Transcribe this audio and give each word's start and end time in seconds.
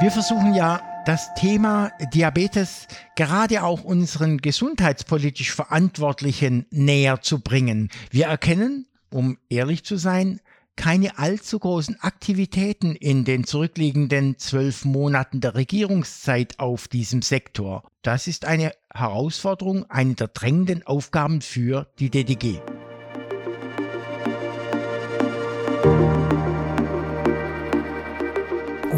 Wir 0.00 0.10
versuchen 0.10 0.54
ja 0.54 0.80
das 1.06 1.34
Thema 1.34 1.90
Diabetes 2.14 2.86
gerade 3.16 3.62
auch 3.62 3.82
unseren 3.82 4.38
gesundheitspolitisch 4.38 5.52
Verantwortlichen 5.52 6.66
näher 6.70 7.20
zu 7.20 7.40
bringen. 7.40 7.88
Wir 8.10 8.26
erkennen, 8.26 8.86
um 9.10 9.38
ehrlich 9.48 9.84
zu 9.84 9.96
sein, 9.96 10.40
keine 10.76 11.18
allzu 11.18 11.58
großen 11.58 11.98
Aktivitäten 12.00 12.94
in 12.94 13.24
den 13.24 13.44
zurückliegenden 13.44 14.38
zwölf 14.38 14.84
Monaten 14.84 15.40
der 15.40 15.56
Regierungszeit 15.56 16.60
auf 16.60 16.88
diesem 16.88 17.20
Sektor. 17.20 17.82
Das 18.02 18.28
ist 18.28 18.44
eine 18.44 18.72
Herausforderung, 18.94 19.84
eine 19.90 20.14
der 20.14 20.28
drängenden 20.28 20.86
Aufgaben 20.86 21.40
für 21.40 21.88
die 21.98 22.10
DDG. 22.10 22.60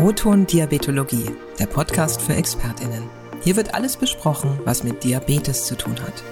Roton 0.01 0.47
Diabetologie, 0.47 1.27
der 1.59 1.67
Podcast 1.67 2.23
für 2.23 2.35
ExpertInnen. 2.35 3.03
Hier 3.43 3.55
wird 3.57 3.75
alles 3.75 3.99
besprochen, 3.99 4.59
was 4.65 4.83
mit 4.83 5.05
Diabetes 5.05 5.67
zu 5.67 5.77
tun 5.77 5.95
hat. 6.01 6.25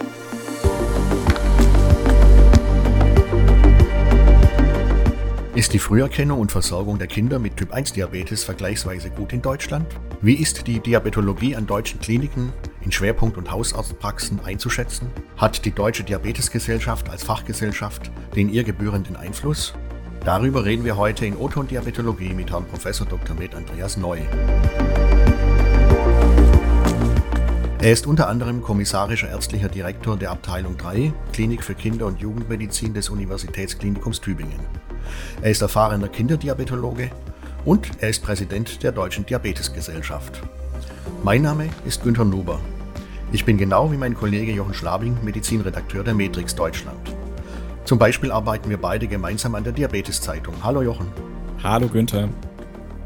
Ist 5.55 5.75
die 5.75 5.79
Früherkennung 5.79 6.41
und 6.41 6.51
Versorgung 6.51 6.99
der 6.99 7.09
Kinder 7.09 7.39
mit 7.39 7.59
Typ-1-Diabetes 7.59 8.43
vergleichsweise 8.43 9.11
gut 9.11 9.35
in 9.35 9.43
Deutschland? 9.43 9.87
Wie 10.23 10.37
ist 10.37 10.67
die 10.67 10.81
Diabetologie 10.81 11.55
an 11.55 11.67
deutschen 11.67 12.01
Kliniken, 12.01 12.55
in 12.81 12.91
Schwerpunkt- 12.91 13.37
und 13.37 13.53
Hausarztpraxen 13.53 14.41
einzuschätzen? 14.47 15.11
Hat 15.37 15.67
die 15.67 15.73
Deutsche 15.73 16.05
Diabetesgesellschaft 16.05 17.11
als 17.11 17.23
Fachgesellschaft 17.23 18.11
den 18.35 18.49
ihr 18.49 18.65
gebührenden 18.65 19.17
Einfluss? 19.17 19.75
Darüber 20.29 20.67
reden 20.67 20.85
wir 20.85 20.99
heute 20.99 21.25
in 21.25 21.39
Oton 21.39 21.69
Diabetologie 21.69 22.35
mit 22.35 22.51
Herrn 22.51 22.67
Prof. 22.67 22.85
Dr. 22.85 23.35
Med 23.35 23.55
Andreas 23.55 23.97
Neu. 23.97 24.19
Er 27.81 27.93
ist 27.93 28.07
unter 28.07 28.29
anderem 28.29 28.61
kommissarischer 28.61 29.31
ärztlicher 29.31 29.71
Direktor 29.71 30.19
der 30.19 30.31
Abteilung 30.31 30.77
3 30.77 31.15
Klinik 31.33 31.65
für 31.65 31.73
Kinder- 31.73 32.05
und 32.05 32.21
Jugendmedizin 32.21 32.93
des 32.93 33.09
Universitätsklinikums 33.09 34.21
Tübingen. 34.21 34.61
Er 35.41 35.51
ist 35.51 35.63
erfahrener 35.63 36.09
Kinderdiabetologe 36.09 37.11
und 37.65 37.89
er 38.01 38.11
ist 38.11 38.23
Präsident 38.23 38.83
der 38.83 38.93
Deutschen 38.93 39.25
Diabetesgesellschaft. 39.25 40.43
Mein 41.25 41.41
Name 41.41 41.71
ist 41.87 42.03
Günter 42.03 42.27
Nuber. 42.27 42.61
Ich 43.33 43.47
bin 43.47 43.57
genau 43.57 43.91
wie 43.93 43.97
mein 43.97 44.13
Kollege 44.13 44.53
Jochen 44.53 44.75
Schlabing 44.75 45.17
Medizinredakteur 45.25 46.05
der 46.05 46.13
Matrix 46.13 46.55
Deutschland. 46.55 47.18
Zum 47.89 47.99
Beispiel 47.99 48.31
arbeiten 48.31 48.69
wir 48.69 48.77
beide 48.77 49.09
gemeinsam 49.09 49.55
an 49.55 49.65
der 49.65 49.73
Diabeteszeitung. 49.73 50.55
Hallo 50.63 50.83
Jochen. 50.83 51.07
Hallo 51.63 51.89
Günther. 51.89 52.29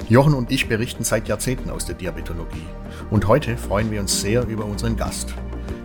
Jochen 0.09 0.35
und 0.35 0.51
ich 0.51 0.67
berichten 0.69 1.05
seit 1.05 1.29
Jahrzehnten 1.29 1.71
aus 1.71 1.87
der 1.87 1.95
Diabetologie. 1.95 2.67
Und 3.09 3.29
heute 3.29 3.57
freuen 3.57 3.93
wir 3.93 4.01
uns 4.01 4.21
sehr 4.21 4.45
über 4.45 4.65
unseren 4.65 4.97
Gast. 4.97 5.35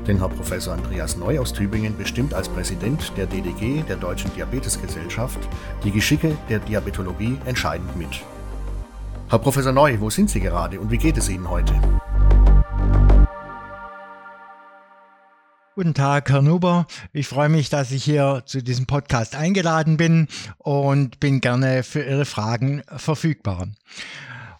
Denn 0.08 0.18
Herr 0.18 0.30
Professor 0.30 0.74
Andreas 0.74 1.16
Neu 1.16 1.40
aus 1.40 1.54
Tübingen 1.54 1.96
bestimmt 1.96 2.34
als 2.34 2.50
Präsident 2.50 3.14
der 3.16 3.28
DDG, 3.28 3.84
der 3.88 3.98
Deutschen 3.98 4.34
Diabetesgesellschaft, 4.34 5.38
die 5.84 5.92
Geschicke 5.92 6.36
der 6.50 6.58
Diabetologie 6.58 7.38
entscheidend 7.46 7.96
mit. 7.96 8.24
Herr 9.30 9.38
Professor 9.38 9.74
Neu, 9.74 9.96
wo 10.00 10.10
sind 10.10 10.32
Sie 10.32 10.40
gerade 10.40 10.80
und 10.80 10.90
wie 10.90 10.98
geht 10.98 11.18
es 11.20 11.30
Ihnen 11.30 11.48
heute? 11.48 11.76
Guten 15.78 15.94
Tag, 15.94 16.32
Herr 16.32 16.42
Nuber. 16.42 16.88
Ich 17.14 17.28
freue 17.28 17.50
mich, 17.50 17.70
dass 17.70 17.92
ich 17.92 18.04
hier 18.04 18.42
zu 18.48 18.64
diesem 18.64 18.88
Podcast 18.88 19.36
eingeladen 19.36 19.96
bin 19.96 20.28
und 20.58 21.20
bin 21.20 21.40
gerne 21.40 21.84
für 21.84 22.02
Ihre 22.02 22.26
Fragen 22.26 22.82
verfügbar. 22.88 23.68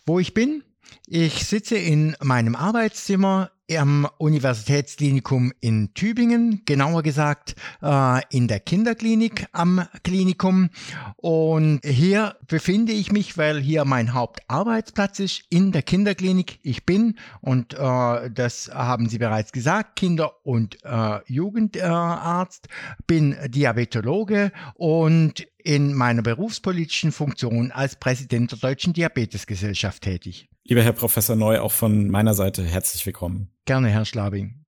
Wo 0.06 0.20
ich 0.20 0.36
bin? 0.36 0.64
Ich 1.08 1.48
sitze 1.48 1.76
in 1.76 2.16
meinem 2.22 2.56
Arbeitszimmer 2.56 3.50
am 3.76 4.08
Universitätsklinikum 4.18 5.52
in 5.60 5.94
Tübingen, 5.94 6.62
genauer 6.66 7.04
gesagt 7.04 7.56
äh, 7.82 8.22
in 8.30 8.48
der 8.48 8.60
Kinderklinik 8.60 9.48
am 9.52 9.86
Klinikum. 10.04 10.70
Und 11.18 11.82
hier 11.84 12.38
befinde 12.48 12.94
ich 12.94 13.12
mich, 13.12 13.38
weil 13.38 13.60
hier 13.60 13.84
mein 13.86 14.14
Hauptarbeitsplatz 14.14 15.20
ist, 15.20 15.44
in 15.50 15.72
der 15.72 15.82
Kinderklinik. 15.82 16.60
Ich 16.64 16.86
bin, 16.86 17.18
und 17.42 17.74
äh, 17.74 18.32
das 18.32 18.70
haben 18.74 19.10
Sie 19.10 19.18
bereits 19.18 19.52
gesagt, 19.52 19.98
Kinder- 19.98 20.46
und 20.46 20.78
äh, 20.84 21.20
Jugendarzt, 21.26 22.68
bin 23.06 23.36
Diabetologe 23.48 24.52
und 24.76 25.46
in 25.58 25.94
meiner 25.94 26.22
berufspolitischen 26.22 27.12
Funktion 27.12 27.72
als 27.72 27.98
Präsident 27.98 28.52
der 28.52 28.60
Deutschen 28.60 28.94
Diabetesgesellschaft 28.94 30.04
tätig. 30.04 30.48
Lieber 30.64 30.82
Herr 30.82 30.94
Professor 30.94 31.36
Neu, 31.36 31.60
auch 31.60 31.74
von 31.74 32.10
meiner 32.10 32.34
Seite 32.34 32.64
herzlich 32.64 33.06
willkommen. 33.06 33.50
Gerne, 33.68 33.90
Herr 33.90 34.06
Schlabing. 34.06 34.64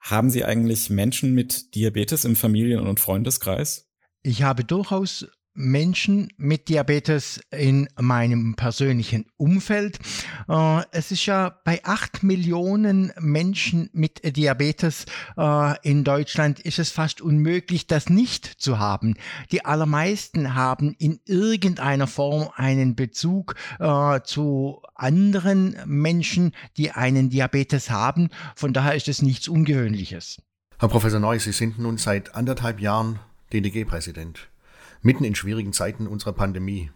Haben 0.00 0.30
Sie 0.30 0.44
eigentlich 0.44 0.88
Menschen 0.88 1.34
mit 1.34 1.74
Diabetes 1.74 2.24
im 2.24 2.36
Familien- 2.36 2.86
und 2.86 3.00
Freundeskreis? 3.00 3.90
Ich 4.22 4.44
habe 4.44 4.62
durchaus 4.62 5.26
Menschen 5.54 6.28
mit 6.36 6.68
Diabetes 6.68 7.40
in 7.50 7.88
meinem 8.00 8.56
persönlichen 8.56 9.26
Umfeld. 9.36 9.98
Äh, 10.48 10.82
es 10.90 11.12
ist 11.12 11.26
ja 11.26 11.56
bei 11.64 11.80
acht 11.84 12.22
Millionen 12.22 13.12
Menschen 13.20 13.88
mit 13.92 14.36
Diabetes 14.36 15.06
äh, 15.36 15.74
in 15.88 16.04
Deutschland 16.04 16.60
ist 16.60 16.78
es 16.78 16.90
fast 16.90 17.20
unmöglich, 17.20 17.86
das 17.86 18.08
nicht 18.08 18.44
zu 18.46 18.78
haben. 18.78 19.14
Die 19.52 19.64
allermeisten 19.64 20.54
haben 20.54 20.94
in 20.98 21.20
irgendeiner 21.24 22.06
Form 22.06 22.50
einen 22.56 22.96
Bezug 22.96 23.54
äh, 23.78 24.20
zu 24.22 24.82
anderen 24.94 25.76
Menschen, 25.86 26.52
die 26.76 26.90
einen 26.90 27.30
Diabetes 27.30 27.90
haben. 27.90 28.28
Von 28.56 28.72
daher 28.72 28.94
ist 28.94 29.08
es 29.08 29.22
nichts 29.22 29.48
Ungewöhnliches. 29.48 30.42
Herr 30.78 30.88
Professor 30.88 31.20
Neu, 31.20 31.38
Sie 31.38 31.52
sind 31.52 31.78
nun 31.78 31.96
seit 31.96 32.34
anderthalb 32.34 32.80
Jahren 32.80 33.20
DDG-Präsident 33.52 34.48
mitten 35.04 35.24
in 35.24 35.34
schwierigen 35.34 35.72
Zeiten 35.72 36.06
unserer 36.06 36.32
Pandemie. 36.32 36.90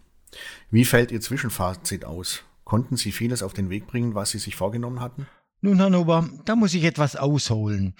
Wie 0.69 0.85
fällt 0.85 1.11
Ihr 1.11 1.21
Zwischenfazit 1.21 2.05
aus? 2.05 2.43
Konnten 2.63 2.97
Sie 2.97 3.11
vieles 3.11 3.41
auf 3.41 3.53
den 3.53 3.69
Weg 3.69 3.87
bringen, 3.87 4.15
was 4.15 4.31
Sie 4.31 4.39
sich 4.39 4.55
vorgenommen 4.55 4.99
hatten? 4.99 5.27
Nun, 5.61 5.77
Herr 5.77 5.89
Nober, 5.89 6.29
da 6.45 6.55
muss 6.55 6.73
ich 6.73 6.83
etwas 6.83 7.15
ausholen. 7.15 7.95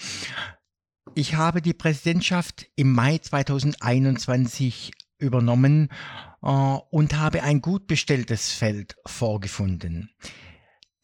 Ich 1.15 1.35
habe 1.35 1.61
die 1.61 1.73
Präsidentschaft 1.73 2.67
im 2.75 2.93
Mai 2.93 3.17
2021 3.17 4.91
übernommen 5.17 5.89
äh, 6.41 6.47
und 6.47 7.17
habe 7.17 7.43
ein 7.43 7.61
gut 7.61 7.87
bestelltes 7.87 8.53
Feld 8.53 8.95
vorgefunden. 9.05 10.11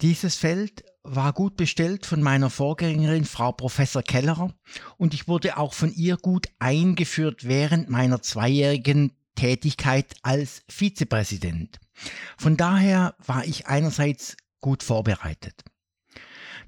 Dieses 0.01 0.35
Feld 0.35 0.83
war 1.05 1.33
gut 1.33 1.55
bestellt 1.55 2.05
von 2.05 2.21
meiner 2.21 2.49
Vorgängerin, 2.49 3.25
Frau 3.25 3.51
Professor 3.51 4.01
Kellerer, 4.01 4.53
und 4.97 5.13
ich 5.13 5.27
wurde 5.27 5.57
auch 5.57 5.73
von 5.73 5.93
ihr 5.93 6.17
gut 6.17 6.47
eingeführt 6.59 7.47
während 7.47 7.89
meiner 7.89 8.21
zweijährigen 8.21 9.13
Tätigkeit 9.35 10.15
als 10.23 10.63
Vizepräsident. 10.67 11.79
Von 12.37 12.57
daher 12.57 13.15
war 13.25 13.45
ich 13.45 13.67
einerseits 13.67 14.35
gut 14.61 14.83
vorbereitet. 14.83 15.63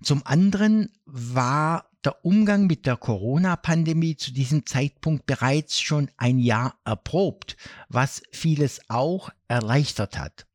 Zum 0.01 0.25
anderen 0.25 0.91
war 1.05 1.89
der 2.05 2.23
Umgang 2.23 2.67
mit 2.67 2.85
der 2.85 2.95
Corona-Pandemie 2.95 4.15
zu 4.15 4.31
diesem 4.31 4.65
Zeitpunkt 4.65 5.25
bereits 5.25 5.81
schon 5.81 6.11
ein 6.17 6.37
Jahr 6.37 6.75
erprobt, 6.85 7.57
was 7.89 8.21
vieles 8.31 8.81
auch 8.87 9.31
erleichtert 9.47 10.19
hat. 10.19 10.45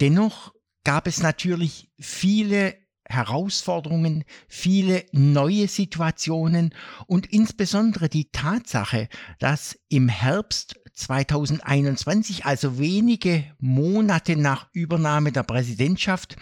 Dennoch 0.00 0.52
gab 0.84 1.06
es 1.06 1.22
natürlich 1.22 1.90
viele 1.98 2.74
Herausforderungen, 3.04 4.24
viele 4.48 5.04
neue 5.12 5.68
Situationen 5.68 6.74
und 7.06 7.26
insbesondere 7.26 8.08
die 8.08 8.30
Tatsache, 8.30 9.08
dass 9.38 9.78
im 9.88 10.08
Herbst 10.08 10.76
2021, 10.94 12.44
also 12.44 12.78
wenige 12.78 13.44
Monate 13.58 14.36
nach 14.36 14.68
Übernahme 14.72 15.32
der 15.32 15.42
Präsidentschaft, 15.42 16.36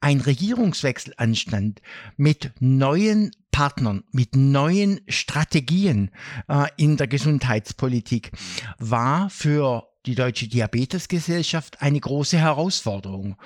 ein 0.00 0.20
Regierungswechsel 0.20 1.14
anstand 1.16 1.82
mit 2.16 2.52
neuen 2.60 3.32
Partnern, 3.50 4.04
mit 4.12 4.36
neuen 4.36 5.00
Strategien 5.08 6.10
äh, 6.48 6.66
in 6.76 6.96
der 6.96 7.08
Gesundheitspolitik, 7.08 8.30
war 8.78 9.28
für 9.30 9.88
die 10.06 10.14
Deutsche 10.14 10.48
Diabetesgesellschaft 10.48 11.82
eine 11.82 12.00
große 12.00 12.38
Herausforderung 12.38 13.36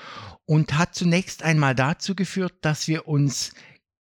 und 0.45 0.77
hat 0.77 0.95
zunächst 0.95 1.43
einmal 1.43 1.75
dazu 1.75 2.15
geführt, 2.15 2.55
dass 2.61 2.87
wir 2.87 3.09
uns 3.09 3.53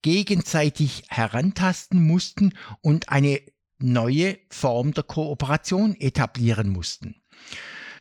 gegenseitig 0.02 1.04
herantasten 1.08 2.02
mussten 2.02 2.54
und 2.80 3.08
eine 3.08 3.40
neue 3.78 4.38
Form 4.50 4.92
der 4.92 5.04
Kooperation 5.04 5.94
etablieren 5.98 6.68
mussten. 6.68 7.16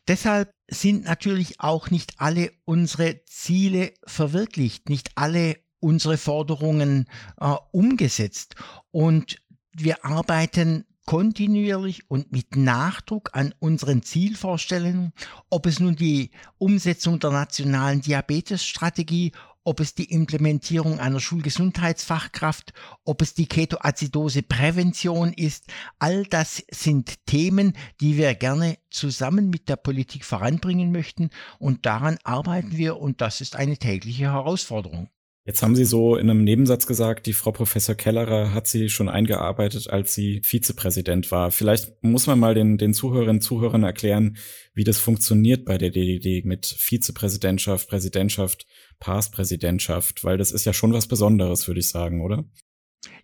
Deshalb 0.08 0.52
sind 0.70 1.06
natürlich 1.06 1.60
auch 1.60 1.90
nicht 1.90 2.20
alle 2.20 2.52
unsere 2.66 3.24
Ziele 3.26 3.94
verwirklicht, 4.06 4.90
nicht 4.90 5.12
alle 5.16 5.58
unsere 5.80 6.18
Forderungen 6.18 7.08
äh, 7.40 7.54
umgesetzt 7.72 8.56
und 8.92 9.42
wir 9.72 10.04
arbeiten 10.04 10.86
kontinuierlich 11.10 12.08
und 12.08 12.32
mit 12.32 12.56
Nachdruck 12.56 13.32
an 13.34 13.56
unseren 13.58 14.04
Zielvorstellungen, 14.04 15.12
ob 15.50 15.66
es 15.66 15.80
nun 15.80 15.96
die 15.96 16.30
Umsetzung 16.60 17.18
der 17.18 17.32
nationalen 17.32 18.02
Diabetesstrategie 18.02 19.32
ob 19.64 19.80
es 19.80 19.96
die 19.96 20.12
Implementierung 20.12 21.00
einer 21.00 21.20
Schulgesundheitsfachkraft, 21.20 22.74
ob 23.06 23.22
es 23.24 23.34
die 23.34 23.48
Ketoazidose-Prävention 23.48 25.34
ist. 25.34 25.66
All 25.98 26.26
das 26.26 26.64
sind 26.72 27.26
Themen, 27.26 27.74
die 28.02 28.18
wir 28.18 28.34
gerne 28.36 28.78
zusammen 28.90 29.50
mit 29.50 29.68
der 29.68 29.76
Politik 29.78 30.26
voranbringen 30.26 30.92
möchten 30.92 31.30
und 31.58 31.88
daran 31.88 32.20
arbeiten 32.24 32.78
wir 32.78 32.98
und 32.98 33.20
das 33.22 33.42
ist 33.42 33.56
eine 33.56 33.78
tägliche 33.78 34.32
Herausforderung. 34.32 35.10
Jetzt 35.46 35.64
haben 35.64 35.76
Sie 35.76 35.86
so 35.86 36.16
in 36.16 36.30
einem 36.30 36.44
Nebensatz 36.44 36.86
gesagt, 36.86 37.26
die 37.26 37.34
Frau 37.34 37.52
Professor 37.52 37.96
Kellerer 37.96 38.54
hat 38.54 38.68
Sie 38.68 38.90
schon 38.90 39.10
eingearbeitet, 39.10 39.90
als 39.90 40.14
sie 40.14 40.42
Vizepräsident 40.44 41.32
war. 41.32 41.50
Vielleicht 41.52 42.04
muss 42.04 42.28
man 42.28 42.40
mal 42.40 42.54
den, 42.54 42.78
den 42.78 42.94
Zuhörerinnen 42.94 43.38
und 43.38 43.42
Zuhörern 43.42 43.84
erklären, 43.84 44.38
wie 44.74 44.84
das 44.84 45.00
funktioniert 45.00 45.66
bei 45.66 45.78
der 45.78 45.90
DDD 45.90 46.46
mit 46.46 46.66
Vizepräsidentschaft, 46.66 47.90
Präsidentschaft, 47.90 48.68
Past-Präsidentschaft, 49.00 50.24
weil 50.24 50.38
das 50.38 50.52
ist 50.52 50.66
ja 50.66 50.74
schon 50.74 50.94
was 50.94 51.08
Besonderes, 51.08 51.68
würde 51.68 51.80
ich 51.80 51.90
sagen, 51.90 52.22
oder? 52.22 52.46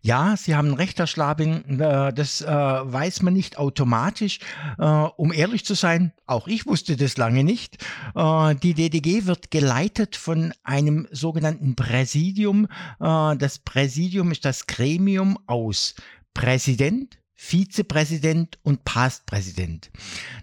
Ja, 0.01 0.35
Sie 0.37 0.55
haben 0.55 0.73
recht, 0.73 0.99
Herr 0.99 1.07
Schlabing. 1.07 1.79
Äh, 1.79 2.13
das 2.13 2.41
äh, 2.41 2.47
weiß 2.47 3.23
man 3.23 3.33
nicht 3.33 3.57
automatisch. 3.57 4.39
Äh, 4.77 4.83
um 4.85 5.33
ehrlich 5.33 5.65
zu 5.65 5.73
sein, 5.73 6.13
auch 6.27 6.47
ich 6.47 6.67
wusste 6.67 6.95
das 6.95 7.17
lange 7.17 7.43
nicht. 7.43 7.83
Die 8.15 8.73
DDG 8.73 9.25
wird 9.25 9.51
geleitet 9.51 10.15
von 10.15 10.53
einem 10.63 11.07
sogenannten 11.11 11.75
Präsidium. 11.75 12.67
Das 12.99 13.59
Präsidium 13.59 14.31
ist 14.31 14.45
das 14.45 14.65
Gremium 14.65 15.37
aus 15.45 15.95
Präsident, 16.33 17.19
Vizepräsident 17.37 18.57
und 18.63 18.85
Pastpräsident. 18.85 19.91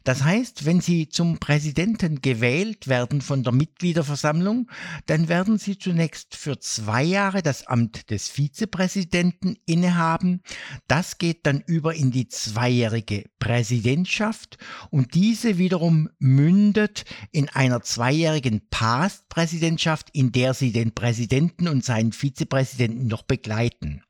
Das 0.05 0.25
heißt, 0.25 0.67
wenn 0.67 0.83
Sie 0.83 1.09
zum 1.09 1.39
Präsidenten 1.39 2.21
gewählt 2.21 2.87
werden 2.87 3.23
von 3.23 3.43
der 3.43 3.53
Mitgliederversammlung, 3.53 4.71
dann 5.07 5.29
werden 5.29 5.57
Sie 5.57 5.79
zunächst 5.79 6.37
für 6.37 6.59
zwei 6.61 7.03
Jahre 7.03 7.43
das 7.43 7.67
Amt 7.67 8.11
des 8.11 8.29
Vizepräsidenten 8.29 9.57
innehaben. 9.65 10.43
Das 10.87 11.17
geht 11.17 11.47
dann 11.47 11.63
über 11.67 11.95
in 11.95 12.11
die 12.11 12.29
zweijährige 12.29 13.25
Präsidentschaft 13.39 14.59
und 14.91 15.15
diese 15.15 15.57
wiederum 15.57 16.11
mündet 16.19 17.07
in 17.31 17.49
einer 17.49 17.81
zweijährigen 17.81 18.69
Pastpräsidentschaft, 18.69 20.11
in 20.13 20.31
der 20.31 20.53
Sie 20.53 20.73
den 20.73 20.93
Präsidenten 20.93 21.69
und 21.69 21.85
seinen 21.85 22.13
Vizepräsidenten 22.13 23.07
noch 23.07 23.23
begleiten. 23.23 24.03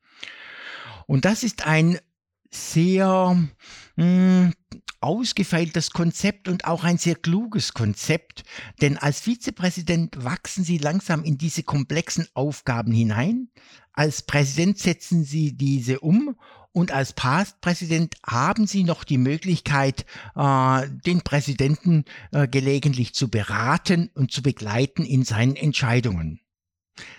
Und 1.07 1.25
das 1.25 1.43
ist 1.43 1.65
ein 1.65 1.99
sehr 2.53 3.35
mh, 3.95 4.03
hm, 4.03 4.53
ausgefeiltes 5.01 5.91
Konzept 5.91 6.47
und 6.47 6.65
auch 6.65 6.83
ein 6.83 6.97
sehr 6.97 7.15
kluges 7.15 7.73
Konzept, 7.73 8.43
denn 8.81 8.97
als 8.97 9.19
Vizepräsident 9.19 10.23
wachsen 10.23 10.63
Sie 10.63 10.77
langsam 10.77 11.23
in 11.23 11.37
diese 11.37 11.63
komplexen 11.63 12.27
Aufgaben 12.33 12.93
hinein, 12.93 13.49
als 13.91 14.23
Präsident 14.23 14.79
setzen 14.79 15.23
Sie 15.23 15.55
diese 15.55 15.99
um 15.99 16.35
und 16.71 16.91
als 16.91 17.13
Pastpräsident 17.13 18.15
haben 18.25 18.65
Sie 18.65 18.83
noch 18.83 19.03
die 19.03 19.19
Möglichkeit, 19.19 20.05
äh, 20.35 20.87
den 21.05 21.21
Präsidenten 21.21 22.05
äh, 22.31 22.47
gelegentlich 22.47 23.13
zu 23.13 23.29
beraten 23.29 24.09
und 24.15 24.31
zu 24.31 24.41
begleiten 24.41 25.05
in 25.05 25.23
seinen 25.23 25.55
Entscheidungen. 25.55 26.39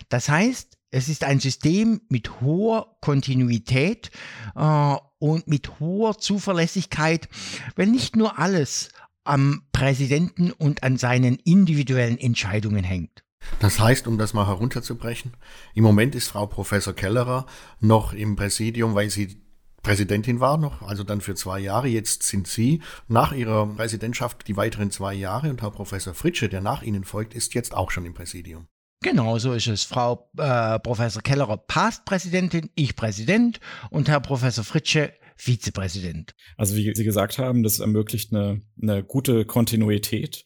Das 0.09 0.27
heißt, 0.27 0.74
es 0.91 1.09
ist 1.09 1.23
ein 1.23 1.39
System 1.39 2.01
mit 2.09 2.41
hoher 2.41 2.97
Kontinuität 3.01 4.11
äh, 4.55 4.95
und 5.19 5.47
mit 5.47 5.79
hoher 5.79 6.17
Zuverlässigkeit, 6.17 7.27
weil 7.75 7.87
nicht 7.87 8.15
nur 8.15 8.39
alles 8.39 8.89
am 9.23 9.63
Präsidenten 9.71 10.51
und 10.51 10.83
an 10.83 10.97
seinen 10.97 11.35
individuellen 11.37 12.17
Entscheidungen 12.17 12.83
hängt. 12.83 13.23
Das 13.59 13.79
heißt, 13.79 14.07
um 14.07 14.17
das 14.17 14.33
mal 14.33 14.47
herunterzubrechen, 14.47 15.33
im 15.73 15.83
Moment 15.83 16.15
ist 16.15 16.29
Frau 16.29 16.47
Professor 16.47 16.93
Kellerer 16.93 17.45
noch 17.79 18.13
im 18.13 18.35
Präsidium, 18.35 18.95
weil 18.95 19.09
sie 19.09 19.41
Präsidentin 19.85 20.39
war 20.39 20.57
noch, 20.57 20.81
also 20.81 21.03
dann 21.03 21.21
für 21.21 21.35
zwei 21.35 21.59
Jahre. 21.59 21.87
Jetzt 21.87 22.23
sind 22.23 22.47
Sie 22.47 22.81
nach 23.07 23.33
Ihrer 23.33 23.67
Präsidentschaft 23.67 24.47
die 24.47 24.57
weiteren 24.57 24.89
zwei 24.89 25.13
Jahre 25.13 25.51
und 25.51 25.61
Herr 25.61 25.69
Professor 25.69 26.15
Fritsche, 26.15 26.49
der 26.49 26.61
nach 26.61 26.81
Ihnen 26.81 27.03
folgt, 27.03 27.35
ist 27.35 27.53
jetzt 27.53 27.75
auch 27.75 27.91
schon 27.91 28.03
im 28.05 28.15
Präsidium. 28.15 28.65
Genau, 29.01 29.37
so 29.37 29.53
ist 29.53 29.67
es. 29.67 29.83
Frau 29.83 30.29
äh, 30.37 30.79
Professor 30.79 31.21
Kellerer 31.21 31.57
Pastpräsidentin, 31.57 32.69
ich 32.75 32.95
Präsident 32.95 33.59
und 33.89 34.09
Herr 34.09 34.19
Professor 34.19 34.63
Fritsche 34.63 35.13
Vizepräsident. 35.37 36.33
Also 36.57 36.75
wie 36.75 36.93
Sie 36.95 37.03
gesagt 37.03 37.37
haben, 37.37 37.61
das 37.63 37.79
ermöglicht 37.79 38.33
eine, 38.33 38.61
eine 38.81 39.03
gute 39.03 39.45
Kontinuität 39.45 40.45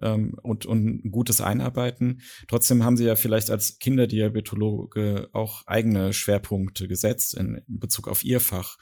ähm, 0.00 0.36
und, 0.42 0.64
und 0.64 1.04
ein 1.04 1.10
gutes 1.10 1.40
Einarbeiten. 1.40 2.22
Trotzdem 2.46 2.84
haben 2.84 2.96
Sie 2.96 3.04
ja 3.04 3.16
vielleicht 3.16 3.50
als 3.50 3.78
Kinderdiabetologe 3.78 5.28
auch 5.32 5.66
eigene 5.66 6.12
Schwerpunkte 6.12 6.88
gesetzt 6.88 7.34
in 7.34 7.62
Bezug 7.66 8.08
auf 8.08 8.24
Ihr 8.24 8.40
Fach. 8.40 8.76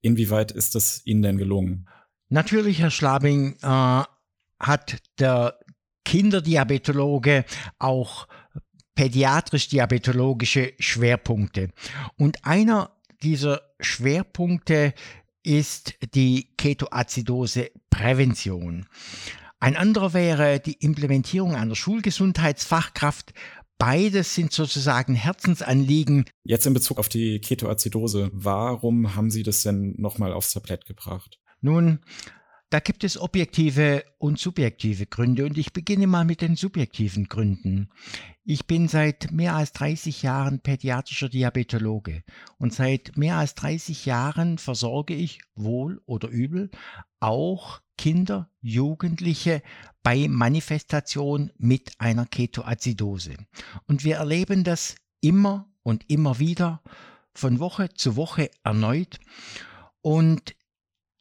Inwieweit 0.00 0.52
ist 0.52 0.74
das 0.74 1.04
Ihnen 1.04 1.22
denn 1.22 1.36
gelungen? 1.36 1.88
Natürlich, 2.28 2.80
Herr 2.80 2.90
Schlabing, 2.90 3.56
äh, 3.62 4.02
hat 4.58 4.98
der 5.18 5.58
Kinderdiabetologe 6.04 7.44
auch 7.78 8.26
pädiatrisch-diabetologische 8.94 10.74
Schwerpunkte. 10.78 11.70
Und 12.16 12.44
einer 12.44 12.96
dieser 13.22 13.62
Schwerpunkte 13.80 14.92
ist 15.42 15.94
die 16.14 16.54
Ketoazidose-Prävention. 16.56 18.86
Ein 19.60 19.76
anderer 19.76 20.12
wäre 20.12 20.60
die 20.60 20.74
Implementierung 20.74 21.54
einer 21.54 21.76
Schulgesundheitsfachkraft. 21.76 23.32
Beides 23.78 24.34
sind 24.34 24.52
sozusagen 24.52 25.14
Herzensanliegen. 25.14 26.26
Jetzt 26.44 26.66
in 26.66 26.74
Bezug 26.74 26.98
auf 26.98 27.08
die 27.08 27.40
Ketoazidose, 27.40 28.30
warum 28.32 29.16
haben 29.16 29.30
Sie 29.30 29.42
das 29.42 29.62
denn 29.62 29.94
nochmal 29.98 30.32
aufs 30.32 30.52
Tablett 30.52 30.86
gebracht? 30.86 31.40
Nun, 31.60 32.00
da 32.72 32.80
gibt 32.80 33.04
es 33.04 33.20
objektive 33.20 34.02
und 34.16 34.38
subjektive 34.38 35.04
Gründe 35.04 35.44
und 35.44 35.58
ich 35.58 35.74
beginne 35.74 36.06
mal 36.06 36.24
mit 36.24 36.40
den 36.40 36.56
subjektiven 36.56 37.28
Gründen. 37.28 37.90
Ich 38.44 38.66
bin 38.66 38.88
seit 38.88 39.30
mehr 39.30 39.54
als 39.54 39.72
30 39.72 40.22
Jahren 40.22 40.58
pädiatrischer 40.60 41.28
Diabetologe 41.28 42.24
und 42.56 42.72
seit 42.72 43.14
mehr 43.14 43.36
als 43.36 43.54
30 43.56 44.06
Jahren 44.06 44.56
versorge 44.56 45.12
ich 45.12 45.42
wohl 45.54 46.00
oder 46.06 46.28
übel 46.28 46.70
auch 47.20 47.82
Kinder, 47.98 48.48
Jugendliche 48.62 49.62
bei 50.02 50.26
Manifestation 50.28 51.52
mit 51.58 51.92
einer 51.98 52.24
Ketoazidose. 52.24 53.34
Und 53.86 54.02
wir 54.02 54.16
erleben 54.16 54.64
das 54.64 54.96
immer 55.20 55.70
und 55.82 56.08
immer 56.08 56.38
wieder 56.38 56.80
von 57.34 57.60
Woche 57.60 57.90
zu 57.90 58.16
Woche 58.16 58.50
erneut. 58.64 59.20
Und 60.00 60.56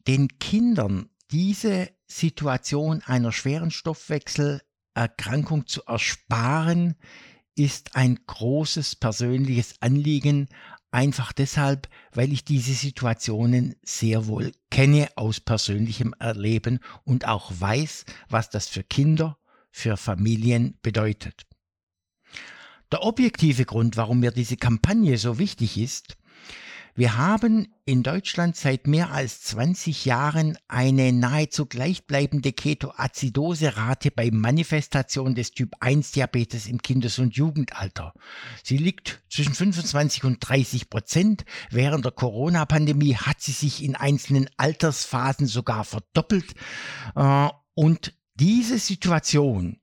den 0.08 0.40
Kindern 0.40 1.11
diese 1.32 1.90
Situation 2.08 3.02
einer 3.06 3.32
schweren 3.32 3.72
Stoffwechselerkrankung 3.72 5.68
zu 5.68 5.84
ersparen, 5.86 6.96
ist 7.56 7.96
ein 7.96 8.20
großes 8.28 8.96
persönliches 8.96 9.76
Anliegen, 9.82 10.48
einfach 10.92 11.32
deshalb, 11.32 11.88
weil 12.14 12.34
ich 12.34 12.44
diese 12.44 12.74
Situationen 12.74 13.76
sehr 13.84 14.28
wohl 14.28 14.52
kenne 14.70 15.10
aus 15.16 15.40
persönlichem 15.40 16.14
Erleben 16.20 16.80
und 17.04 17.28
auch 17.28 17.52
weiß, 17.54 18.06
was 18.30 18.50
das 18.50 18.68
für 18.68 18.84
Kinder, 18.84 19.38
für 19.72 19.96
Familien 19.98 20.78
bedeutet. 20.82 21.46
Der 22.92 23.04
objektive 23.04 23.64
Grund, 23.64 23.96
warum 23.96 24.20
mir 24.20 24.32
diese 24.32 24.58
Kampagne 24.58 25.18
so 25.18 25.40
wichtig 25.40 25.78
ist, 25.78 26.18
wir 26.96 27.18
haben 27.18 27.74
in 27.86 28.04
Deutschland 28.04 28.56
seit 28.56 28.88
mehr 28.88 29.12
als 29.12 29.42
20 29.44 30.06
Jahren 30.06 30.58
eine 30.68 31.14
nahezu 31.14 31.66
gleichbleibende 31.66 32.52
Ketoacidoserate 32.52 34.12
bei 34.12 34.30
Manifestation 34.32 35.34
des 35.34 35.52
Typ 35.52 35.76
1 35.80 36.12
Diabetes 36.12 36.68
im 36.68 36.82
Kindes- 36.82 37.20
und 37.20 37.36
Jugendalter. 37.36 38.14
Sie 38.64 38.78
liegt 38.78 39.24
zwischen 39.30 39.54
25 39.54 40.26
und 40.26 40.38
30 40.40 40.90
Prozent. 40.90 41.46
Während 41.70 42.06
der 42.06 42.12
Corona-Pandemie 42.12 43.16
hat 43.16 43.42
sie 43.42 43.54
sich 43.54 43.84
in 43.84 43.96
einzelnen 43.96 44.50
Altersphasen 44.58 45.48
sogar 45.48 45.86
verdoppelt. 45.86 46.54
Äh, 47.16 47.50
und 47.74 48.14
diese 48.36 48.80
Situation 48.80 49.80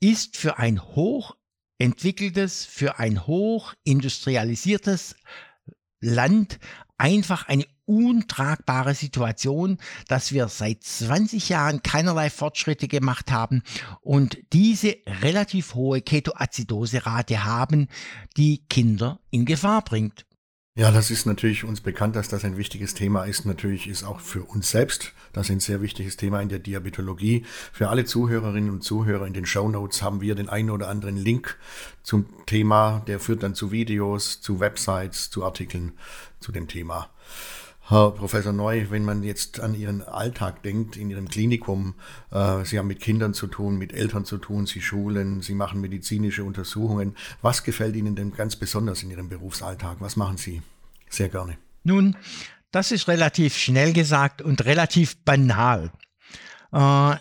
ist 0.00 0.36
für 0.36 0.58
ein 0.58 0.82
hoch 0.82 1.36
entwickeltes, 1.78 2.64
für 2.64 2.98
ein 2.98 3.26
hoch 3.26 3.74
industrialisiertes 3.84 5.16
Land 6.02 6.58
einfach 6.98 7.48
eine 7.48 7.64
untragbare 7.86 8.94
Situation, 8.94 9.78
dass 10.08 10.32
wir 10.32 10.48
seit 10.48 10.84
20 10.84 11.48
Jahren 11.48 11.82
keinerlei 11.82 12.30
Fortschritte 12.30 12.88
gemacht 12.88 13.32
haben 13.32 13.62
und 14.02 14.38
diese 14.52 14.96
relativ 15.22 15.74
hohe 15.74 16.00
Ketoacidoserate 16.00 17.44
haben, 17.44 17.88
die 18.36 18.64
Kinder 18.68 19.20
in 19.30 19.46
Gefahr 19.46 19.82
bringt. 19.82 20.26
Ja, 20.74 20.90
das 20.90 21.10
ist 21.10 21.26
natürlich 21.26 21.64
uns 21.64 21.82
bekannt, 21.82 22.16
dass 22.16 22.28
das 22.28 22.46
ein 22.46 22.56
wichtiges 22.56 22.94
Thema 22.94 23.24
ist. 23.24 23.44
Natürlich 23.44 23.86
ist 23.88 24.04
auch 24.04 24.20
für 24.20 24.42
uns 24.42 24.70
selbst 24.70 25.12
das 25.34 25.50
ein 25.50 25.60
sehr 25.60 25.82
wichtiges 25.82 26.16
Thema 26.16 26.40
in 26.40 26.48
der 26.48 26.60
Diabetologie. 26.60 27.44
Für 27.74 27.90
alle 27.90 28.06
Zuhörerinnen 28.06 28.70
und 28.70 28.82
Zuhörer 28.82 29.26
in 29.26 29.34
den 29.34 29.44
Show 29.44 29.68
Notes 29.68 30.00
haben 30.00 30.22
wir 30.22 30.34
den 30.34 30.48
einen 30.48 30.70
oder 30.70 30.88
anderen 30.88 31.18
Link 31.18 31.58
zum 32.02 32.24
Thema. 32.46 33.02
Der 33.06 33.20
führt 33.20 33.42
dann 33.42 33.54
zu 33.54 33.70
Videos, 33.70 34.40
zu 34.40 34.60
Websites, 34.60 35.28
zu 35.28 35.44
Artikeln 35.44 35.92
zu 36.40 36.52
dem 36.52 36.68
Thema. 36.68 37.10
Herr 37.92 38.10
Professor 38.12 38.54
Neu, 38.54 38.86
wenn 38.88 39.04
man 39.04 39.22
jetzt 39.22 39.60
an 39.60 39.74
Ihren 39.74 40.00
Alltag 40.00 40.62
denkt, 40.62 40.96
in 40.96 41.10
Ihrem 41.10 41.28
Klinikum, 41.28 41.92
äh, 42.30 42.64
Sie 42.64 42.78
haben 42.78 42.86
mit 42.86 43.00
Kindern 43.00 43.34
zu 43.34 43.46
tun, 43.46 43.76
mit 43.76 43.92
Eltern 43.92 44.24
zu 44.24 44.38
tun, 44.38 44.64
Sie 44.64 44.80
schulen, 44.80 45.42
Sie 45.42 45.54
machen 45.54 45.78
medizinische 45.78 46.42
Untersuchungen. 46.42 47.14
Was 47.42 47.64
gefällt 47.64 47.94
Ihnen 47.94 48.16
denn 48.16 48.32
ganz 48.32 48.56
besonders 48.56 49.02
in 49.02 49.10
Ihrem 49.10 49.28
Berufsalltag? 49.28 49.98
Was 50.00 50.16
machen 50.16 50.38
Sie 50.38 50.62
sehr 51.10 51.28
gerne? 51.28 51.58
Nun, 51.84 52.16
das 52.70 52.92
ist 52.92 53.08
relativ 53.08 53.58
schnell 53.58 53.92
gesagt 53.92 54.40
und 54.40 54.64
relativ 54.64 55.22
banal. 55.26 55.92
Äh, 56.72 57.16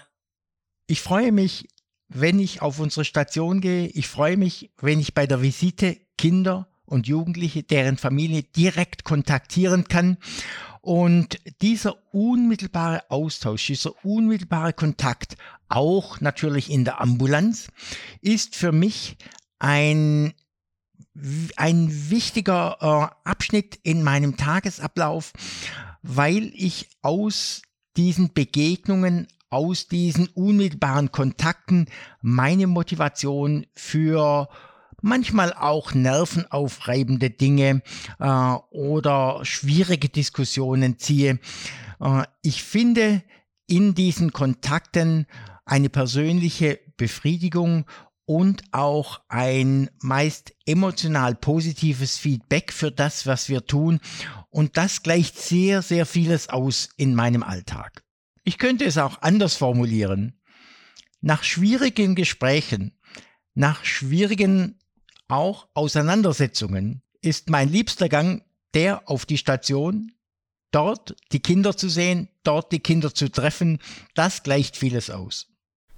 ich 0.88 1.02
freue 1.02 1.34
mich, 1.34 1.68
wenn 2.08 2.40
ich 2.40 2.62
auf 2.62 2.80
unsere 2.80 3.04
Station 3.04 3.60
gehe. 3.60 3.88
Ich 3.88 4.08
freue 4.08 4.38
mich, 4.38 4.72
wenn 4.80 5.02
ich 5.02 5.14
bei 5.14 5.28
der 5.28 5.42
Visite 5.42 5.98
Kinder 6.18 6.71
und 6.92 7.08
Jugendliche, 7.08 7.64
deren 7.64 7.98
Familie 7.98 8.44
direkt 8.44 9.04
kontaktieren 9.04 9.86
kann. 9.88 10.18
Und 10.82 11.40
dieser 11.62 11.96
unmittelbare 12.12 13.10
Austausch, 13.10 13.68
dieser 13.68 13.94
unmittelbare 14.04 14.74
Kontakt, 14.74 15.38
auch 15.70 16.20
natürlich 16.22 16.72
in 16.72 16.86
der 16.86 17.00
Ambulanz, 17.00 17.68
ist 18.22 18.56
für 18.56 18.72
mich 18.72 19.18
ein, 19.60 20.34
ein 21.56 22.10
wichtiger 22.10 22.78
äh, 22.82 23.30
Abschnitt 23.30 23.80
in 23.84 24.04
meinem 24.04 24.38
Tagesablauf, 24.38 25.34
weil 26.02 26.52
ich 26.56 26.90
aus 27.04 27.62
diesen 27.96 28.34
Begegnungen, 28.34 29.28
aus 29.52 29.88
diesen 29.88 30.28
unmittelbaren 30.30 31.12
Kontakten 31.12 31.88
meine 32.22 32.66
Motivation 32.68 33.68
für 33.76 34.50
manchmal 35.02 35.54
auch 35.54 35.94
nervenaufreibende 35.94 37.30
Dinge 37.30 37.82
äh, 38.20 38.26
oder 38.72 39.40
schwierige 39.44 40.10
Diskussionen 40.10 40.98
ziehe. 40.98 41.40
Äh, 42.00 42.24
ich 42.42 42.64
finde 42.64 43.24
in 43.68 43.96
diesen 43.96 44.34
Kontakten 44.34 45.28
eine 45.66 45.90
persönliche 45.90 46.80
Befriedigung 46.98 47.86
und 48.26 48.64
auch 48.72 49.22
ein 49.28 49.90
meist 50.02 50.54
emotional 50.66 51.36
positives 51.36 52.18
Feedback 52.18 52.72
für 52.72 52.92
das, 52.92 53.28
was 53.28 53.50
wir 53.50 53.66
tun. 53.66 54.00
Und 54.50 54.78
das 54.78 55.04
gleicht 55.04 55.38
sehr, 55.38 55.82
sehr 55.82 56.06
vieles 56.06 56.50
aus 56.50 56.90
in 56.98 57.16
meinem 57.16 57.44
Alltag. 57.44 58.04
Ich 58.44 58.58
könnte 58.58 58.86
es 58.86 58.98
auch 58.98 59.22
anders 59.22 59.56
formulieren. 59.56 60.40
Nach 61.22 61.44
schwierigen 61.44 62.16
Gesprächen, 62.16 62.98
nach 63.54 63.86
schwierigen 63.86 64.81
auch 65.32 65.68
Auseinandersetzungen 65.74 67.02
ist 67.22 67.50
mein 67.50 67.70
liebster 67.70 68.10
Gang 68.10 68.44
der 68.74 69.10
auf 69.10 69.26
die 69.26 69.38
Station, 69.38 70.14
dort 70.72 71.16
die 71.32 71.42
Kinder 71.42 71.76
zu 71.76 71.90
sehen, 71.90 72.30
dort 72.44 72.72
die 72.72 72.80
Kinder 72.80 73.14
zu 73.14 73.30
treffen. 73.30 73.80
Das 74.16 74.44
gleicht 74.44 74.78
vieles 74.78 75.10
aus. 75.10 75.48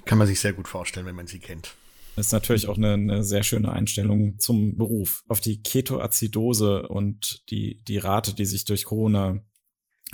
Kann 0.05 0.17
man 0.17 0.27
sich 0.27 0.39
sehr 0.39 0.53
gut 0.53 0.67
vorstellen, 0.67 1.05
wenn 1.05 1.15
man 1.15 1.27
sie 1.27 1.39
kennt. 1.39 1.75
Das 2.15 2.27
ist 2.27 2.31
natürlich 2.31 2.67
auch 2.67 2.77
eine, 2.77 2.93
eine 2.93 3.23
sehr 3.23 3.43
schöne 3.43 3.71
Einstellung 3.71 4.37
zum 4.39 4.77
Beruf. 4.77 5.23
Auf 5.27 5.39
die 5.39 5.61
Ketoazidose 5.61 6.87
und 6.87 7.43
die, 7.49 7.83
die 7.83 7.97
Rate, 7.97 8.33
die 8.33 8.45
sich 8.45 8.65
durch 8.65 8.85
Corona 8.85 9.39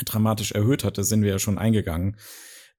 dramatisch 0.05 0.53
erhöht 0.53 0.83
hatte, 0.83 1.03
sind 1.03 1.23
wir 1.23 1.31
ja 1.31 1.39
schon 1.39 1.57
eingegangen. 1.57 2.17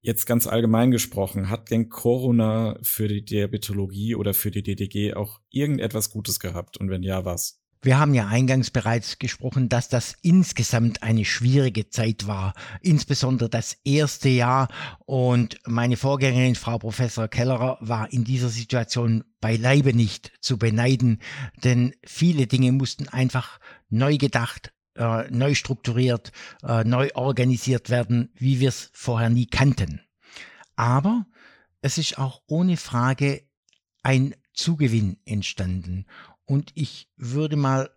Jetzt 0.03 0.25
ganz 0.25 0.47
allgemein 0.47 0.89
gesprochen, 0.89 1.49
hat 1.49 1.69
denn 1.69 1.89
Corona 1.89 2.77
für 2.81 3.07
die 3.07 3.23
Diabetologie 3.23 4.15
oder 4.15 4.33
für 4.33 4.49
die 4.49 4.63
DDG 4.63 5.13
auch 5.13 5.39
irgendetwas 5.51 6.09
Gutes 6.09 6.39
gehabt? 6.39 6.77
Und 6.77 6.89
wenn 6.89 7.03
ja, 7.03 7.23
was? 7.23 7.61
Wir 7.83 7.99
haben 7.99 8.15
ja 8.15 8.27
eingangs 8.27 8.69
bereits 8.69 9.17
gesprochen, 9.19 9.69
dass 9.69 9.89
das 9.89 10.15
insgesamt 10.21 11.01
eine 11.01 11.25
schwierige 11.25 11.89
Zeit 11.89 12.27
war, 12.27 12.53
insbesondere 12.81 13.49
das 13.49 13.77
erste 13.83 14.29
Jahr. 14.29 14.69
Und 15.05 15.57
meine 15.65 15.97
Vorgängerin, 15.97 16.55
Frau 16.55 16.79
Professor 16.79 17.27
Kellerer, 17.27 17.77
war 17.81 18.11
in 18.11 18.23
dieser 18.23 18.49
Situation 18.49 19.23
beileibe 19.39 19.95
nicht 19.95 20.31
zu 20.41 20.57
beneiden, 20.57 21.21
denn 21.63 21.93
viele 22.03 22.45
Dinge 22.45 22.71
mussten 22.71 23.07
einfach 23.07 23.59
neu 23.89 24.17
gedacht, 24.17 24.71
äh, 24.95 25.29
neu 25.29 25.55
strukturiert, 25.55 26.31
äh, 26.63 26.83
neu 26.83 27.09
organisiert 27.13 27.89
werden, 27.89 28.31
wie 28.35 28.59
wir 28.59 28.69
es 28.69 28.89
vorher 28.93 29.29
nie 29.29 29.47
kannten. 29.47 30.01
Aber 30.75 31.25
es 31.81 31.97
ist 31.97 32.17
auch 32.17 32.41
ohne 32.47 32.77
Frage 32.77 33.43
ein 34.03 34.35
Zugewinn 34.53 35.17
entstanden. 35.25 36.05
Und 36.45 36.71
ich 36.75 37.09
würde 37.15 37.55
mal 37.55 37.89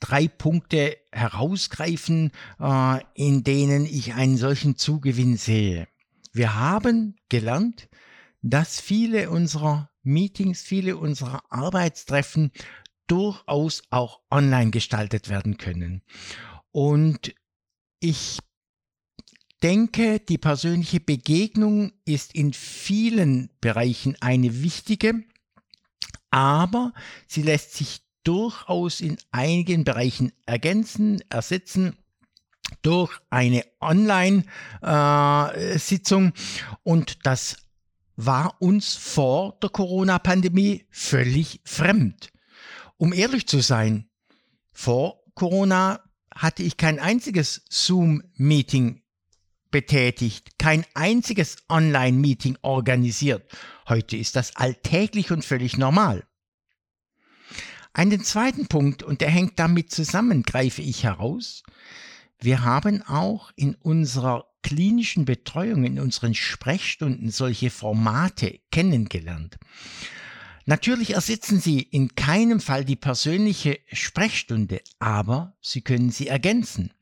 drei 0.00 0.28
Punkte 0.28 0.96
herausgreifen, 1.10 2.30
äh, 2.60 3.00
in 3.14 3.44
denen 3.44 3.86
ich 3.86 4.14
einen 4.14 4.36
solchen 4.36 4.76
Zugewinn 4.76 5.36
sehe. 5.36 5.88
Wir 6.32 6.54
haben 6.54 7.16
gelernt, 7.28 7.88
dass 8.42 8.80
viele 8.80 9.30
unserer 9.30 9.90
Meetings, 10.02 10.62
viele 10.62 10.96
unserer 10.96 11.42
Arbeitstreffen 11.50 12.52
durchaus 13.06 13.82
auch 13.90 14.20
online 14.30 14.70
gestaltet 14.70 15.28
werden 15.28 15.58
können. 15.58 16.02
Und 16.72 17.34
ich 18.00 18.38
denke, 19.62 20.20
die 20.20 20.38
persönliche 20.38 21.00
Begegnung 21.00 21.92
ist 22.04 22.34
in 22.34 22.52
vielen 22.52 23.50
Bereichen 23.60 24.16
eine 24.20 24.62
wichtige, 24.62 25.24
aber 26.30 26.92
sie 27.26 27.42
lässt 27.42 27.74
sich 27.74 28.02
durchaus 28.24 29.00
in 29.00 29.16
einigen 29.30 29.84
Bereichen 29.84 30.32
ergänzen, 30.44 31.22
ersetzen 31.30 31.96
durch 32.82 33.18
eine 33.30 33.64
Online-Sitzung. 33.80 36.28
Äh, 36.28 36.32
und 36.82 37.24
das 37.24 37.56
war 38.16 38.60
uns 38.60 38.94
vor 38.94 39.56
der 39.62 39.70
Corona-Pandemie 39.70 40.84
völlig 40.90 41.62
fremd. 41.64 42.30
Um 42.98 43.12
ehrlich 43.12 43.46
zu 43.46 43.60
sein, 43.60 44.08
vor 44.72 45.22
Corona 45.34 46.00
hatte 46.34 46.62
ich 46.62 46.76
kein 46.76 46.98
einziges 46.98 47.62
Zoom-Meeting 47.68 49.02
betätigt, 49.70 50.58
kein 50.58 50.84
einziges 50.94 51.56
Online-Meeting 51.68 52.58
organisiert. 52.62 53.50
Heute 53.88 54.16
ist 54.16 54.36
das 54.36 54.56
alltäglich 54.56 55.30
und 55.30 55.44
völlig 55.44 55.76
normal. 55.76 56.24
Einen 57.92 58.22
zweiten 58.22 58.66
Punkt, 58.66 59.02
und 59.02 59.20
der 59.20 59.30
hängt 59.30 59.58
damit 59.58 59.90
zusammen, 59.90 60.42
greife 60.42 60.82
ich 60.82 61.04
heraus. 61.04 61.62
Wir 62.38 62.62
haben 62.62 63.02
auch 63.02 63.52
in 63.56 63.74
unserer 63.74 64.46
klinischen 64.62 65.24
Betreuung, 65.24 65.84
in 65.84 65.98
unseren 66.00 66.34
Sprechstunden 66.34 67.30
solche 67.30 67.70
Formate 67.70 68.60
kennengelernt. 68.70 69.58
Natürlich 70.68 71.14
ersetzen 71.14 71.60
sie 71.60 71.80
in 71.80 72.16
keinem 72.16 72.60
Fall 72.60 72.84
die 72.84 72.96
persönliche 72.96 73.78
Sprechstunde, 73.92 74.80
aber 74.98 75.56
sie 75.60 75.80
können 75.80 76.10
sie 76.10 76.26
ergänzen. 76.26 76.92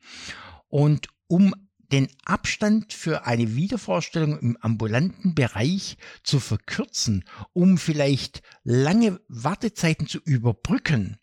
Und 0.69 1.07
um 1.27 1.53
den 1.91 2.07
Abstand 2.25 2.93
für 2.93 3.25
eine 3.25 3.55
Wiedervorstellung 3.55 4.39
im 4.39 4.57
ambulanten 4.57 5.33
Bereich 5.33 5.97
zu 6.23 6.39
verkürzen, 6.39 7.25
um 7.53 7.79
vielleicht 7.79 8.43
lange 8.63 9.19
Wartezeiten 9.27 10.07
zu 10.07 10.19
überbrücken, 10.19 11.17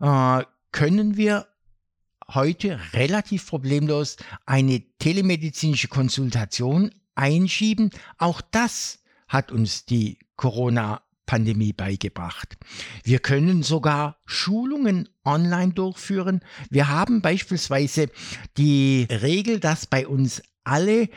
äh, 0.00 0.42
können 0.72 1.16
wir 1.16 1.48
heute 2.28 2.78
relativ 2.92 3.46
problemlos 3.46 4.16
eine 4.44 4.82
telemedizinische 4.98 5.88
Konsultation 5.88 6.94
einschieben. 7.14 7.90
Auch 8.18 8.42
das 8.42 9.02
hat 9.28 9.50
uns 9.50 9.86
die 9.86 10.18
Corona 10.36 11.02
Pandemie 11.26 11.72
beigebracht. 11.72 12.56
Wir 13.04 13.18
können 13.18 13.62
sogar 13.62 14.18
Schulungen 14.24 15.08
online 15.24 15.72
durchführen. 15.72 16.40
Wir 16.70 16.88
haben 16.88 17.20
beispielsweise 17.20 18.08
die 18.56 19.06
Regel, 19.10 19.60
dass 19.60 19.86
bei 19.86 20.06
uns 20.06 20.42
alle 20.64 21.08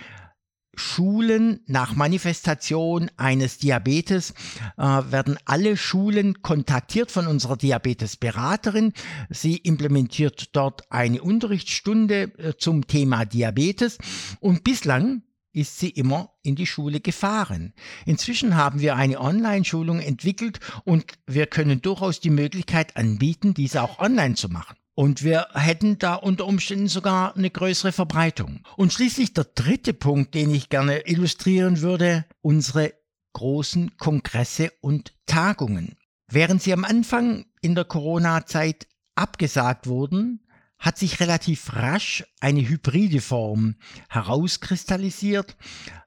Schulen 0.79 1.59
nach 1.67 1.95
Manifestation 1.95 3.11
eines 3.17 3.57
Diabetes 3.57 4.33
äh, 4.77 4.81
werden 4.83 5.37
alle 5.45 5.75
Schulen 5.75 6.41
kontaktiert 6.41 7.11
von 7.11 7.27
unserer 7.27 7.57
Diabetesberaterin. 7.57 8.93
Sie 9.29 9.57
implementiert 9.57 10.55
dort 10.55 10.89
eine 10.91 11.21
Unterrichtsstunde 11.21 12.31
äh, 12.37 12.53
zum 12.57 12.87
Thema 12.87 13.25
Diabetes 13.25 13.97
und 14.39 14.63
bislang 14.63 15.23
ist 15.51 15.79
sie 15.79 15.89
immer 15.89 16.33
in 16.43 16.55
die 16.55 16.67
Schule 16.67 16.99
gefahren. 16.99 17.73
Inzwischen 18.05 18.55
haben 18.55 18.79
wir 18.79 18.95
eine 18.95 19.19
Online-Schulung 19.19 19.99
entwickelt 19.99 20.59
und 20.85 21.05
wir 21.27 21.47
können 21.47 21.81
durchaus 21.81 22.19
die 22.19 22.29
Möglichkeit 22.29 22.95
anbieten, 22.97 23.53
diese 23.53 23.81
auch 23.81 23.99
online 23.99 24.35
zu 24.35 24.49
machen. 24.49 24.75
Und 24.95 25.23
wir 25.23 25.47
hätten 25.53 25.97
da 25.97 26.15
unter 26.15 26.45
Umständen 26.45 26.89
sogar 26.89 27.35
eine 27.35 27.49
größere 27.49 27.93
Verbreitung. 27.93 28.65
Und 28.75 28.91
schließlich 28.91 29.33
der 29.33 29.45
dritte 29.45 29.93
Punkt, 29.93 30.35
den 30.35 30.53
ich 30.53 30.67
gerne 30.67 31.07
illustrieren 31.07 31.79
würde, 31.79 32.25
unsere 32.41 32.93
großen 33.31 33.95
Kongresse 33.97 34.73
und 34.81 35.13
Tagungen. 35.25 35.95
Während 36.29 36.61
sie 36.61 36.73
am 36.73 36.83
Anfang 36.83 37.45
in 37.61 37.75
der 37.75 37.85
Corona-Zeit 37.85 38.87
abgesagt 39.15 39.87
wurden, 39.87 40.41
hat 40.79 40.97
sich 40.97 41.19
relativ 41.19 41.73
rasch 41.73 42.23
eine 42.39 42.67
hybride 42.67 43.21
Form 43.21 43.75
herauskristallisiert. 44.09 45.57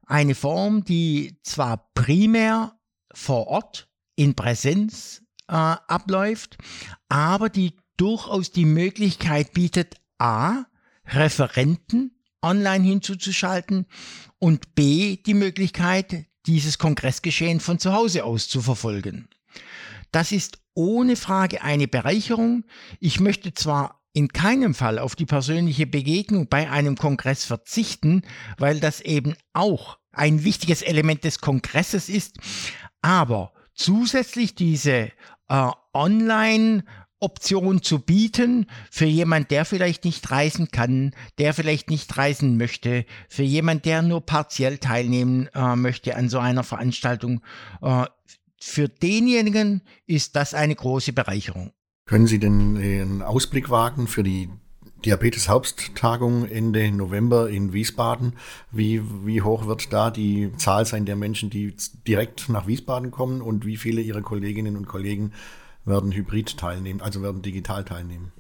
Eine 0.07 0.35
Form, 0.35 0.85
die 0.85 1.39
zwar 1.43 1.91
primär 1.95 2.79
vor 3.13 3.47
Ort 3.47 3.89
in 4.17 4.35
Präsenz 4.35 5.23
äh, 5.49 5.53
abläuft, 5.53 6.57
aber 7.09 7.51
die 7.51 7.77
durchaus 7.99 8.51
die 8.51 8.65
Möglichkeit 8.65 9.53
bietet, 9.53 9.97
a, 10.19 10.65
Referenten 11.07 12.19
online 12.41 12.85
hinzuzuschalten 12.85 13.87
und 14.39 14.75
b, 14.75 15.17
die 15.17 15.35
Möglichkeit, 15.35 16.27
dieses 16.47 16.79
Kongressgeschehen 16.79 17.61
von 17.61 17.79
zu 17.79 17.93
Hause 17.93 18.25
aus 18.25 18.49
zu 18.49 18.61
verfolgen. 18.63 19.29
Das 20.11 20.33
ist 20.33 20.59
ohne 20.75 21.17
Frage 21.17 21.63
eine 21.63 21.87
Bereicherung. 21.87 22.65
Ich 22.99 23.21
möchte 23.21 23.55
zwar 23.55 24.02
in 24.13 24.29
keinem 24.29 24.75
Fall 24.75 24.99
auf 24.99 25.17
die 25.17 25.27
persönliche 25.27 25.87
Begegnung 25.87 26.49
bei 26.49 26.71
einem 26.71 26.97
Kongress 26.97 27.45
verzichten, 27.45 28.23
weil 28.59 28.81
das 28.81 29.01
eben 29.01 29.35
auch 29.53 29.99
ein 30.13 30.45
wichtiges 30.45 30.83
Element 30.83 31.25
des 31.25 31.41
Kongresses 31.41 32.09
ist, 32.09 32.37
aber 33.01 33.53
zusätzlich 33.75 34.55
diese 34.55 35.11
äh, 35.49 35.71
Online- 35.95 36.85
Option 37.23 37.83
zu 37.83 38.01
bieten 38.01 38.67
für 38.91 39.07
jemand, 39.07 39.53
der 39.53 39.65
vielleicht 39.65 40.05
nicht 40.05 40.31
reisen 40.31 40.73
kann, 40.73 41.15
der 41.39 41.55
vielleicht 41.55 41.89
nicht 41.89 42.17
reisen 42.19 42.57
möchte, 42.57 43.07
für 43.29 43.45
jemand, 43.45 43.85
der 43.85 44.03
nur 44.03 44.27
partiell 44.27 44.79
teilnehmen 44.79 45.49
äh, 45.55 45.77
möchte 45.77 46.17
an 46.17 46.29
so 46.29 46.41
einer 46.41 46.65
Veranstaltung. 46.65 47.41
Äh, 47.81 48.07
für 48.61 48.89
denjenigen 48.89 49.83
ist 50.07 50.35
das 50.35 50.53
eine 50.53 50.75
große 50.75 51.13
Bereicherung. 51.13 51.73
Können 52.05 52.27
Sie 52.27 52.39
denn 52.39 52.77
einen 52.77 53.23
Ausblick 53.23 53.71
wagen 53.71 54.07
für 54.07 54.23
die 54.23 54.49
Diabetes-Haupttagung 55.05 56.49
Ende 56.49 56.91
November 56.93 57.49
in 57.49 57.73
Wiesbaden? 57.73 58.35
Wie, 58.71 59.03
wie 59.25 59.43
hoch 59.43 59.67
wird 59.67 59.93
da 59.93 60.11
die 60.11 60.53
Zahl 60.57 60.87
sein 60.87 61.07
der 61.07 61.17
Menschen, 61.17 61.51
die 61.51 61.75
direkt 62.07 62.49
nach 62.49 62.67
Wiesbaden 62.67 63.11
kommen 63.11 63.41
und 63.41 63.67
wie 63.67 63.77
viele 63.77 64.01
Ihrer 64.01 64.23
Kolleginnen 64.23 64.77
und 64.77 64.87
Kollegen 64.87 65.33
werden 65.85 66.13
hybrid 66.13 66.57
teilnehmen, 66.57 67.01
also 67.01 67.23
werden 67.23 67.43
digital 67.43 67.85
teilnehmen. 67.85 68.33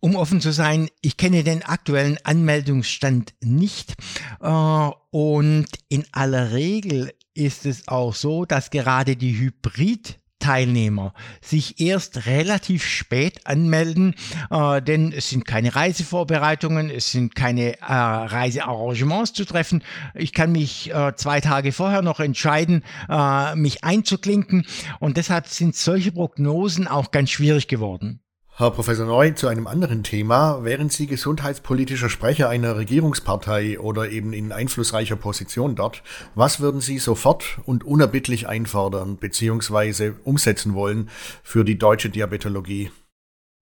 Um 0.00 0.14
offen 0.14 0.40
zu 0.40 0.52
sein, 0.52 0.88
ich 1.00 1.16
kenne 1.16 1.42
den 1.42 1.64
aktuellen 1.64 2.18
Anmeldungsstand 2.22 3.34
nicht 3.42 3.94
äh, 4.40 4.90
und 5.10 5.66
in 5.88 6.04
aller 6.12 6.52
Regel 6.52 7.12
ist 7.34 7.66
es 7.66 7.88
auch 7.88 8.14
so, 8.14 8.44
dass 8.44 8.70
gerade 8.70 9.16
die 9.16 9.36
Hybrid 9.36 10.20
Teilnehmer 10.38 11.14
sich 11.40 11.80
erst 11.80 12.26
relativ 12.26 12.84
spät 12.84 13.46
anmelden, 13.46 14.14
äh, 14.50 14.80
denn 14.80 15.12
es 15.12 15.30
sind 15.30 15.44
keine 15.44 15.74
Reisevorbereitungen, 15.74 16.90
es 16.90 17.10
sind 17.10 17.34
keine 17.34 17.78
äh, 17.80 17.84
Reisearrangements 17.84 19.32
zu 19.32 19.44
treffen. 19.44 19.82
Ich 20.14 20.32
kann 20.32 20.52
mich 20.52 20.92
äh, 20.92 21.14
zwei 21.16 21.40
Tage 21.40 21.72
vorher 21.72 22.02
noch 22.02 22.20
entscheiden, 22.20 22.84
äh, 23.08 23.56
mich 23.56 23.84
einzuklinken 23.84 24.66
und 25.00 25.16
deshalb 25.16 25.48
sind 25.48 25.76
solche 25.76 26.12
Prognosen 26.12 26.86
auch 26.86 27.10
ganz 27.10 27.30
schwierig 27.30 27.68
geworden. 27.68 28.20
Herr 28.58 28.72
Professor 28.72 29.06
Neu, 29.06 29.30
zu 29.30 29.46
einem 29.46 29.68
anderen 29.68 30.02
Thema. 30.02 30.64
Wären 30.64 30.90
Sie 30.90 31.06
gesundheitspolitischer 31.06 32.10
Sprecher 32.10 32.48
einer 32.48 32.74
Regierungspartei 32.74 33.78
oder 33.78 34.10
eben 34.10 34.32
in 34.32 34.50
einflussreicher 34.50 35.14
Position 35.14 35.76
dort, 35.76 36.02
was 36.34 36.58
würden 36.58 36.80
Sie 36.80 36.98
sofort 36.98 37.60
und 37.66 37.84
unerbittlich 37.84 38.48
einfordern 38.48 39.16
bzw. 39.16 40.14
umsetzen 40.24 40.74
wollen 40.74 41.08
für 41.44 41.64
die 41.64 41.78
deutsche 41.78 42.10
Diabetologie? 42.10 42.90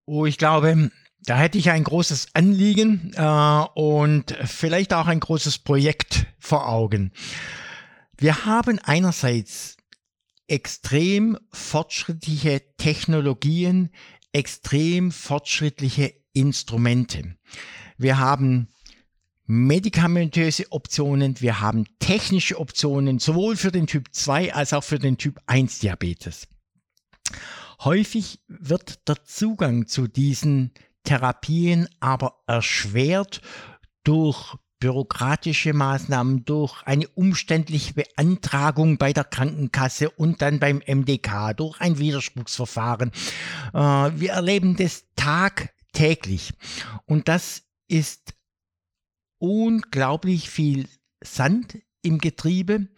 Oh, 0.07 0.25
ich 0.25 0.39
glaube, 0.39 0.91
da 1.27 1.37
hätte 1.37 1.59
ich 1.59 1.69
ein 1.69 1.85
großes 1.85 2.29
Anliegen 2.33 3.13
äh, 3.17 3.65
und 3.75 4.35
vielleicht 4.47 4.95
auch 4.95 5.09
ein 5.09 5.21
großes 5.21 5.59
Projekt 5.59 6.25
vor 6.39 6.71
Augen. 6.71 7.13
Wir 8.17 8.47
haben 8.47 8.79
einerseits 8.83 9.77
extrem 10.49 11.39
fortschrittliche 11.53 12.63
Technologien 12.77 13.91
extrem 14.37 15.13
fortschrittliche 15.13 16.13
Instrumente. 16.35 17.39
Wir 17.97 18.19
haben 18.19 18.69
medikamentöse 19.47 20.71
Optionen, 20.73 21.41
wir 21.41 21.63
haben 21.63 21.87
technische 22.01 22.61
Optionen, 22.61 23.19
sowohl 23.19 23.57
für 23.57 23.73
den 23.73 23.87
Typ 23.87 24.09
2 24.13 24.53
als 24.53 24.75
auch 24.75 24.85
für 24.85 24.99
den 24.99 25.17
Typ 25.17 25.41
1 25.47 25.79
Diabetes. 25.79 26.49
Häufig 27.83 28.41
wird 28.47 29.09
der 29.09 29.25
Zugang 29.25 29.87
zu 29.87 30.07
diesen 30.07 30.73
Therapien 31.05 31.89
aber 32.01 32.43
erschwert 32.47 33.41
durch 34.05 34.55
bürokratische 34.79 35.73
Maßnahmen, 35.73 36.45
durch 36.45 36.83
eine 36.83 37.09
umständliche 37.09 37.95
Beantragung 37.95 38.99
bei 38.99 39.13
der 39.13 39.25
Krankenkasse 39.25 40.11
und 40.11 40.43
dann 40.43 40.61
beim 40.61 40.83
MDK, 40.87 41.55
durch 41.57 41.81
ein 41.81 41.99
Widerspruchsverfahren. 41.99 43.11
Äh, 43.73 43.79
wir 43.79 44.33
erleben 44.33 44.77
das 44.77 45.05
tagtäglich. 45.17 46.53
Und 47.07 47.29
das 47.29 47.63
ist 47.89 48.35
unglaublich 49.39 50.51
viel 50.51 50.89
Sand 51.23 51.79
im 52.03 52.19
Getriebe 52.19 52.89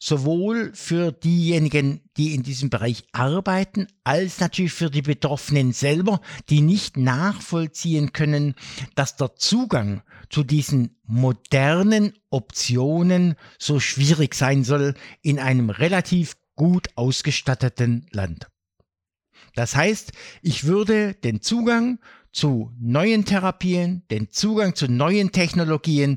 sowohl 0.00 0.72
für 0.74 1.12
diejenigen, 1.12 2.00
die 2.16 2.34
in 2.34 2.42
diesem 2.42 2.70
Bereich 2.70 3.04
arbeiten, 3.12 3.86
als 4.02 4.40
natürlich 4.40 4.72
für 4.72 4.90
die 4.90 5.02
Betroffenen 5.02 5.72
selber, 5.72 6.22
die 6.48 6.62
nicht 6.62 6.96
nachvollziehen 6.96 8.12
können, 8.12 8.54
dass 8.94 9.16
der 9.16 9.36
Zugang 9.36 10.02
zu 10.30 10.42
diesen 10.42 10.96
modernen 11.04 12.14
Optionen 12.30 13.36
so 13.58 13.78
schwierig 13.78 14.34
sein 14.34 14.64
soll 14.64 14.94
in 15.20 15.38
einem 15.38 15.68
relativ 15.68 16.36
gut 16.56 16.88
ausgestatteten 16.96 18.06
Land. 18.10 18.48
Das 19.54 19.76
heißt, 19.76 20.12
ich 20.40 20.64
würde 20.64 21.14
den 21.14 21.42
Zugang 21.42 21.98
zu 22.32 22.72
neuen 22.78 23.24
Therapien, 23.26 24.04
den 24.10 24.30
Zugang 24.30 24.74
zu 24.74 24.90
neuen 24.90 25.32
Technologien 25.32 26.16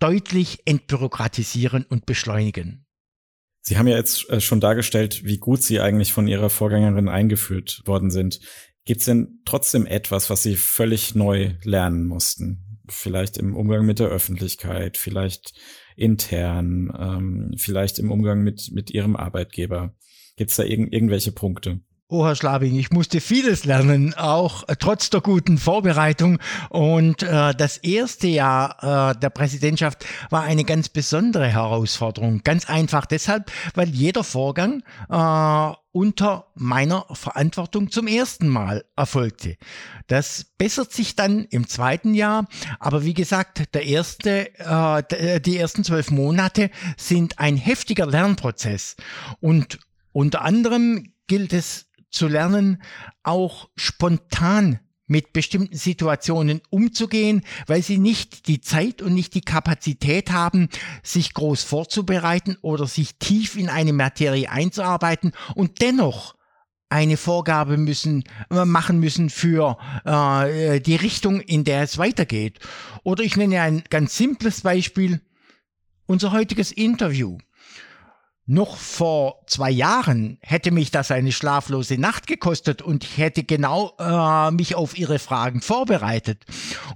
deutlich 0.00 0.62
entbürokratisieren 0.64 1.84
und 1.84 2.06
beschleunigen. 2.06 2.86
Sie 3.62 3.78
haben 3.78 3.86
ja 3.86 3.96
jetzt 3.96 4.28
äh, 4.30 4.40
schon 4.40 4.60
dargestellt, 4.60 5.24
wie 5.24 5.38
gut 5.38 5.62
Sie 5.62 5.80
eigentlich 5.80 6.12
von 6.12 6.26
Ihrer 6.26 6.50
Vorgängerin 6.50 7.08
eingeführt 7.08 7.82
worden 7.84 8.10
sind. 8.10 8.40
Gibt 8.84 9.00
es 9.00 9.06
denn 9.06 9.40
trotzdem 9.44 9.86
etwas, 9.86 10.30
was 10.30 10.42
Sie 10.42 10.56
völlig 10.56 11.14
neu 11.14 11.54
lernen 11.62 12.06
mussten? 12.06 12.80
Vielleicht 12.88 13.36
im 13.36 13.54
Umgang 13.54 13.86
mit 13.86 13.98
der 13.98 14.08
Öffentlichkeit, 14.08 14.96
vielleicht 14.96 15.52
intern, 15.96 16.92
ähm, 16.98 17.54
vielleicht 17.56 17.98
im 17.98 18.10
Umgang 18.10 18.42
mit, 18.42 18.70
mit 18.72 18.90
Ihrem 18.90 19.16
Arbeitgeber. 19.16 19.94
Gibt 20.36 20.50
es 20.50 20.56
da 20.56 20.64
irg 20.64 20.92
irgendwelche 20.92 21.32
Punkte? 21.32 21.80
Oh, 22.12 22.26
Herr 22.26 22.34
Schlabing, 22.34 22.74
ich 22.74 22.90
musste 22.90 23.20
vieles 23.20 23.64
lernen, 23.64 24.14
auch 24.14 24.66
äh, 24.66 24.74
trotz 24.76 25.10
der 25.10 25.20
guten 25.20 25.58
Vorbereitung. 25.58 26.40
Und 26.68 27.22
äh, 27.22 27.54
das 27.54 27.76
erste 27.76 28.26
Jahr 28.26 29.12
äh, 29.12 29.16
der 29.20 29.30
Präsidentschaft 29.30 30.04
war 30.28 30.42
eine 30.42 30.64
ganz 30.64 30.88
besondere 30.88 31.46
Herausforderung. 31.46 32.40
Ganz 32.42 32.68
einfach 32.68 33.06
deshalb, 33.06 33.52
weil 33.76 33.90
jeder 33.90 34.24
Vorgang 34.24 34.82
äh, 35.08 35.72
unter 35.92 36.48
meiner 36.56 37.06
Verantwortung 37.12 37.92
zum 37.92 38.08
ersten 38.08 38.48
Mal 38.48 38.84
erfolgte. 38.96 39.56
Das 40.08 40.46
bessert 40.58 40.92
sich 40.92 41.14
dann 41.14 41.44
im 41.44 41.68
zweiten 41.68 42.14
Jahr, 42.14 42.48
aber 42.80 43.04
wie 43.04 43.14
gesagt, 43.14 43.72
der 43.72 43.86
erste, 43.86 44.52
äh, 44.58 45.40
die 45.40 45.56
ersten 45.56 45.84
zwölf 45.84 46.10
Monate 46.10 46.72
sind 46.96 47.38
ein 47.38 47.56
heftiger 47.56 48.06
Lernprozess 48.06 48.96
und 49.38 49.78
unter 50.10 50.42
anderem 50.42 51.12
gilt 51.28 51.52
es 51.52 51.86
zu 52.10 52.28
lernen, 52.28 52.82
auch 53.22 53.68
spontan 53.76 54.80
mit 55.10 55.32
bestimmten 55.32 55.76
Situationen 55.76 56.60
umzugehen, 56.70 57.42
weil 57.66 57.82
sie 57.82 57.98
nicht 57.98 58.46
die 58.46 58.60
Zeit 58.60 59.02
und 59.02 59.12
nicht 59.12 59.34
die 59.34 59.40
Kapazität 59.40 60.30
haben, 60.30 60.68
sich 61.02 61.34
groß 61.34 61.64
vorzubereiten 61.64 62.56
oder 62.62 62.86
sich 62.86 63.18
tief 63.18 63.56
in 63.56 63.68
eine 63.68 63.92
Materie 63.92 64.48
einzuarbeiten 64.48 65.32
und 65.56 65.82
dennoch 65.82 66.36
eine 66.90 67.16
Vorgabe 67.16 67.76
müssen 67.76 68.24
äh, 68.50 68.64
machen 68.64 68.98
müssen 69.00 69.30
für 69.30 69.78
äh, 70.04 70.80
die 70.80 70.96
Richtung, 70.96 71.40
in 71.40 71.64
der 71.64 71.82
es 71.82 71.98
weitergeht. 71.98 72.58
Oder 73.02 73.24
ich 73.24 73.36
nenne 73.36 73.60
ein 73.62 73.82
ganz 73.90 74.16
simples 74.16 74.62
Beispiel: 74.62 75.20
Unser 76.06 76.32
heutiges 76.32 76.72
Interview. 76.72 77.38
Noch 78.52 78.78
vor 78.78 79.44
zwei 79.46 79.70
Jahren 79.70 80.38
hätte 80.40 80.72
mich 80.72 80.90
das 80.90 81.12
eine 81.12 81.30
schlaflose 81.30 81.98
Nacht 81.98 82.26
gekostet 82.26 82.82
und 82.82 83.04
ich 83.04 83.16
hätte 83.16 83.44
genau 83.44 83.92
äh, 84.00 84.50
mich 84.50 84.74
auf 84.74 84.98
Ihre 84.98 85.20
Fragen 85.20 85.60
vorbereitet. 85.60 86.46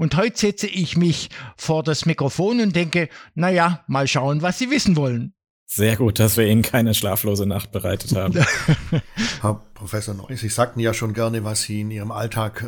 Und 0.01 0.17
heute 0.17 0.37
setze 0.37 0.67
ich 0.67 0.97
mich 0.97 1.29
vor 1.57 1.85
das 1.85 2.07
Mikrofon 2.07 2.59
und 2.59 2.75
denke, 2.75 3.09
naja, 3.37 3.85
mal 3.87 4.09
schauen, 4.09 4.43
was 4.43 4.59
Sie 4.59 4.69
wissen 4.69 4.97
wollen. 4.97 5.34
Sehr 5.67 5.97
gut, 5.97 6.19
dass 6.19 6.37
wir 6.37 6.47
Ihnen 6.47 6.63
keine 6.63 6.95
schlaflose 6.95 7.47
Nacht 7.47 7.73
bereitet 7.73 8.15
haben. 8.15 8.35
Herr 9.41 9.63
Professor 9.73 10.15
Neuss, 10.15 10.41
Sie 10.41 10.49
sagten 10.49 10.79
ja 10.79 10.93
schon 10.93 11.15
gerne, 11.15 11.43
was 11.43 11.63
Sie 11.63 11.81
in 11.81 11.91
Ihrem 11.91 12.13
Alltag 12.13 12.63
äh, 12.63 12.67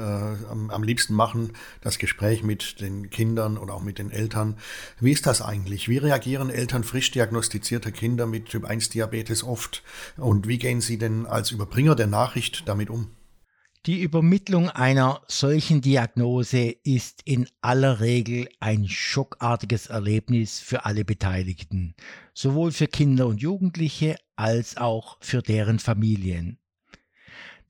am, 0.50 0.70
am, 0.70 0.82
liebsten 0.82 1.14
machen, 1.14 1.52
das 1.82 1.98
Gespräch 1.98 2.42
mit 2.42 2.80
den 2.80 3.10
Kindern 3.10 3.58
und 3.58 3.70
auch 3.70 3.82
mit 3.82 3.98
den 3.98 4.10
Eltern. 4.10 4.56
Wie 4.98 5.12
ist 5.12 5.26
das 5.26 5.42
eigentlich? 5.42 5.88
Wie 5.88 5.98
reagieren 5.98 6.48
Eltern 6.48 6.84
frisch 6.84 7.10
diagnostizierter 7.10 7.92
Kinder 7.92 8.26
mit 8.26 8.46
Typ-1-Diabetes 8.46 9.44
oft? 9.44 9.82
Und 10.16 10.48
wie 10.48 10.58
gehen 10.58 10.80
Sie 10.80 10.98
denn 10.98 11.26
als 11.26 11.50
Überbringer 11.50 11.94
der 11.94 12.06
Nachricht 12.06 12.66
damit 12.66 12.88
um? 12.88 13.10
Die 13.86 14.02
Übermittlung 14.02 14.68
einer 14.68 15.22
solchen 15.28 15.80
Diagnose 15.80 16.70
ist 16.82 17.22
in 17.24 17.48
aller 17.60 18.00
Regel 18.00 18.48
ein 18.58 18.88
schockartiges 18.88 19.86
Erlebnis 19.86 20.58
für 20.58 20.84
alle 20.84 21.04
Beteiligten, 21.04 21.94
sowohl 22.34 22.72
für 22.72 22.88
Kinder 22.88 23.28
und 23.28 23.40
Jugendliche 23.40 24.16
als 24.34 24.76
auch 24.76 25.18
für 25.20 25.40
deren 25.40 25.78
Familien. 25.78 26.58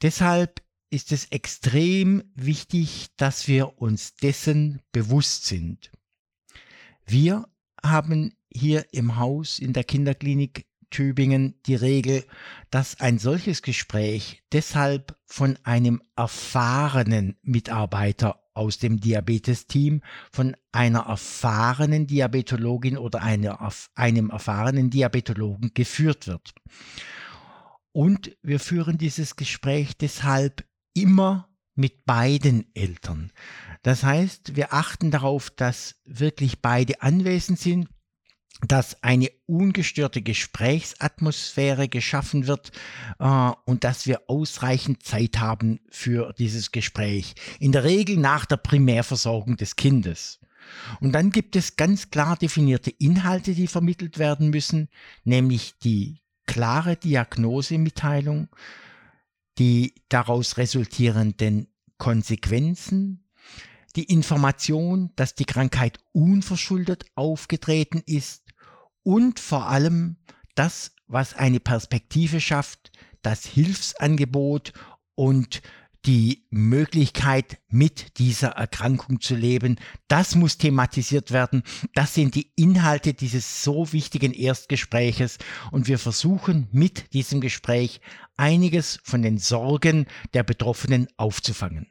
Deshalb 0.00 0.62
ist 0.88 1.12
es 1.12 1.26
extrem 1.26 2.22
wichtig, 2.34 3.08
dass 3.18 3.46
wir 3.46 3.78
uns 3.78 4.14
dessen 4.14 4.80
bewusst 4.92 5.44
sind. 5.44 5.92
Wir 7.04 7.46
haben 7.84 8.32
hier 8.50 8.86
im 8.92 9.16
Haus 9.16 9.58
in 9.58 9.74
der 9.74 9.84
Kinderklinik 9.84 10.64
Tübingen 10.90 11.54
die 11.66 11.74
Regel, 11.74 12.24
dass 12.70 13.00
ein 13.00 13.18
solches 13.18 13.62
Gespräch 13.62 14.42
deshalb 14.52 15.16
von 15.26 15.58
einem 15.64 16.02
erfahrenen 16.16 17.36
Mitarbeiter 17.42 18.42
aus 18.54 18.78
dem 18.78 18.98
Diabetesteam, 18.98 20.02
von 20.32 20.56
einer 20.72 21.00
erfahrenen 21.00 22.06
Diabetologin 22.06 22.96
oder 22.96 23.22
einer, 23.22 23.70
einem 23.94 24.30
erfahrenen 24.30 24.90
Diabetologen 24.90 25.72
geführt 25.74 26.26
wird. 26.26 26.54
Und 27.92 28.36
wir 28.42 28.60
führen 28.60 28.98
dieses 28.98 29.36
Gespräch 29.36 29.96
deshalb 29.96 30.64
immer 30.94 31.48
mit 31.74 32.06
beiden 32.06 32.66
Eltern. 32.74 33.30
Das 33.82 34.02
heißt, 34.02 34.56
wir 34.56 34.72
achten 34.72 35.10
darauf, 35.10 35.50
dass 35.50 35.96
wirklich 36.04 36.60
beide 36.62 37.02
anwesend 37.02 37.58
sind 37.58 37.88
dass 38.62 39.02
eine 39.02 39.30
ungestörte 39.46 40.22
Gesprächsatmosphäre 40.22 41.88
geschaffen 41.88 42.46
wird 42.46 42.72
äh, 43.18 43.50
und 43.64 43.84
dass 43.84 44.06
wir 44.06 44.22
ausreichend 44.28 45.02
Zeit 45.02 45.38
haben 45.38 45.80
für 45.90 46.32
dieses 46.38 46.72
Gespräch. 46.72 47.34
In 47.60 47.72
der 47.72 47.84
Regel 47.84 48.16
nach 48.16 48.46
der 48.46 48.56
Primärversorgung 48.56 49.56
des 49.56 49.76
Kindes. 49.76 50.40
Und 51.00 51.12
dann 51.12 51.30
gibt 51.30 51.54
es 51.54 51.76
ganz 51.76 52.10
klar 52.10 52.36
definierte 52.36 52.90
Inhalte, 52.90 53.54
die 53.54 53.66
vermittelt 53.66 54.18
werden 54.18 54.50
müssen, 54.50 54.88
nämlich 55.22 55.74
die 55.78 56.22
klare 56.46 56.96
Diagnosemitteilung, 56.96 58.48
die 59.58 59.94
daraus 60.08 60.56
resultierenden 60.56 61.68
Konsequenzen, 61.98 63.24
die 63.94 64.04
Information, 64.04 65.12
dass 65.16 65.34
die 65.34 65.44
Krankheit 65.44 65.98
unverschuldet 66.12 67.06
aufgetreten 67.14 68.02
ist 68.06 68.45
und 69.06 69.38
vor 69.38 69.68
allem 69.68 70.16
das, 70.56 70.90
was 71.06 71.32
eine 71.32 71.60
Perspektive 71.60 72.40
schafft, 72.40 72.90
das 73.22 73.46
Hilfsangebot 73.46 74.72
und 75.14 75.62
die 76.06 76.44
Möglichkeit, 76.50 77.58
mit 77.68 78.18
dieser 78.18 78.48
Erkrankung 78.50 79.20
zu 79.20 79.36
leben. 79.36 79.76
Das 80.08 80.34
muss 80.34 80.58
thematisiert 80.58 81.30
werden. 81.30 81.62
Das 81.94 82.14
sind 82.14 82.34
die 82.34 82.50
Inhalte 82.56 83.14
dieses 83.14 83.62
so 83.62 83.92
wichtigen 83.92 84.32
Erstgespräches. 84.32 85.38
Und 85.70 85.86
wir 85.86 86.00
versuchen 86.00 86.66
mit 86.72 87.12
diesem 87.12 87.40
Gespräch 87.40 88.00
einiges 88.36 88.98
von 89.04 89.22
den 89.22 89.38
Sorgen 89.38 90.06
der 90.34 90.42
Betroffenen 90.42 91.06
aufzufangen. 91.16 91.86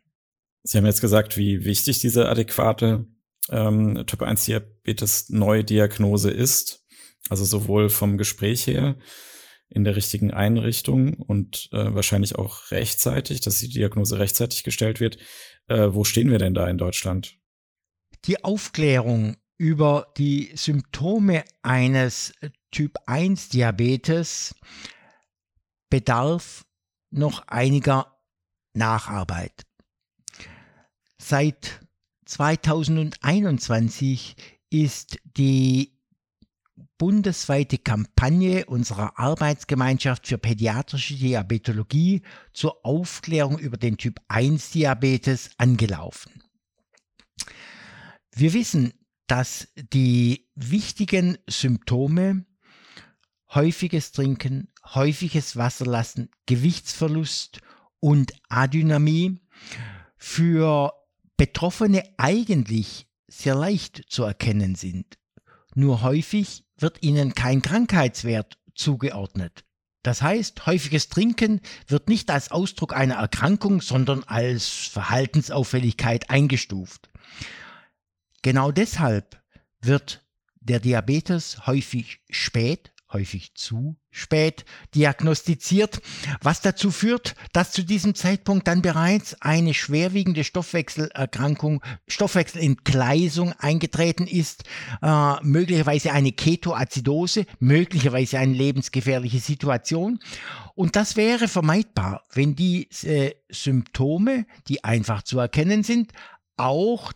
Sie 0.63 0.77
haben 0.77 0.85
jetzt 0.85 1.01
gesagt, 1.01 1.37
wie 1.37 1.63
wichtig 1.63 1.99
diese 1.99 2.27
adäquate 2.27 3.05
ähm, 3.49 4.03
Typ 4.05 4.21
1 4.21 4.45
Diabetes 4.45 5.29
Neudiagnose 5.29 6.31
ist. 6.31 6.84
Also 7.29 7.43
sowohl 7.43 7.89
vom 7.89 8.17
Gespräch 8.17 8.67
her 8.67 8.95
in 9.69 9.83
der 9.83 9.95
richtigen 9.95 10.31
Einrichtung 10.31 11.15
und 11.15 11.69
äh, 11.71 11.95
wahrscheinlich 11.95 12.35
auch 12.35 12.69
rechtzeitig, 12.71 13.41
dass 13.41 13.57
die 13.59 13.69
Diagnose 13.69 14.19
rechtzeitig 14.19 14.63
gestellt 14.63 14.99
wird. 14.99 15.17
Äh, 15.67 15.87
wo 15.91 16.03
stehen 16.03 16.29
wir 16.29 16.37
denn 16.37 16.53
da 16.53 16.67
in 16.67 16.77
Deutschland? 16.77 17.39
Die 18.25 18.43
Aufklärung 18.43 19.37
über 19.57 20.13
die 20.17 20.51
Symptome 20.55 21.45
eines 21.63 22.33
Typ 22.71 22.97
1 23.05 23.49
Diabetes 23.49 24.55
bedarf 25.89 26.65
noch 27.09 27.47
einiger 27.47 28.17
Nacharbeit. 28.73 29.63
Seit 31.17 31.79
2021 32.25 34.35
ist 34.69 35.17
die 35.23 35.94
bundesweite 36.97 37.77
Kampagne 37.77 38.65
unserer 38.65 39.19
Arbeitsgemeinschaft 39.19 40.27
für 40.27 40.37
pädiatrische 40.37 41.15
Diabetologie 41.15 42.21
zur 42.53 42.85
Aufklärung 42.85 43.59
über 43.59 43.77
den 43.77 43.97
Typ 43.97 44.19
1 44.27 44.71
Diabetes 44.71 45.51
angelaufen. 45.57 46.43
Wir 48.33 48.53
wissen, 48.53 48.93
dass 49.27 49.67
die 49.75 50.47
wichtigen 50.55 51.37
Symptome 51.47 52.45
häufiges 53.53 54.11
Trinken, 54.11 54.69
häufiges 54.93 55.55
Wasserlassen, 55.55 56.29
Gewichtsverlust 56.45 57.61
und 57.99 58.33
Adynamie 58.49 59.39
für 60.17 60.93
Betroffene 61.37 62.03
eigentlich 62.17 63.07
sehr 63.27 63.55
leicht 63.55 64.03
zu 64.09 64.23
erkennen 64.23 64.75
sind. 64.75 65.17
Nur 65.75 66.01
häufig 66.01 66.63
wird 66.77 67.03
ihnen 67.03 67.35
kein 67.35 67.61
Krankheitswert 67.61 68.57
zugeordnet. 68.73 69.65
Das 70.03 70.21
heißt, 70.21 70.65
häufiges 70.65 71.09
Trinken 71.09 71.61
wird 71.87 72.09
nicht 72.09 72.31
als 72.31 72.51
Ausdruck 72.51 72.95
einer 72.95 73.15
Erkrankung, 73.15 73.81
sondern 73.81 74.23
als 74.23 74.67
Verhaltensauffälligkeit 74.69 76.29
eingestuft. 76.29 77.09
Genau 78.41 78.71
deshalb 78.71 79.41
wird 79.81 80.23
der 80.55 80.79
Diabetes 80.79 81.67
häufig 81.67 82.21
spät 82.29 82.93
häufig 83.15 83.55
zu 83.55 83.95
spät 84.11 84.65
diagnostiziert, 84.93 86.01
was 86.41 86.61
dazu 86.61 86.91
führt, 86.91 87.35
dass 87.53 87.71
zu 87.71 87.83
diesem 87.83 88.13
Zeitpunkt 88.13 88.67
dann 88.67 88.81
bereits 88.81 89.41
eine 89.41 89.73
schwerwiegende 89.73 90.43
Stoffwechselerkrankung, 90.43 91.81
Stoffwechselentgleisung 92.07 93.53
eingetreten 93.53 94.27
ist, 94.27 94.63
äh, 95.01 95.33
möglicherweise 95.43 96.11
eine 96.11 96.33
Ketoazidose, 96.33 97.45
möglicherweise 97.59 98.37
eine 98.37 98.53
lebensgefährliche 98.53 99.39
Situation. 99.39 100.19
Und 100.75 100.97
das 100.97 101.15
wäre 101.15 101.47
vermeidbar, 101.47 102.23
wenn 102.33 102.55
diese 102.55 103.35
Symptome, 103.49 104.45
die 104.67 104.83
einfach 104.83 105.23
zu 105.23 105.39
erkennen 105.39 105.83
sind, 105.83 106.11
auch 106.57 107.13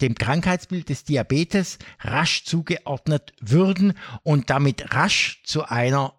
dem 0.00 0.14
Krankheitsbild 0.14 0.88
des 0.88 1.04
Diabetes 1.04 1.78
rasch 2.00 2.44
zugeordnet 2.44 3.32
würden 3.40 3.94
und 4.22 4.50
damit 4.50 4.94
rasch 4.94 5.42
zu 5.44 5.64
einer 5.64 6.14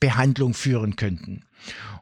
Behandlung 0.00 0.54
führen 0.54 0.96
könnten. 0.96 1.44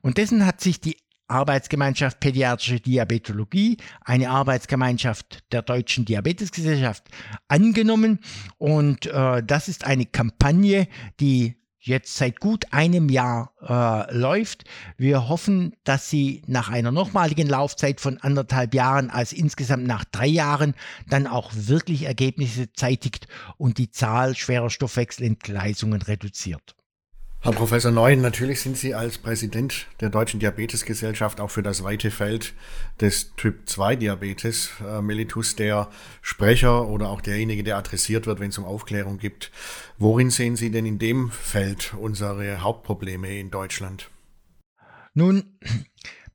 Und 0.03 0.19
dessen 0.19 0.47
hat 0.47 0.61
sich 0.61 0.81
die 0.81 0.97
Arbeitsgemeinschaft 1.29 2.21
Pädiatrische 2.21 2.81
Diabetologie, 2.81 3.79
eine 4.03 4.31
Arbeitsgemeinschaft 4.31 5.45
der 5.53 5.63
Deutschen 5.63 6.05
Diabetesgesellschaft, 6.05 7.05
angenommen. 7.49 8.21
Und 8.59 9.07
äh, 9.07 9.43
das 9.43 9.69
ist 9.69 9.85
eine 9.85 10.07
Kampagne, 10.07 10.87
die 11.21 11.57
jetzt 11.87 12.17
seit 12.17 12.41
gut 12.41 12.73
einem 12.73 13.09
Jahr 13.09 13.53
äh, 13.61 14.17
läuft. 14.17 14.65
Wir 14.97 15.29
hoffen, 15.29 15.77
dass 15.85 16.09
sie 16.09 16.43
nach 16.47 16.71
einer 16.71 16.93
nochmaligen 16.93 17.49
Laufzeit 17.49 18.01
von 18.01 18.19
anderthalb 18.19 18.75
Jahren, 18.75 19.11
als 19.11 19.33
insgesamt 19.33 19.87
nach 19.87 20.05
drei 20.05 20.27
Jahren, 20.27 20.75
dann 21.09 21.27
auch 21.27 21.51
wirklich 21.55 22.05
Ergebnisse 22.05 22.73
zeitigt 22.73 23.29
und 23.59 23.79
die 23.79 23.91
Zahl 23.91 24.35
schwerer 24.35 24.71
Stoffwechselentgleisungen 24.71 26.03
reduziert. 26.03 26.75
Herr 27.45 27.53
Professor 27.53 27.91
Neu, 27.91 28.17
natürlich 28.17 28.63
sind 28.63 28.79
Sie 28.79 28.95
als 28.95 29.19
Präsident 29.19 29.87
der 30.01 30.09
Deutschen 30.09 30.41
Diabetesgesellschaft 30.41 31.43
auch 31.43 31.51
für 31.51 31.63
das 31.63 31.85
weite 31.85 32.11
Feld 32.11 32.55
des 33.03 33.37
Typ-2-Diabetes 33.37 34.71
äh, 34.83 35.03
Mellitus 35.03 35.55
der 35.55 35.91
Sprecher 36.23 36.89
oder 36.89 37.11
auch 37.11 37.21
derjenige, 37.21 37.63
der 37.63 37.77
adressiert 37.77 38.25
wird, 38.25 38.41
wenn 38.41 38.49
es 38.49 38.57
um 38.57 38.65
Aufklärung 38.65 39.19
gibt. 39.19 39.53
Worin 39.99 40.31
sehen 40.31 40.57
Sie 40.57 40.71
denn 40.71 40.87
in 40.87 40.99
dem 40.99 41.31
Feld 41.31 41.93
unsere 41.93 42.63
Hauptprobleme 42.63 43.39
in 43.39 43.51
Deutschland? 43.51 44.09
Nun, 45.13 45.59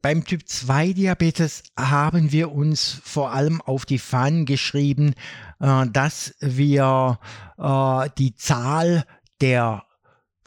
beim 0.03 0.25
Typ-2-Diabetes 0.25 1.63
haben 1.75 2.31
wir 2.31 2.51
uns 2.51 3.01
vor 3.03 3.31
allem 3.31 3.61
auf 3.61 3.87
die 3.87 3.97
Fahnen 3.97 4.45
geschrieben, 4.45 5.15
äh, 5.59 5.87
dass 5.91 6.35
wir 6.39 7.17
äh, 7.57 8.09
die 8.19 8.35
Zahl 8.35 9.05
der 9.41 9.88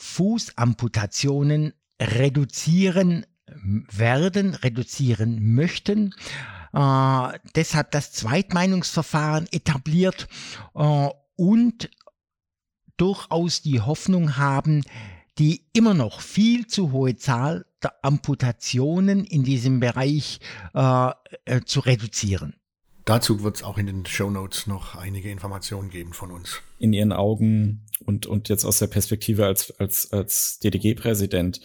Fußamputationen 0.03 1.75
reduzieren 2.01 3.25
werden, 3.47 4.55
reduzieren 4.55 5.55
möchten. 5.55 6.15
Äh, 6.73 7.39
deshalb 7.55 7.93
das 7.93 8.13
Zweitmeinungsverfahren 8.13 9.47
etabliert 9.53 10.27
äh, 10.75 11.09
und 11.37 11.91
durchaus 12.97 13.63
die 13.63 13.81
Hoffnung 13.81 14.37
haben, 14.37 14.83
die 15.39 15.67
immer 15.73 15.95
noch 15.95 16.21
viel 16.21 16.67
zu 16.67 16.93
hohe 16.93 17.17
Zahl 17.17 17.65
der 17.83 17.95
Amputationen 18.05 19.25
in 19.25 19.45
diesem 19.45 19.81
Bereich 19.81 20.41
äh, 20.75 21.11
äh 21.45 21.61
zu 21.65 21.81
reduzieren. 21.81 22.55
Dazu 23.05 23.43
wird 23.43 23.57
es 23.57 23.63
auch 23.63 23.79
in 23.79 23.87
den 23.87 24.07
Show 24.07 24.31
Notes 24.31 24.67
noch 24.67 24.95
einige 24.95 25.31
Informationen 25.31 25.91
geben 25.91 26.13
von 26.13 26.31
uns. 26.31 26.61
In 26.79 26.93
Ihren 26.93 27.13
Augen 27.13 27.87
und, 28.03 28.27
und 28.27 28.49
jetzt 28.49 28.65
aus 28.65 28.79
der 28.79 28.87
Perspektive 28.87 29.47
als, 29.47 29.71
als, 29.79 30.13
als 30.13 30.59
DDG-Präsident, 30.61 31.61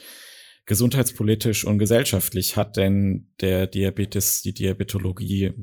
gesundheitspolitisch 0.66 1.66
und 1.66 1.80
gesellschaftlich 1.80 2.58
hat 2.58 2.78
denn 2.78 3.32
der 3.42 3.68
Diabetes, 3.68 4.42
die 4.42 4.54
Diabetologie 4.54 5.54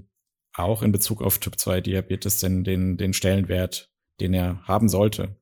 auch 0.55 0.83
in 0.83 0.93
Bezug 0.93 1.23
auf 1.23 1.39
Typ 1.39 1.59
2 1.59 1.81
Diabetes 1.81 2.39
denn 2.39 2.65
den, 2.65 2.97
den 2.97 3.13
Stellenwert, 3.13 3.91
den 4.21 4.35
er 4.35 4.63
haben 4.65 4.89
sollte? 4.89 5.37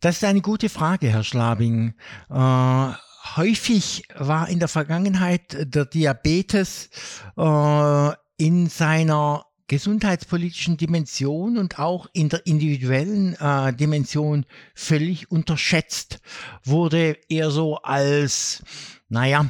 Das 0.00 0.16
ist 0.16 0.24
eine 0.24 0.40
gute 0.40 0.68
Frage, 0.68 1.08
Herr 1.08 1.24
Schlabing. 1.24 1.94
Äh, 2.30 2.92
häufig 3.36 4.04
war 4.14 4.48
in 4.48 4.58
der 4.58 4.68
Vergangenheit 4.68 5.74
der 5.74 5.84
Diabetes 5.84 6.90
äh, 7.36 8.10
in 8.38 8.68
seiner 8.68 9.44
gesundheitspolitischen 9.70 10.76
Dimension 10.76 11.56
und 11.56 11.78
auch 11.78 12.08
in 12.12 12.28
der 12.28 12.44
individuellen 12.44 13.36
äh, 13.36 13.72
Dimension 13.72 14.44
völlig 14.74 15.30
unterschätzt, 15.30 16.20
wurde 16.64 17.16
eher 17.28 17.52
so 17.52 17.76
als, 17.76 18.64
naja, 19.08 19.46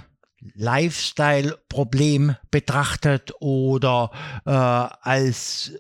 Lifestyle-Problem 0.55 2.37
betrachtet 2.51 3.33
oder 3.41 4.11
äh, 4.45 4.51
als 4.51 5.73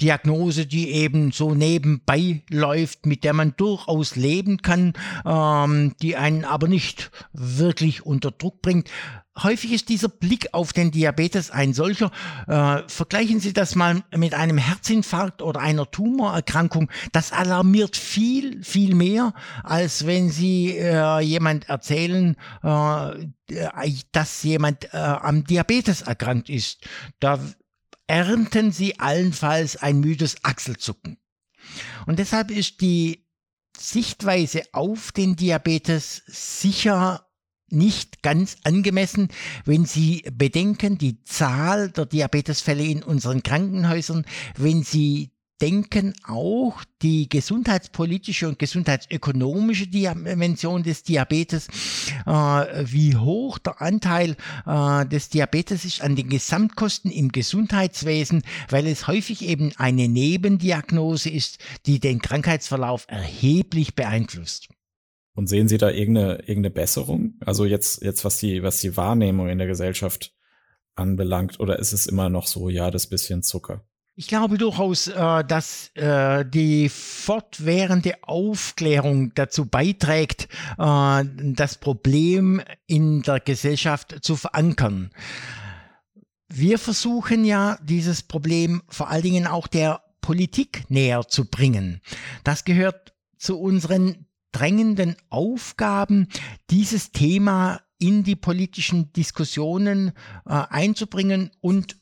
Diagnose, 0.00 0.66
die 0.66 0.90
eben 0.90 1.30
so 1.30 1.54
nebenbei 1.54 2.42
läuft, 2.50 3.06
mit 3.06 3.22
der 3.22 3.32
man 3.32 3.54
durchaus 3.56 4.16
leben 4.16 4.58
kann, 4.62 4.94
ähm, 5.24 5.94
die 6.02 6.16
einen 6.16 6.44
aber 6.44 6.66
nicht 6.66 7.12
wirklich 7.32 8.04
unter 8.04 8.32
Druck 8.32 8.60
bringt. 8.60 8.90
Häufig 9.38 9.72
ist 9.72 9.88
dieser 9.88 10.08
Blick 10.08 10.48
auf 10.52 10.74
den 10.74 10.90
Diabetes 10.90 11.50
ein 11.50 11.72
solcher. 11.72 12.10
Äh, 12.46 12.82
vergleichen 12.86 13.40
Sie 13.40 13.54
das 13.54 13.74
mal 13.74 14.02
mit 14.14 14.34
einem 14.34 14.58
Herzinfarkt 14.58 15.40
oder 15.40 15.60
einer 15.60 15.90
Tumorerkrankung. 15.90 16.90
Das 17.12 17.32
alarmiert 17.32 17.96
viel, 17.96 18.62
viel 18.62 18.94
mehr, 18.94 19.32
als 19.64 20.06
wenn 20.06 20.30
Sie 20.30 20.76
äh, 20.76 21.20
jemand 21.20 21.68
erzählen, 21.70 22.36
äh, 22.62 23.92
dass 24.12 24.42
jemand 24.42 24.92
äh, 24.92 24.98
am 24.98 25.44
Diabetes 25.44 26.02
erkrankt 26.02 26.50
ist. 26.50 26.86
Da 27.18 27.38
ernten 28.06 28.72
sie 28.72 29.00
allenfalls 29.00 29.76
ein 29.76 30.00
müdes 30.00 30.44
Achselzucken. 30.44 31.16
Und 32.06 32.18
deshalb 32.18 32.50
ist 32.50 32.82
die 32.82 33.26
Sichtweise 33.76 34.64
auf 34.72 35.12
den 35.12 35.36
Diabetes 35.36 36.22
sicher 36.26 37.26
nicht 37.72 38.22
ganz 38.22 38.56
angemessen, 38.64 39.28
wenn 39.64 39.84
Sie 39.84 40.24
bedenken, 40.32 40.98
die 40.98 41.22
Zahl 41.24 41.90
der 41.90 42.06
Diabetesfälle 42.06 42.84
in 42.84 43.02
unseren 43.02 43.42
Krankenhäusern, 43.42 44.24
wenn 44.56 44.82
Sie 44.82 45.32
denken 45.62 46.12
auch 46.26 46.82
die 47.02 47.28
gesundheitspolitische 47.28 48.48
und 48.48 48.58
gesundheitsökonomische 48.58 49.86
Dimension 49.86 50.82
des 50.82 51.04
Diabetes, 51.04 51.68
äh, 52.26 52.30
wie 52.30 53.14
hoch 53.14 53.58
der 53.58 53.80
Anteil 53.80 54.36
äh, 54.66 55.06
des 55.06 55.28
Diabetes 55.28 55.84
ist 55.84 56.02
an 56.02 56.16
den 56.16 56.28
Gesamtkosten 56.28 57.12
im 57.12 57.30
Gesundheitswesen, 57.30 58.42
weil 58.70 58.88
es 58.88 59.06
häufig 59.06 59.42
eben 59.42 59.70
eine 59.76 60.08
Nebendiagnose 60.08 61.30
ist, 61.30 61.58
die 61.86 62.00
den 62.00 62.20
Krankheitsverlauf 62.20 63.04
erheblich 63.08 63.94
beeinflusst. 63.94 64.68
Und 65.34 65.48
sehen 65.48 65.68
Sie 65.68 65.78
da 65.78 65.90
irgendeine, 65.90 66.40
irgendeine 66.40 66.70
Besserung? 66.70 67.34
Also 67.40 67.64
jetzt, 67.64 68.02
jetzt 68.02 68.24
was 68.24 68.38
die, 68.38 68.62
was 68.62 68.80
die 68.80 68.96
Wahrnehmung 68.96 69.48
in 69.48 69.58
der 69.58 69.66
Gesellschaft 69.66 70.34
anbelangt, 70.94 71.58
oder 71.58 71.78
ist 71.78 71.92
es 71.92 72.06
immer 72.06 72.28
noch 72.28 72.46
so, 72.46 72.68
ja, 72.68 72.90
das 72.90 73.06
bisschen 73.06 73.42
Zucker? 73.42 73.84
Ich 74.14 74.26
glaube 74.26 74.58
durchaus, 74.58 75.08
äh, 75.08 75.44
dass 75.44 75.90
äh, 75.94 76.44
die 76.44 76.90
fortwährende 76.90 78.16
Aufklärung 78.22 79.32
dazu 79.34 79.64
beiträgt, 79.64 80.48
äh, 80.78 81.24
das 81.54 81.78
Problem 81.78 82.60
in 82.86 83.22
der 83.22 83.40
Gesellschaft 83.40 84.18
zu 84.20 84.36
verankern. 84.36 85.10
Wir 86.48 86.78
versuchen 86.78 87.46
ja, 87.46 87.78
dieses 87.82 88.22
Problem 88.22 88.82
vor 88.86 89.08
allen 89.08 89.22
Dingen 89.22 89.46
auch 89.46 89.66
der 89.66 90.02
Politik 90.20 90.84
näher 90.90 91.26
zu 91.26 91.46
bringen. 91.46 92.02
Das 92.44 92.64
gehört 92.66 93.14
zu 93.38 93.58
unseren 93.58 94.26
drängenden 94.52 95.16
Aufgaben, 95.30 96.28
dieses 96.70 97.10
Thema 97.12 97.80
in 97.98 98.24
die 98.24 98.36
politischen 98.36 99.12
Diskussionen 99.12 100.12
einzubringen 100.44 101.50
und 101.60 101.96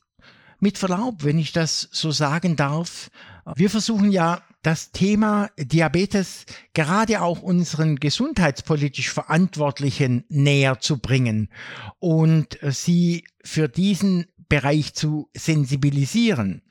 mit 0.59 0.77
Verlaub, 0.77 1.23
wenn 1.23 1.39
ich 1.39 1.53
das 1.53 1.89
so 1.91 2.11
sagen 2.11 2.55
darf, 2.55 3.09
wir 3.55 3.69
versuchen 3.69 4.11
ja 4.11 4.43
das 4.61 4.91
Thema 4.91 5.49
Diabetes 5.57 6.45
gerade 6.73 7.21
auch 7.21 7.41
unseren 7.41 7.95
gesundheitspolitisch 7.95 9.09
Verantwortlichen 9.09 10.23
näher 10.29 10.79
zu 10.79 10.99
bringen 10.99 11.49
und 11.97 12.59
sie 12.61 13.25
für 13.43 13.67
diesen 13.67 14.27
Bereich 14.49 14.93
zu 14.93 15.29
sensibilisieren. 15.35 16.61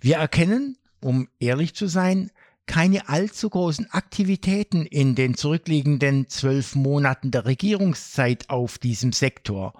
Wir 0.00 0.16
erkennen, 0.16 0.76
um 1.00 1.28
ehrlich 1.38 1.74
zu 1.74 1.86
sein, 1.86 2.32
keine 2.66 3.08
allzu 3.08 3.50
großen 3.50 3.90
Aktivitäten 3.90 4.86
in 4.86 5.14
den 5.14 5.34
zurückliegenden 5.34 6.28
zwölf 6.28 6.74
Monaten 6.74 7.30
der 7.30 7.44
Regierungszeit 7.44 8.48
auf 8.50 8.78
diesem 8.78 9.12
Sektor. 9.12 9.74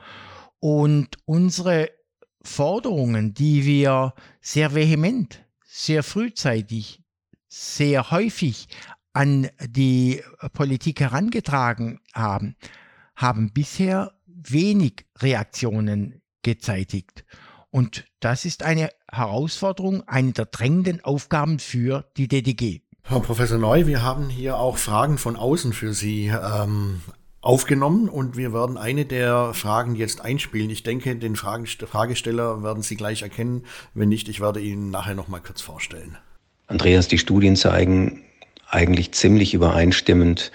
Und 0.59 1.17
unsere 1.25 1.91
Forderungen, 2.43 3.35
die 3.35 3.65
wir 3.65 4.15
sehr 4.41 4.75
vehement, 4.75 5.45
sehr 5.65 6.03
frühzeitig, 6.03 7.03
sehr 7.49 8.11
häufig 8.11 8.69
an 9.13 9.49
die 9.61 10.23
Politik 10.53 11.01
herangetragen 11.01 12.01
haben, 12.15 12.57
haben 13.15 13.53
bisher 13.53 14.13
wenig 14.27 15.07
Reaktionen 15.19 16.23
gezeitigt. 16.43 17.25
Und 17.73 18.05
das 18.21 18.45
ist 18.45 18.63
eine 18.63 18.91
Herausforderung, 19.11 20.07
eine 20.07 20.33
der 20.33 20.45
drängenden 20.45 21.03
Aufgaben 21.03 21.59
für 21.59 22.05
die 22.19 22.29
DDG. 22.29 22.83
Herr 23.05 23.21
Professor 23.21 23.57
Neu, 23.57 23.87
wir 23.87 24.03
haben 24.03 24.29
hier 24.29 24.59
auch 24.59 24.77
Fragen 24.77 25.17
von 25.17 25.37
außen 25.37 25.73
für 25.73 25.95
Sie 25.95 26.27
ähm, 26.27 27.01
aufgenommen 27.41 28.11
und 28.11 28.37
wir 28.37 28.53
werden 28.53 28.77
eine 28.77 29.07
der 29.07 29.55
Fragen 29.55 29.97
jetzt 29.97 30.21
einspielen. 30.21 30.69
Ich 30.69 30.83
denke, 30.83 31.17
den 31.17 31.35
Fragen, 31.35 31.67
Fragesteller 31.67 32.63
werden 32.63 32.83
Sie 32.83 32.95
gleich 32.95 33.23
erkennen. 33.23 33.65
Wenn 33.95 34.11
nicht, 34.11 34.29
ich 34.29 34.41
werde 34.41 34.61
ihn 34.61 34.91
nachher 34.91 35.15
noch 35.15 35.29
mal 35.29 35.41
kurz 35.41 35.63
vorstellen. 35.63 36.19
Andreas, 36.67 37.09
die 37.09 37.19
Studien 37.19 37.57
zeigen 37.57 38.23
eigentlich 38.69 39.13
ziemlich 39.13 39.55
übereinstimmend, 39.55 40.53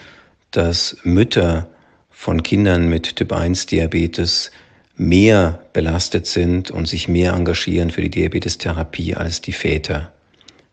dass 0.52 0.98
Mütter 1.04 1.68
von 2.12 2.44
Kindern 2.44 2.90
mit 2.90 3.16
Typ 3.16 3.34
1 3.34 3.66
Diabetes 3.66 4.52
mehr 4.98 5.60
belastet 5.74 6.26
sind 6.26 6.72
und 6.72 6.88
sich 6.88 7.08
mehr 7.08 7.34
engagieren 7.34 7.92
für 7.92 8.02
die 8.02 8.10
Diabetestherapie 8.10 9.16
als 9.16 9.42
die 9.42 9.54
Väter. 9.54 10.12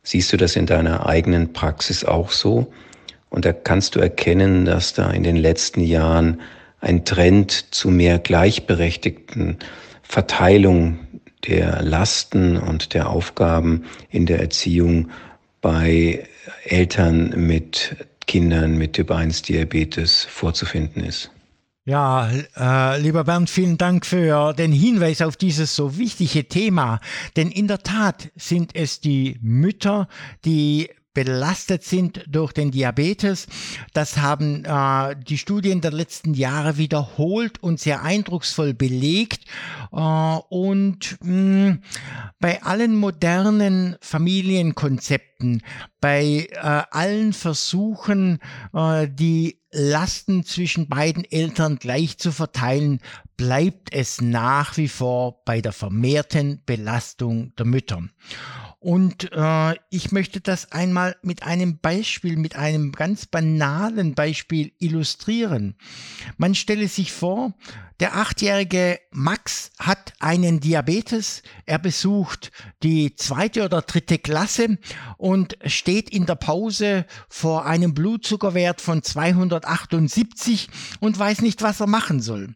Siehst 0.03 0.33
du 0.33 0.37
das 0.37 0.57
in 0.57 0.67
deiner 0.67 1.07
eigenen 1.07 1.53
Praxis 1.53 2.05
auch 2.05 2.31
so? 2.31 2.73
Und 3.31 3.45
da 3.45 3.53
kannst 3.53 3.95
du 3.95 4.01
erkennen, 4.01 4.65
dass 4.65 4.95
da 4.95 5.11
in 5.11 5.23
den 5.23 5.37
letzten 5.37 5.81
Jahren 5.81 6.41
ein 6.81 7.05
Trend 7.05 7.75
zu 7.75 7.91
mehr 7.91 8.19
gleichberechtigten 8.19 9.59
Verteilung 10.03 10.99
der 11.47 11.83
Lasten 11.83 12.57
und 12.57 12.95
der 12.95 13.09
Aufgaben 13.11 13.85
in 14.11 14.27
der 14.27 14.41
Erziehung 14.41 15.11
bei 15.61 16.27
Eltern 16.65 17.35
mit 17.37 17.97
Kindern 18.27 18.77
mit 18.77 18.95
Typ 18.95 19.11
1 19.11 19.43
Diabetes 19.43 20.25
vorzufinden 20.25 21.05
ist. 21.05 21.31
Ja, 21.87 22.31
äh, 22.57 22.99
lieber 22.99 23.25
Bernd, 23.25 23.51
vielen 23.51 23.77
Dank 23.77 24.07
für 24.07 24.55
den 24.55 24.73
Hinweis 24.73 25.21
auf 25.21 25.37
dieses 25.37 25.77
so 25.77 25.99
wichtige 25.99 26.49
Thema. 26.49 26.99
Denn 27.37 27.51
in 27.51 27.69
der 27.69 27.81
Tat 27.81 28.31
sind 28.37 28.75
es 28.75 29.01
die 29.01 29.39
Mütter, 29.43 30.09
die 30.47 30.89
belastet 31.15 31.85
sind 31.85 32.25
durch 32.27 32.53
den 32.53 32.71
Diabetes. 32.71 33.47
Das 33.93 34.19
haben 34.19 34.65
äh, 34.65 35.17
die 35.17 35.39
Studien 35.39 35.81
der 35.81 35.93
letzten 35.93 36.35
Jahre 36.35 36.77
wiederholt 36.77 37.63
und 37.63 37.81
sehr 37.81 38.03
eindrucksvoll 38.03 38.75
belegt. 38.75 39.45
Äh, 39.93 39.97
und 39.97 41.17
mh, 41.23 41.79
bei 42.41 42.63
allen 42.63 42.97
modernen 42.97 43.97
Familienkonzepten, 44.01 45.63
bei 46.01 46.49
äh, 46.51 46.83
allen 46.91 47.33
Versuchen, 47.33 48.41
äh, 48.75 49.09
die 49.09 49.61
Lasten 49.71 50.45
zwischen 50.45 50.89
beiden 50.89 51.25
Eltern 51.25 51.77
gleich 51.77 52.19
zu 52.19 52.31
verteilen, 52.31 53.01
bleibt 53.37 53.93
es 53.93 54.21
nach 54.21 54.77
wie 54.77 54.89
vor 54.89 55.43
bei 55.45 55.61
der 55.61 55.73
vermehrten 55.73 56.63
Belastung 56.65 57.55
der 57.57 57.67
Mütter. 57.67 58.03
Und 58.85 59.33
äh, 59.33 59.77
ich 59.89 60.13
möchte 60.13 60.43
das 60.43 60.71
einmal 60.71 61.17
mit 61.23 61.43
einem 61.43 61.79
Beispiel, 61.79 62.37
mit 62.37 62.55
einem 62.57 62.93
ganz 62.93 63.25
banalen 63.25 64.15
Beispiel 64.15 64.73
illustrieren. 64.79 65.77
Man 66.37 66.55
stelle 66.55 66.87
sich 66.89 67.11
vor, 67.11 67.55
der 67.99 68.15
achtjährige 68.15 69.01
Max 69.11 69.71
hat 69.79 70.13
einen 70.21 70.61
Diabetes. 70.61 71.43
Er 71.65 71.79
besucht 71.79 72.53
die 72.83 73.17
zweite 73.17 73.65
oder 73.65 73.81
dritte 73.81 74.19
Klasse 74.19 74.77
und 75.17 75.57
steht 75.65 76.11
in 76.11 76.27
der 76.27 76.35
Pause 76.35 77.07
vor 77.31 77.65
einem 77.65 77.95
Blutzuckerwert 77.95 78.83
von 78.83 79.03
278 79.03 80.69
und 81.01 81.19
weiß 81.19 81.41
nicht, 81.41 81.63
was 81.63 81.81
er 81.81 81.87
machen 81.87 82.21
soll. 82.21 82.55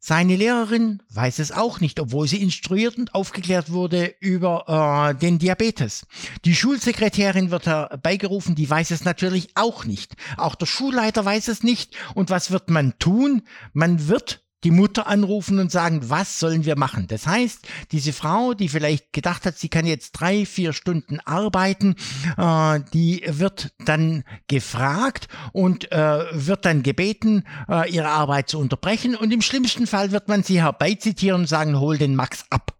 Seine 0.00 0.36
Lehrerin 0.36 1.02
weiß 1.10 1.40
es 1.40 1.50
auch 1.50 1.80
nicht, 1.80 1.98
obwohl 1.98 2.28
sie 2.28 2.40
instruiert 2.40 2.96
und 2.98 3.14
aufgeklärt 3.14 3.72
wurde 3.72 4.14
über 4.20 5.10
äh, 5.12 5.18
den 5.18 5.38
Diabetes. 5.38 6.06
Die 6.44 6.54
Schulsekretärin 6.54 7.50
wird 7.50 7.66
herbeigerufen, 7.66 8.54
die 8.54 8.70
weiß 8.70 8.92
es 8.92 9.04
natürlich 9.04 9.50
auch 9.56 9.84
nicht. 9.84 10.14
Auch 10.36 10.54
der 10.54 10.66
Schulleiter 10.66 11.24
weiß 11.24 11.48
es 11.48 11.64
nicht. 11.64 11.96
Und 12.14 12.30
was 12.30 12.52
wird 12.52 12.70
man 12.70 12.98
tun? 12.98 13.42
Man 13.72 14.06
wird 14.06 14.47
die 14.64 14.70
Mutter 14.70 15.06
anrufen 15.06 15.58
und 15.58 15.70
sagen, 15.70 16.10
was 16.10 16.40
sollen 16.40 16.64
wir 16.64 16.76
machen? 16.76 17.06
Das 17.06 17.26
heißt, 17.26 17.66
diese 17.92 18.12
Frau, 18.12 18.54
die 18.54 18.68
vielleicht 18.68 19.12
gedacht 19.12 19.46
hat, 19.46 19.56
sie 19.56 19.68
kann 19.68 19.86
jetzt 19.86 20.12
drei, 20.12 20.46
vier 20.46 20.72
Stunden 20.72 21.20
arbeiten, 21.20 21.94
äh, 22.36 22.80
die 22.92 23.22
wird 23.26 23.72
dann 23.84 24.24
gefragt 24.48 25.28
und 25.52 25.92
äh, 25.92 26.24
wird 26.32 26.64
dann 26.64 26.82
gebeten, 26.82 27.44
äh, 27.68 27.90
ihre 27.90 28.08
Arbeit 28.08 28.48
zu 28.48 28.58
unterbrechen 28.58 29.14
und 29.14 29.32
im 29.32 29.42
schlimmsten 29.42 29.86
Fall 29.86 30.10
wird 30.10 30.28
man 30.28 30.42
sie 30.42 30.60
herbeizitieren 30.60 31.42
und 31.42 31.46
sagen, 31.46 31.78
hol 31.78 31.98
den 31.98 32.16
Max 32.16 32.44
ab. 32.50 32.74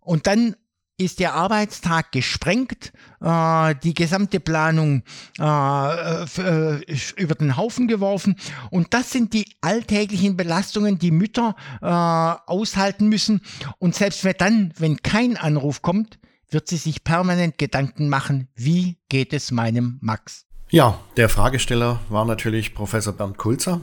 Und 0.00 0.26
dann 0.26 0.56
ist 0.98 1.20
der 1.20 1.34
Arbeitstag 1.34 2.12
gesprengt, 2.12 2.92
äh, 3.20 3.74
die 3.82 3.94
gesamte 3.94 4.40
Planung 4.40 5.02
äh, 5.38 6.24
äh, 6.24 6.84
über 7.16 7.34
den 7.34 7.56
Haufen 7.56 7.88
geworfen. 7.88 8.36
Und 8.70 8.92
das 8.92 9.10
sind 9.10 9.32
die 9.32 9.46
alltäglichen 9.60 10.36
Belastungen, 10.36 10.98
die 10.98 11.12
Mütter 11.12 11.54
äh, 11.80 11.86
aushalten 11.86 13.08
müssen. 13.08 13.40
Und 13.78 13.94
selbst 13.94 14.24
wenn 14.24 14.34
dann, 14.38 14.74
wenn 14.76 15.02
kein 15.02 15.36
Anruf 15.36 15.82
kommt, 15.82 16.18
wird 16.50 16.68
sie 16.68 16.76
sich 16.76 17.04
permanent 17.04 17.58
Gedanken 17.58 18.08
machen, 18.08 18.48
wie 18.54 18.98
geht 19.08 19.32
es 19.32 19.50
meinem 19.50 19.98
Max? 20.00 20.46
Ja, 20.70 20.98
der 21.16 21.28
Fragesteller 21.28 22.00
war 22.08 22.24
natürlich 22.24 22.74
Professor 22.74 23.12
Bernd 23.12 23.38
Kulzer. 23.38 23.80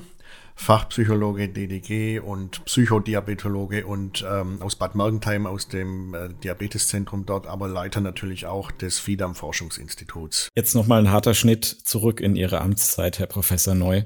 Fachpsychologe 0.55 1.49
DDG 1.49 2.19
und 2.19 2.63
Psychodiabetologe 2.65 3.85
und 3.85 4.25
ähm, 4.27 4.61
aus 4.61 4.77
Bad 4.77 4.95
Mergentheim 4.95 5.45
aus 5.45 5.67
dem 5.67 6.13
äh, 6.13 6.29
Diabeteszentrum 6.43 7.25
dort, 7.25 7.45
aber 7.45 7.67
Leiter 7.67 8.01
natürlich 8.01 8.45
auch 8.45 8.71
des 8.71 8.97
FIDAM 8.99 9.35
Forschungsinstituts. 9.35 10.49
Jetzt 10.55 10.73
nochmal 10.73 11.01
ein 11.01 11.11
harter 11.11 11.33
Schnitt 11.33 11.65
zurück 11.65 12.21
in 12.21 12.35
Ihre 12.35 12.61
Amtszeit, 12.61 13.19
Herr 13.19 13.27
Professor 13.27 13.75
Neu. 13.75 14.03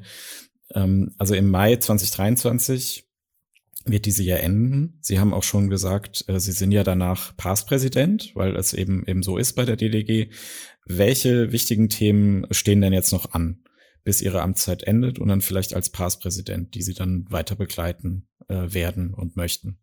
Ähm, 0.73 1.13
also 1.17 1.35
im 1.35 1.49
Mai 1.49 1.75
2023 1.75 3.07
wird 3.85 4.05
diese 4.05 4.23
ja 4.23 4.37
enden. 4.37 4.97
Sie 5.01 5.19
haben 5.19 5.33
auch 5.33 5.43
schon 5.43 5.69
gesagt, 5.69 6.25
äh, 6.27 6.39
Sie 6.39 6.51
sind 6.51 6.71
ja 6.71 6.83
danach 6.83 7.35
Passpräsident, 7.37 8.31
weil 8.35 8.55
es 8.55 8.73
eben 8.73 9.05
eben 9.05 9.23
so 9.23 9.37
ist 9.37 9.53
bei 9.53 9.65
der 9.65 9.77
DDG. 9.77 10.29
Welche 10.85 11.51
wichtigen 11.51 11.89
Themen 11.89 12.47
stehen 12.51 12.81
denn 12.81 12.93
jetzt 12.93 13.13
noch 13.13 13.33
an? 13.33 13.63
Bis 14.09 14.23
ihre 14.23 14.41
Amtszeit 14.41 14.81
endet 14.81 15.19
und 15.19 15.27
dann 15.27 15.39
vielleicht 15.39 15.75
als 15.75 15.91
Passpräsident, 15.91 16.73
die 16.73 16.81
sie 16.81 16.95
dann 16.95 17.27
weiter 17.29 17.55
begleiten 17.55 18.27
äh, 18.47 18.73
werden 18.73 19.13
und 19.13 19.35
möchten. 19.35 19.77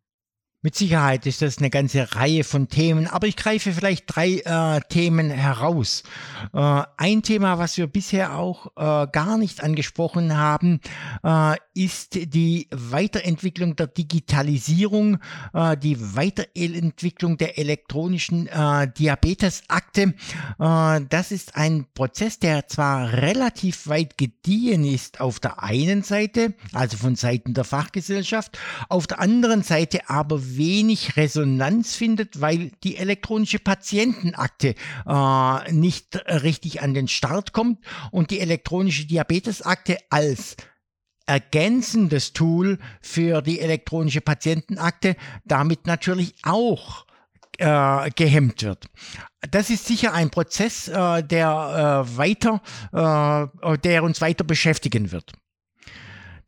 Mit 0.63 0.75
Sicherheit 0.75 1.27
ist 1.27 1.43
das 1.43 1.59
eine 1.59 1.69
ganze 1.69 2.17
Reihe 2.17 2.43
von 2.43 2.69
Themen, 2.69 3.07
aber 3.07 3.27
ich 3.27 3.37
greife 3.37 3.73
vielleicht 3.73 4.05
drei 4.07 4.39
äh, 4.39 4.81
Themen 4.89 5.31
heraus. 5.31 6.03
Äh, 6.55 6.83
ein 6.97 7.23
Thema, 7.23 7.59
was 7.59 7.77
wir 7.77 7.87
bisher 7.87 8.37
auch 8.37 8.67
äh, 8.75 9.07
gar 9.13 9.37
nicht 9.37 9.63
angesprochen 9.63 10.37
haben, 10.37 10.81
äh, 11.23 11.57
ist 11.75 12.15
die 12.15 12.69
Weiterentwicklung 12.73 13.77
der 13.77 13.87
Digitalisierung, 13.87 15.19
äh, 15.53 15.77
die 15.77 16.17
Weiterentwicklung 16.17 17.37
der 17.37 17.59
elektronischen 17.59 18.47
äh, 18.47 18.89
Diabetesakte. 18.99 20.15
das 20.59 21.33
ist 21.33 21.55
ein 21.55 21.87
Prozess, 21.93 22.39
der 22.39 22.67
zwar 22.67 23.13
relativ 23.13 23.89
weit 23.89 24.17
gediehen 24.17 24.85
ist 24.85 25.21
auf 25.21 25.39
der 25.39 25.63
einen 25.63 26.03
Seite, 26.03 26.55
also 26.73 26.97
von 26.97 27.15
Seiten 27.15 27.53
der 27.55 27.65
Fachgesellschaft, 27.65 28.59
auf 28.89 29.07
der 29.07 29.21
anderen 29.21 29.63
Seite 29.63 30.09
aber 30.09 30.56
wenig 30.57 31.17
Resonanz 31.17 31.95
findet, 31.97 32.41
weil 32.41 32.71
die 32.83 32.97
elektronische 32.97 33.59
Patientenakte 33.59 34.75
äh, 35.07 35.73
nicht 35.73 36.17
richtig 36.27 36.83
an 36.83 36.95
den 36.95 37.09
Start 37.09 37.53
kommt 37.53 37.79
und 38.11 38.31
die 38.31 38.41
elektronische 38.41 39.07
Diabetesakte 39.07 39.99
als 40.11 40.57
ergänzendes 41.27 42.33
Tool 42.33 42.79
für 43.01 43.43
die 43.43 43.61
elektronische 43.61 44.21
Patientenakte 44.21 45.17
damit 45.45 45.87
natürlich 45.87 46.35
auch 46.45 47.05
äh, 47.59 48.11
gehemmt 48.11 48.63
wird. 48.63 48.87
Das 49.51 49.71
ist 49.71 49.87
sicher 49.87 50.13
ein 50.13 50.31
Prozess, 50.31 50.89
äh, 50.89 51.23
der 51.23 52.05
äh, 52.07 52.17
weiter, 52.17 52.63
äh, 52.93 53.79
der 53.79 54.05
uns 54.05 54.21
weiter 54.21 54.45
beschäftigen 54.45 55.13
wird. 55.13 55.33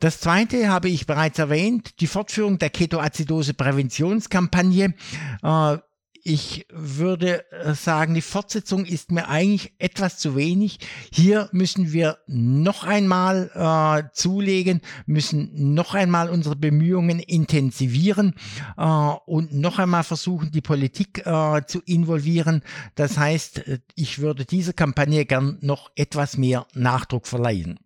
Das 0.00 0.20
zweite 0.20 0.68
habe 0.68 0.88
ich 0.88 1.06
bereits 1.06 1.40
erwähnt, 1.40 2.00
die 2.00 2.06
Fortführung 2.06 2.58
der 2.58 2.70
Ketoacidose-Präventionskampagne. 2.70 4.94
Äh, 5.42 5.78
ich 6.22 6.66
würde 6.70 7.50
äh, 7.50 7.74
sagen, 7.74 8.14
die 8.14 8.20
Fortsetzung 8.20 8.84
ist 8.84 9.10
mir 9.10 9.28
eigentlich 9.28 9.72
etwas 9.78 10.18
zu 10.18 10.36
wenig. 10.36 10.78
Hier 11.10 11.48
müssen 11.52 11.92
wir 11.92 12.18
noch 12.26 12.84
einmal 12.84 13.50
äh, 13.54 14.04
zulegen, 14.14 14.82
müssen 15.06 15.74
noch 15.74 15.94
einmal 15.94 16.28
unsere 16.28 16.54
Bemühungen 16.54 17.18
intensivieren 17.18 18.34
äh, 18.76 18.84
und 18.84 19.54
noch 19.54 19.78
einmal 19.78 20.04
versuchen, 20.04 20.52
die 20.52 20.60
Politik 20.60 21.26
äh, 21.26 21.62
zu 21.66 21.80
involvieren. 21.86 22.62
Das 22.94 23.16
heißt, 23.16 23.66
äh, 23.66 23.78
ich 23.94 24.18
würde 24.18 24.44
dieser 24.44 24.74
Kampagne 24.74 25.24
gern 25.24 25.56
noch 25.60 25.90
etwas 25.96 26.36
mehr 26.36 26.66
Nachdruck 26.74 27.26
verleihen. 27.26 27.80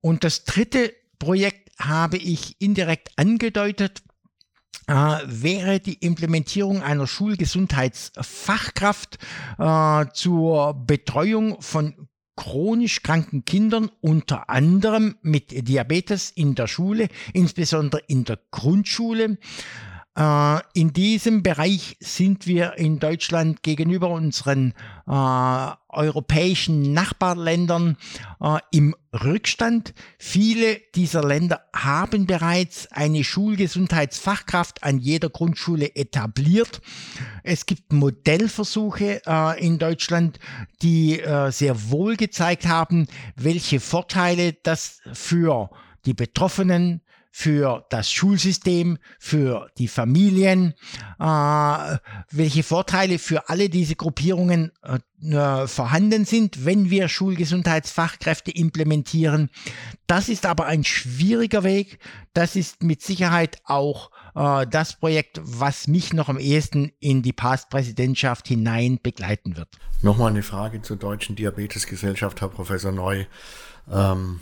Und 0.00 0.24
das 0.24 0.44
dritte 0.44 0.94
Projekt 1.18 1.70
habe 1.78 2.16
ich 2.16 2.56
indirekt 2.60 3.10
angedeutet, 3.16 4.02
äh, 4.86 5.18
wäre 5.24 5.80
die 5.80 5.94
Implementierung 5.94 6.82
einer 6.82 7.06
Schulgesundheitsfachkraft 7.06 9.18
äh, 9.58 10.04
zur 10.12 10.74
Betreuung 10.74 11.62
von 11.62 12.08
chronisch 12.36 13.02
kranken 13.02 13.44
Kindern, 13.44 13.90
unter 14.00 14.48
anderem 14.48 15.16
mit 15.20 15.68
Diabetes 15.68 16.30
in 16.30 16.54
der 16.54 16.68
Schule, 16.68 17.08
insbesondere 17.34 18.02
in 18.06 18.24
der 18.24 18.38
Grundschule. 18.50 19.36
Äh, 20.16 20.58
in 20.74 20.92
diesem 20.92 21.42
Bereich 21.42 21.96
sind 22.00 22.46
wir 22.46 22.78
in 22.78 22.98
Deutschland 22.98 23.62
gegenüber 23.62 24.10
unseren 24.10 24.74
äh, 25.06 25.70
europäischen 25.88 26.92
Nachbarländern 26.92 27.96
äh, 28.40 28.58
im 28.72 28.96
Rückstand. 29.12 29.94
Viele 30.18 30.80
dieser 30.94 31.22
Länder 31.22 31.62
haben 31.74 32.26
bereits 32.26 32.90
eine 32.90 33.22
Schulgesundheitsfachkraft 33.22 34.82
an 34.82 34.98
jeder 34.98 35.30
Grundschule 35.30 35.94
etabliert. 35.94 36.80
Es 37.44 37.66
gibt 37.66 37.92
Modellversuche 37.92 39.22
äh, 39.24 39.64
in 39.64 39.78
Deutschland, 39.78 40.40
die 40.82 41.20
äh, 41.20 41.52
sehr 41.52 41.90
wohl 41.90 42.16
gezeigt 42.16 42.66
haben, 42.66 43.06
welche 43.36 43.78
Vorteile 43.78 44.54
das 44.54 45.00
für 45.12 45.70
die 46.04 46.14
Betroffenen, 46.14 47.02
für 47.30 47.86
das 47.90 48.10
Schulsystem, 48.10 48.98
für 49.18 49.70
die 49.78 49.88
Familien, 49.88 50.74
äh, 51.18 51.96
welche 52.30 52.62
Vorteile 52.62 53.18
für 53.18 53.48
alle 53.48 53.68
diese 53.68 53.94
Gruppierungen 53.94 54.72
äh, 54.82 55.66
vorhanden 55.66 56.24
sind, 56.24 56.64
wenn 56.64 56.90
wir 56.90 57.08
Schulgesundheitsfachkräfte 57.08 58.50
implementieren. 58.50 59.50
Das 60.06 60.28
ist 60.28 60.44
aber 60.44 60.66
ein 60.66 60.82
schwieriger 60.82 61.62
Weg. 61.62 61.98
Das 62.32 62.56
ist 62.56 62.82
mit 62.82 63.02
Sicherheit 63.02 63.58
auch 63.64 64.10
äh, 64.34 64.66
das 64.66 64.98
Projekt, 64.98 65.40
was 65.42 65.86
mich 65.86 66.12
noch 66.12 66.28
am 66.28 66.38
ehesten 66.38 66.92
in 66.98 67.22
die 67.22 67.32
Past-Präsidentschaft 67.32 68.48
hinein 68.48 68.98
begleiten 69.02 69.56
wird. 69.56 69.68
Nochmal 70.02 70.30
eine 70.30 70.42
Frage 70.42 70.82
zur 70.82 70.96
Deutschen 70.96 71.36
Diabetesgesellschaft, 71.36 72.40
Herr 72.40 72.48
Professor 72.48 72.90
Neu. 72.90 73.26
Ähm 73.90 74.40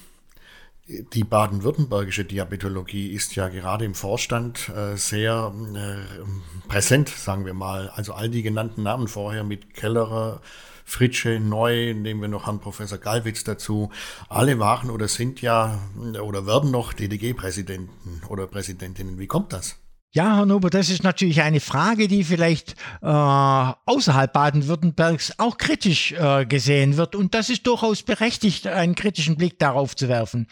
die 0.89 1.25
baden-württembergische 1.25 2.25
Diabetologie 2.25 3.13
ist 3.13 3.37
ja 3.37 3.49
gerade 3.49 3.85
im 3.85 3.95
Vorstand 3.95 4.71
äh, 4.71 4.97
sehr 4.97 5.53
äh, 5.75 6.69
präsent, 6.69 7.11
sagen 7.11 7.45
wir 7.45 7.53
mal. 7.53 7.91
Also 7.91 8.15
all 8.15 8.31
die 8.31 8.43
genannten 8.43 8.83
Namen 8.85 9.07
vorher 9.07 9.45
mit 9.45 9.75
Kellerer, 9.75 10.41
Fritsche, 10.85 11.41
Neu, 11.41 11.93
nehmen 11.93 12.23
wir 12.23 12.29
noch 12.29 12.47
Herrn 12.47 12.61
Professor 12.61 12.97
Gallwitz 12.97 13.45
dazu. 13.45 13.91
Alle 14.31 14.59
waren 14.59 14.89
oder 14.89 15.09
sind 15.09 15.43
ja 15.43 15.79
oder 16.23 16.47
werden 16.47 16.71
noch 16.71 16.95
DDG-Präsidenten 16.95 18.23
oder 18.29 18.47
Präsidentinnen. 18.47 19.19
Wie 19.19 19.27
kommt 19.27 19.53
das? 19.53 19.77
Ja, 20.11 20.37
Herr 20.37 20.47
Nober, 20.47 20.71
das 20.71 20.89
ist 20.89 21.05
natürlich 21.05 21.43
eine 21.43 21.61
Frage, 21.61 22.09
die 22.09 22.25
vielleicht 22.25 22.77
äh, 23.03 23.07
außerhalb 23.07 24.33
Baden-Württembergs 24.33 25.35
auch 25.37 25.59
kritisch 25.59 26.13
äh, 26.13 26.47
gesehen 26.47 26.97
wird. 26.97 27.15
Und 27.15 27.35
das 27.35 27.51
ist 27.51 27.67
durchaus 27.67 28.03
berechtigt, 28.03 28.67
einen 28.67 28.95
kritischen 28.95 29.37
Blick 29.37 29.59
darauf 29.59 29.95
zu 29.95 30.09
werfen. 30.09 30.47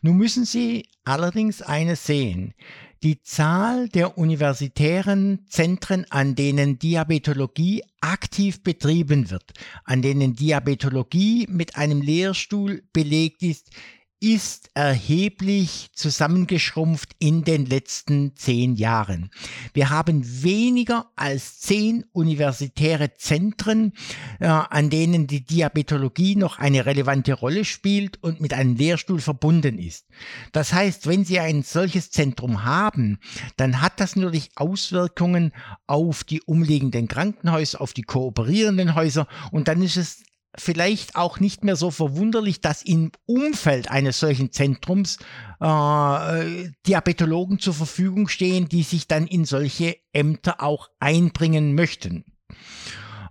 Nun 0.00 0.16
müssen 0.16 0.46
Sie 0.46 0.88
allerdings 1.04 1.60
eines 1.60 2.06
sehen. 2.06 2.54
Die 3.02 3.20
Zahl 3.20 3.90
der 3.90 4.16
universitären 4.16 5.44
Zentren, 5.50 6.06
an 6.08 6.34
denen 6.34 6.78
Diabetologie 6.78 7.82
aktiv 8.00 8.62
betrieben 8.62 9.30
wird, 9.30 9.52
an 9.84 10.00
denen 10.00 10.34
Diabetologie 10.34 11.46
mit 11.50 11.76
einem 11.76 12.00
Lehrstuhl 12.00 12.82
belegt 12.94 13.42
ist, 13.42 13.68
ist 14.24 14.70
erheblich 14.72 15.90
zusammengeschrumpft 15.92 17.14
in 17.18 17.44
den 17.44 17.66
letzten 17.66 18.34
zehn 18.36 18.74
Jahren. 18.74 19.28
Wir 19.74 19.90
haben 19.90 20.42
weniger 20.42 21.10
als 21.14 21.60
zehn 21.60 22.06
universitäre 22.12 23.12
Zentren, 23.14 23.92
äh, 24.40 24.46
an 24.46 24.88
denen 24.88 25.26
die 25.26 25.44
Diabetologie 25.44 26.36
noch 26.36 26.58
eine 26.58 26.86
relevante 26.86 27.34
Rolle 27.34 27.66
spielt 27.66 28.22
und 28.22 28.40
mit 28.40 28.54
einem 28.54 28.76
Lehrstuhl 28.76 29.20
verbunden 29.20 29.78
ist. 29.78 30.06
Das 30.52 30.72
heißt, 30.72 31.06
wenn 31.06 31.26
Sie 31.26 31.38
ein 31.38 31.62
solches 31.62 32.10
Zentrum 32.10 32.64
haben, 32.64 33.18
dann 33.58 33.82
hat 33.82 34.00
das 34.00 34.16
natürlich 34.16 34.52
Auswirkungen 34.56 35.52
auf 35.86 36.24
die 36.24 36.40
umliegenden 36.40 37.08
Krankenhäuser, 37.08 37.78
auf 37.82 37.92
die 37.92 38.02
kooperierenden 38.02 38.94
Häuser 38.94 39.28
und 39.50 39.68
dann 39.68 39.82
ist 39.82 39.98
es 39.98 40.22
vielleicht 40.56 41.16
auch 41.16 41.40
nicht 41.40 41.64
mehr 41.64 41.76
so 41.76 41.90
verwunderlich, 41.90 42.60
dass 42.60 42.82
im 42.82 43.12
Umfeld 43.26 43.90
eines 43.90 44.20
solchen 44.20 44.52
Zentrums 44.52 45.18
äh, 45.60 46.70
Diabetologen 46.86 47.58
zur 47.58 47.74
Verfügung 47.74 48.28
stehen, 48.28 48.68
die 48.68 48.82
sich 48.82 49.08
dann 49.08 49.26
in 49.26 49.44
solche 49.44 49.96
Ämter 50.12 50.62
auch 50.62 50.88
einbringen 51.00 51.74
möchten. 51.74 52.24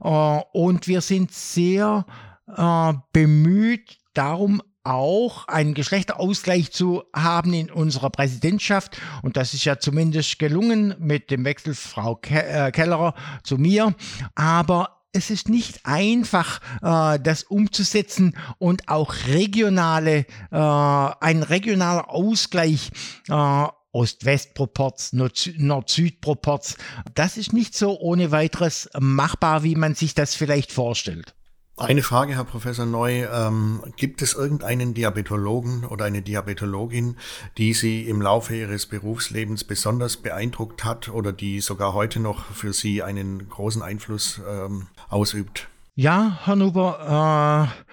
Äh, 0.02 0.40
und 0.52 0.88
wir 0.88 1.02
sind 1.02 1.32
sehr 1.32 2.06
äh, 2.48 2.94
bemüht, 3.14 3.98
darum 4.14 4.62
auch 4.84 5.48
einen 5.48 5.74
Geschlechterausgleich 5.74 6.72
zu 6.72 7.04
haben 7.16 7.54
in 7.54 7.72
unserer 7.72 8.10
Präsidentschaft. 8.10 9.00
Und 9.22 9.38
das 9.38 9.54
ist 9.54 9.64
ja 9.64 9.80
zumindest 9.80 10.40
gelungen 10.40 10.96
mit 11.00 11.32
dem 11.32 11.46
Wechsel 11.46 11.74
Frau 11.74 12.16
Ke 12.16 12.44
äh, 12.44 12.72
Kellerer 12.72 13.14
zu 13.44 13.58
mir. 13.58 13.96
Aber 14.36 15.03
es 15.14 15.30
ist 15.30 15.48
nicht 15.48 15.86
einfach, 15.86 16.60
äh, 16.82 17.20
das 17.20 17.44
umzusetzen 17.44 18.36
und 18.58 18.90
auch 18.90 19.14
regionale, 19.28 20.26
äh, 20.52 20.58
ein 20.58 21.44
regionaler 21.44 22.10
Ausgleich 22.10 22.92
äh, 23.30 23.68
Ost-West-Proports, 23.94 25.14
Nord-Süd-Proports. 25.14 26.78
Das 27.14 27.38
ist 27.38 27.54
nicht 27.54 27.78
so 27.78 28.00
ohne 28.00 28.32
weiteres 28.32 28.90
machbar, 29.00 29.64
wie 29.64 29.76
man 29.76 29.94
sich 29.94 30.16
das 30.16 30.34
vielleicht 30.34 30.72
vorstellt. 30.72 31.36
Eine 31.76 32.04
Frage, 32.04 32.36
Herr 32.36 32.44
Professor 32.44 32.86
Neu. 32.86 33.26
Ähm, 33.26 33.82
gibt 33.96 34.22
es 34.22 34.36
irgendeinen 34.36 34.94
Diabetologen 34.94 35.86
oder 35.86 36.06
eine 36.06 36.22
Diabetologin, 36.22 37.18
die 37.58 37.74
Sie 37.74 38.04
im 38.04 38.22
Laufe 38.22 38.56
Ihres 38.56 38.86
Berufslebens 38.86 39.64
besonders 39.64 40.18
beeindruckt 40.18 40.84
hat 40.84 41.10
oder 41.10 41.34
die 41.34 41.62
sogar 41.62 41.94
heute 41.94 42.20
noch 42.20 42.46
für 42.46 42.74
Sie 42.74 43.02
einen 43.02 43.50
großen 43.50 43.82
Einfluss 43.82 44.40
ähm, 44.48 44.88
ausübt? 45.10 45.68
Ja, 45.96 46.40
Herr 46.44 46.56
Nuber, 46.56 47.72
äh, 47.74 47.84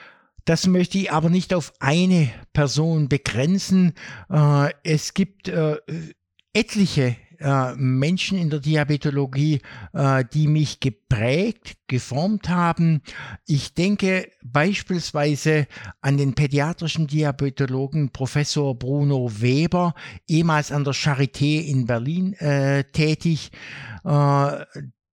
das 0.44 0.66
möchte 0.66 0.98
ich 0.98 1.10
aber 1.10 1.30
nicht 1.30 1.54
auf 1.54 1.72
eine 1.80 2.30
Person 2.52 3.08
begrenzen. 3.08 3.94
Äh, 4.28 4.74
es 4.82 5.14
gibt 5.14 5.48
äh, 5.48 5.78
etliche 6.52 7.16
äh, 7.40 7.74
Menschen 7.74 8.38
in 8.38 8.50
der 8.50 8.60
Diabetologie, 8.60 9.60
äh, 9.92 10.24
die 10.32 10.46
mich 10.46 10.80
geprägt, 10.80 11.76
geformt 11.86 12.48
haben. 12.48 13.02
Ich 13.46 13.74
denke 13.74 14.30
beispielsweise 14.42 15.66
an 16.00 16.16
den 16.16 16.34
pädiatrischen 16.34 17.06
Diabetologen 17.06 18.10
Professor 18.10 18.78
Bruno 18.78 19.30
Weber, 19.40 19.94
ehemals 20.28 20.70
an 20.70 20.84
der 20.84 20.94
Charité 20.94 21.60
in 21.64 21.86
Berlin 21.86 22.34
äh, 22.34 22.84
tätig, 22.84 23.50
äh, 24.04 24.64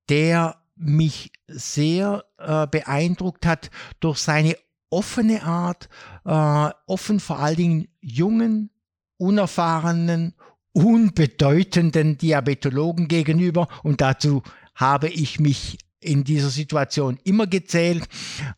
der 0.10 0.56
mich 0.76 1.32
sehr 1.48 2.26
äh, 2.38 2.68
beeindruckt 2.68 3.46
hat 3.46 3.72
durch 4.00 4.20
seine 4.20 4.56
offene 4.90 5.44
Art, 5.44 5.90
äh, 6.26 6.70
offen 6.86 7.20
vor 7.20 7.40
allen 7.40 7.56
Dingen 7.58 7.88
jungen, 8.00 8.70
unerfahrenen, 9.18 10.36
unbedeutenden 10.78 12.20
Diabetologen 12.20 13.08
gegenüber 13.08 13.68
und 13.82 14.00
dazu 14.00 14.44
habe 14.76 15.10
ich 15.10 15.40
mich 15.40 15.80
in 16.00 16.24
dieser 16.24 16.52
Situation 16.52 17.18
immer 17.24 17.48
gezählt. 17.48 18.08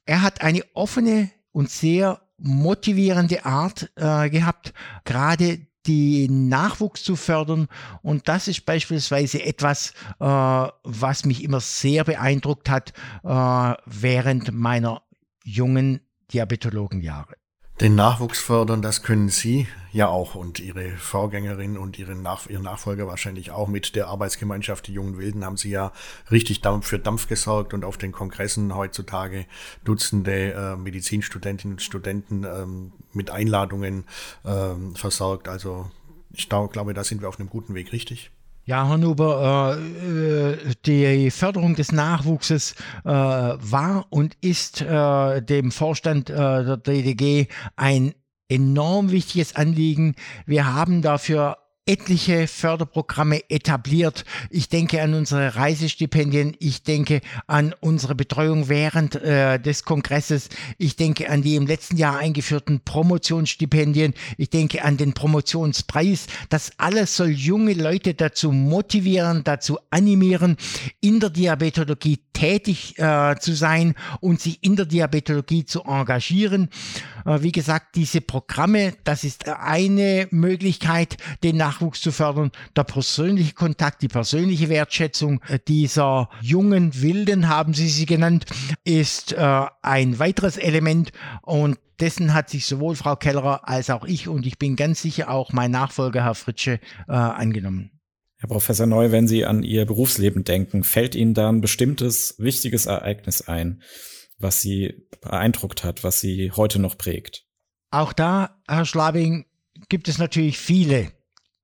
Er 0.05 0.21
hat 0.21 0.41
eine 0.41 0.63
offene 0.73 1.31
und 1.53 1.69
sehr 1.69 2.19
motivierende 2.37 3.45
Art 3.45 3.89
äh, 3.95 4.29
gehabt, 4.29 4.73
gerade 5.05 5.65
den 5.87 6.49
Nachwuchs 6.49 7.03
zu 7.03 7.15
fördern. 7.15 7.69
Und 8.01 8.27
das 8.27 8.49
ist 8.49 8.65
beispielsweise 8.65 9.41
etwas, 9.41 9.93
äh, 10.19 10.25
was 10.25 11.23
mich 11.23 11.41
immer 11.41 11.61
sehr 11.61 12.03
beeindruckt 12.03 12.69
hat 12.69 12.91
äh, 13.23 13.73
während 13.85 14.51
meiner 14.51 15.03
jungen 15.45 16.01
Diabetologenjahre. 16.33 17.38
Den 17.81 17.95
Nachwuchs 17.95 18.39
fördern, 18.39 18.81
das 18.81 19.03
können 19.03 19.29
Sie 19.29 19.65
ja 19.93 20.09
auch 20.09 20.35
und 20.35 20.59
Ihre 20.59 20.97
Vorgängerin 20.97 21.77
und 21.77 21.97
Ihre 21.97 22.13
Nach 22.13 22.45
Ihr 22.47 22.59
Nachfolger 22.59 23.07
wahrscheinlich 23.07 23.51
auch 23.51 23.69
mit 23.69 23.95
der 23.95 24.07
Arbeitsgemeinschaft 24.07 24.87
Die 24.87 24.93
Jungen 24.93 25.17
Wilden 25.17 25.45
haben 25.45 25.55
Sie 25.55 25.69
ja 25.69 25.93
richtig 26.29 26.59
für 26.81 26.99
Dampf 26.99 27.29
gesorgt 27.29 27.73
und 27.73 27.85
auf 27.85 27.97
den 27.97 28.11
Kongressen 28.11 28.75
heutzutage 28.75 29.45
Dutzende 29.85 30.51
äh, 30.51 30.75
Medizinstudentinnen 30.75 31.75
und 31.75 31.81
Studenten 31.81 32.43
ähm, 32.43 32.91
mit 33.13 33.29
Einladungen 33.29 34.03
ähm, 34.43 34.93
versorgt. 34.95 35.47
Also 35.47 35.89
ich 36.33 36.49
glaube, 36.49 36.93
da 36.93 37.05
sind 37.05 37.21
wir 37.21 37.29
auf 37.29 37.39
einem 37.39 37.49
guten 37.49 37.75
Weg, 37.75 37.93
richtig? 37.93 38.29
Ja, 38.69 38.87
Herr 38.87 38.99
Nuber, 38.99 39.79
äh, 39.79 40.51
äh, 40.51 40.57
die 40.85 41.31
Förderung 41.31 41.73
des 41.73 41.91
Nachwuchses 41.91 42.75
äh, 43.03 43.09
war 43.09 44.05
und 44.11 44.37
ist 44.41 44.81
äh, 44.81 45.41
dem 45.41 45.71
Vorstand 45.71 46.29
äh, 46.29 46.35
der 46.35 46.77
DDG 46.77 47.47
ein 47.75 48.13
enorm 48.47 49.09
wichtiges 49.09 49.55
Anliegen. 49.55 50.13
Wir 50.45 50.71
haben 50.71 51.01
dafür 51.01 51.57
etliche 51.85 52.47
Förderprogramme 52.47 53.49
etabliert. 53.49 54.23
Ich 54.49 54.69
denke 54.69 55.01
an 55.01 55.13
unsere 55.13 55.55
Reisestipendien, 55.55 56.55
ich 56.59 56.83
denke 56.83 57.21
an 57.47 57.73
unsere 57.79 58.13
Betreuung 58.13 58.69
während 58.69 59.15
äh, 59.15 59.59
des 59.59 59.85
Kongresses, 59.85 60.49
ich 60.77 60.95
denke 60.95 61.29
an 61.29 61.41
die 61.41 61.55
im 61.55 61.65
letzten 61.65 61.97
Jahr 61.97 62.17
eingeführten 62.17 62.81
Promotionsstipendien, 62.81 64.13
ich 64.37 64.49
denke 64.49 64.83
an 64.83 64.97
den 64.97 65.13
Promotionspreis. 65.13 66.27
Das 66.49 66.71
alles 66.77 67.15
soll 67.15 67.29
junge 67.29 67.73
Leute 67.73 68.13
dazu 68.13 68.51
motivieren, 68.51 69.43
dazu 69.43 69.79
animieren, 69.89 70.57
in 71.01 71.19
der 71.19 71.31
Diabetologie 71.31 72.19
tätig 72.33 72.97
äh, 72.97 73.35
zu 73.39 73.53
sein 73.53 73.95
und 74.21 74.39
sich 74.39 74.63
in 74.63 74.75
der 74.75 74.85
Diabetologie 74.85 75.65
zu 75.65 75.83
engagieren. 75.83 76.69
Äh, 77.25 77.41
wie 77.41 77.51
gesagt, 77.51 77.95
diese 77.95 78.21
Programme, 78.21 78.93
das 79.03 79.23
ist 79.23 79.47
eine 79.47 80.27
Möglichkeit, 80.31 81.17
den 81.43 81.57
Nachwuchs 81.57 82.01
zu 82.01 82.11
fördern. 82.11 82.51
Der 82.75 82.83
persönliche 82.83 83.53
Kontakt, 83.53 84.01
die 84.01 84.07
persönliche 84.07 84.69
Wertschätzung 84.69 85.41
äh, 85.47 85.59
dieser 85.67 86.29
jungen 86.41 87.01
Wilden, 87.01 87.49
haben 87.49 87.73
Sie 87.73 87.89
sie 87.89 88.05
genannt, 88.05 88.45
ist 88.83 89.33
äh, 89.33 89.65
ein 89.81 90.19
weiteres 90.19 90.57
Element 90.57 91.11
und 91.41 91.77
dessen 91.99 92.33
hat 92.33 92.49
sich 92.49 92.65
sowohl 92.65 92.95
Frau 92.95 93.15
Kellerer 93.15 93.67
als 93.67 93.89
auch 93.89 94.05
ich 94.05 94.27
und 94.29 94.45
ich 94.45 94.57
bin 94.57 94.77
ganz 94.77 95.01
sicher 95.01 95.29
auch 95.29 95.51
mein 95.51 95.71
Nachfolger, 95.71 96.23
Herr 96.23 96.35
Fritsche, 96.35 96.79
angenommen. 97.07 97.99
Herr 98.37 98.47
Professor 98.47 98.85
Neu, 98.85 99.11
wenn 99.11 99.27
Sie 99.27 99.43
an 99.43 99.63
Ihr 99.63 99.85
Berufsleben 99.85 100.45
denken, 100.45 100.85
fällt 100.85 101.13
Ihnen 101.13 101.33
da 101.33 101.49
ein 101.49 101.59
bestimmtes 101.59 102.35
wichtiges 102.37 102.85
Ereignis 102.85 103.49
ein, 103.49 103.81
was 104.39 104.61
Sie 104.61 105.07
beeindruckt 105.21 105.83
hat, 105.83 106.03
was 106.03 106.19
Sie 106.19 106.51
heute 106.51 106.79
noch 106.79 106.97
prägt? 106.97 107.45
Auch 107.91 108.13
da, 108.13 108.61
Herr 108.67 108.85
Schlabing, 108.85 109.45
gibt 109.89 110.07
es 110.07 110.17
natürlich 110.17 110.57
viele 110.57 111.11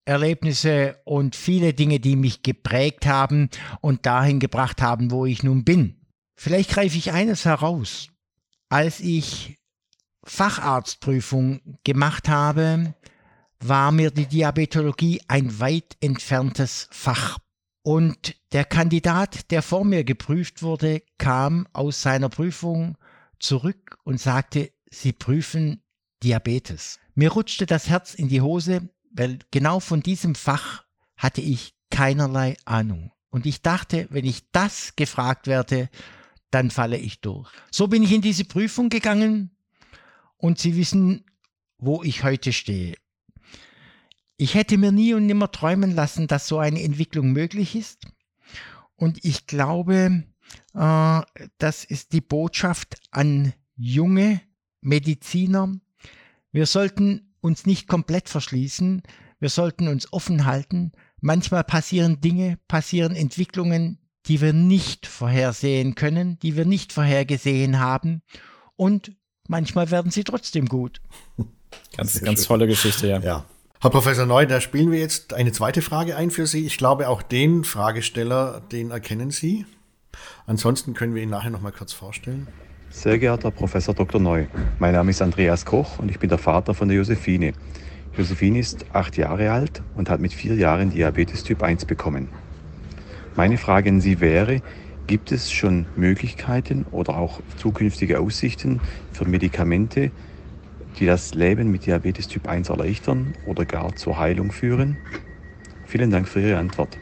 Erlebnisse 0.06 1.00
und 1.04 1.36
viele 1.36 1.74
Dinge, 1.74 2.00
die 2.00 2.16
mich 2.16 2.44
geprägt 2.44 3.06
haben 3.06 3.50
und 3.82 4.06
dahin 4.06 4.40
gebracht 4.40 4.82
haben, 4.82 5.12
wo 5.12 5.26
ich 5.26 5.42
nun 5.42 5.64
bin. 5.64 6.02
Vielleicht 6.36 6.70
greife 6.70 6.98
ich 6.98 7.12
eines 7.12 7.46
heraus. 7.46 8.10
Als 8.70 9.00
ich 9.00 9.58
Facharztprüfung 10.24 11.80
gemacht 11.84 12.30
habe, 12.30 12.94
war 13.60 13.92
mir 13.92 14.12
die 14.12 14.26
Diabetologie 14.26 15.22
ein 15.28 15.60
weit 15.60 15.98
entferntes 16.02 16.88
Fach. 16.92 17.40
Und 17.86 18.36
der 18.52 18.66
Kandidat, 18.66 19.52
der 19.52 19.62
vor 19.62 19.86
mir 19.86 20.04
geprüft 20.04 20.64
wurde, 20.64 21.04
kam 21.20 21.68
aus 21.72 22.02
seiner 22.02 22.30
Prüfung 22.30 22.98
zurück 23.38 24.00
und 24.04 24.20
sagte, 24.20 24.72
Sie 24.90 25.14
prüfen 25.14 25.84
Diabetes. 26.24 27.00
Mir 27.14 27.32
rutschte 27.32 27.68
das 27.68 27.88
Herz 27.88 28.16
in 28.16 28.28
die 28.28 28.42
Hose, 28.42 28.90
weil 29.12 29.38
genau 29.52 29.80
von 29.80 30.02
diesem 30.02 30.34
Fach 30.34 30.84
hatte 31.16 31.42
ich 31.42 31.76
keinerlei 31.92 32.58
Ahnung. 32.66 33.12
Und 33.30 33.46
ich 33.46 33.62
dachte, 33.62 34.08
wenn 34.10 34.26
ich 34.26 34.50
das 34.52 34.96
gefragt 34.96 35.46
werde, 35.46 35.92
dann 36.50 36.72
falle 36.72 36.98
ich 36.98 37.22
durch. 37.22 37.52
So 37.70 37.88
bin 37.88 38.02
ich 38.02 38.14
in 38.14 38.22
diese 38.22 38.46
Prüfung 38.46 38.90
gegangen 38.90 39.56
und 40.38 40.58
Sie 40.58 40.76
wissen, 40.76 41.24
wo 41.78 42.02
ich 42.02 42.24
heute 42.24 42.52
stehe. 42.52 42.96
Ich 44.38 44.54
hätte 44.54 44.78
mir 44.78 44.92
nie 44.92 45.14
und 45.14 45.26
nimmer 45.26 45.52
träumen 45.52 45.96
lassen, 45.96 46.28
dass 46.28 46.48
so 46.48 46.60
eine 46.60 46.84
Entwicklung 46.84 47.32
möglich 47.32 47.76
ist. 47.76 48.06
Und 48.96 49.24
ich 49.24 49.48
glaube, 49.48 50.24
äh, 50.74 51.22
das 51.58 51.84
ist 51.86 52.14
die 52.14 52.22
Botschaft 52.22 52.98
an 53.12 53.54
junge 53.76 54.42
Mediziner. 54.82 55.74
Wir 56.52 56.66
sollten 56.66 57.34
uns 57.42 57.66
nicht 57.66 57.88
komplett 57.88 58.30
verschließen. 58.30 59.04
Wir 59.40 59.50
sollten 59.50 59.88
uns 59.88 60.12
offen 60.12 60.46
halten. 60.46 60.92
Manchmal 61.22 61.64
passieren 61.64 62.22
Dinge, 62.22 62.58
passieren 62.68 63.16
Entwicklungen, 63.16 64.00
die 64.28 64.42
wir 64.42 64.54
nicht 64.54 65.08
vorhersehen 65.08 65.96
können, 65.96 66.40
die 66.40 66.56
wir 66.56 66.66
nicht 66.66 66.94
vorhergesehen 66.94 67.80
haben. 67.80 68.22
Und 68.76 69.16
manchmal 69.48 69.92
werden 69.92 70.12
sie 70.12 70.24
trotzdem 70.24 70.68
gut. 70.68 71.02
Ganz, 71.98 72.22
ganz 72.22 72.46
tolle 72.46 72.68
Geschichte, 72.68 73.08
ja. 73.08 73.20
Ja. 73.20 73.46
Herr 73.82 73.90
Professor 73.90 74.26
Neu, 74.26 74.46
da 74.46 74.62
spielen 74.62 74.92
wir 74.92 75.00
jetzt 75.00 75.34
eine 75.34 75.52
zweite 75.52 75.82
Frage 75.82 76.16
ein 76.16 76.32
für 76.32 76.48
Sie. 76.48 76.66
Ich 76.66 76.78
glaube, 76.78 77.10
auch 77.10 77.22
den 77.22 77.66
Fragesteller, 77.66 78.62
den 78.72 78.90
erkennen 78.90 79.32
Sie. 79.32 79.66
Ansonsten 80.48 80.94
können 80.94 81.14
wir 81.14 81.22
ihn 81.22 81.30
nachher 81.30 81.52
noch 81.52 81.62
mal 81.62 81.74
kurz 81.74 81.92
vorstellen. 81.92 82.48
Sehr 82.90 83.20
geehrter 83.20 83.52
Professor 83.52 83.94
Dr. 83.94 84.22
Neu, 84.22 84.46
mein 84.80 84.94
Name 84.94 85.12
ist 85.12 85.22
Andreas 85.22 85.66
Koch 85.66 86.00
und 86.00 86.10
ich 86.10 86.20
bin 86.20 86.30
der 86.30 86.38
Vater 86.38 86.74
von 86.74 86.88
der 86.88 86.98
Josephine. 86.98 87.52
Josephine 88.18 88.60
ist 88.60 88.86
acht 88.94 89.18
Jahre 89.18 89.52
alt 89.52 89.84
und 89.96 90.10
hat 90.10 90.22
mit 90.22 90.34
vier 90.34 90.56
Jahren 90.56 90.92
Diabetes 90.92 91.44
Typ 91.44 91.62
1 91.62 91.84
bekommen. 91.84 92.30
Meine 93.36 93.58
Frage 93.58 93.90
an 93.90 94.00
Sie 94.00 94.22
wäre, 94.22 94.62
gibt 95.06 95.34
es 95.34 95.52
schon 95.52 95.86
Möglichkeiten 95.98 96.86
oder 96.92 97.18
auch 97.18 97.42
zukünftige 97.58 98.22
Aussichten 98.22 98.80
für 99.12 99.26
Medikamente, 99.26 100.12
die 101.00 101.06
das 101.06 101.34
Leben 101.34 101.72
mit 101.72 101.86
Diabetes 101.86 102.28
Typ 102.28 102.48
1 102.48 102.70
erleichtern 102.70 103.34
oder 103.46 103.66
gar 103.66 103.96
zur 103.96 104.18
Heilung 104.18 104.52
führen? 104.52 104.98
Vielen 105.86 106.10
Dank 106.10 106.28
für 106.28 106.42
Ihre 106.42 106.58
Antwort. 106.58 106.98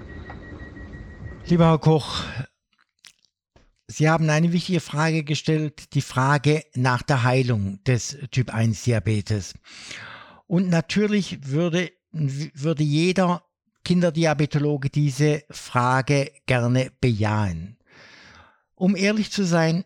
Lieber 1.46 1.66
Herr 1.66 1.80
Koch, 1.80 2.24
Sie 3.88 4.10
haben 4.10 4.30
eine 4.30 4.54
wichtige 4.54 4.80
Frage 4.80 5.24
gestellt, 5.24 5.94
die 5.94 6.02
Frage 6.02 6.64
nach 6.74 7.04
der 7.04 7.24
Heilung 7.24 7.84
des 7.84 8.18
Typ 8.32 8.54
1 8.54 8.84
Diabetes. 8.84 9.54
Und 10.48 10.70
natürlich 10.70 11.46
würde, 11.46 11.92
würde 12.12 12.84
jeder 12.84 13.44
Kinderdiabetologe 13.84 14.90
diese 14.90 15.44
Frage 15.50 16.32
gerne 16.46 16.92
bejahen. 17.02 17.78
Um 18.76 18.96
ehrlich 18.96 19.32
zu 19.32 19.46
sein, 19.46 19.84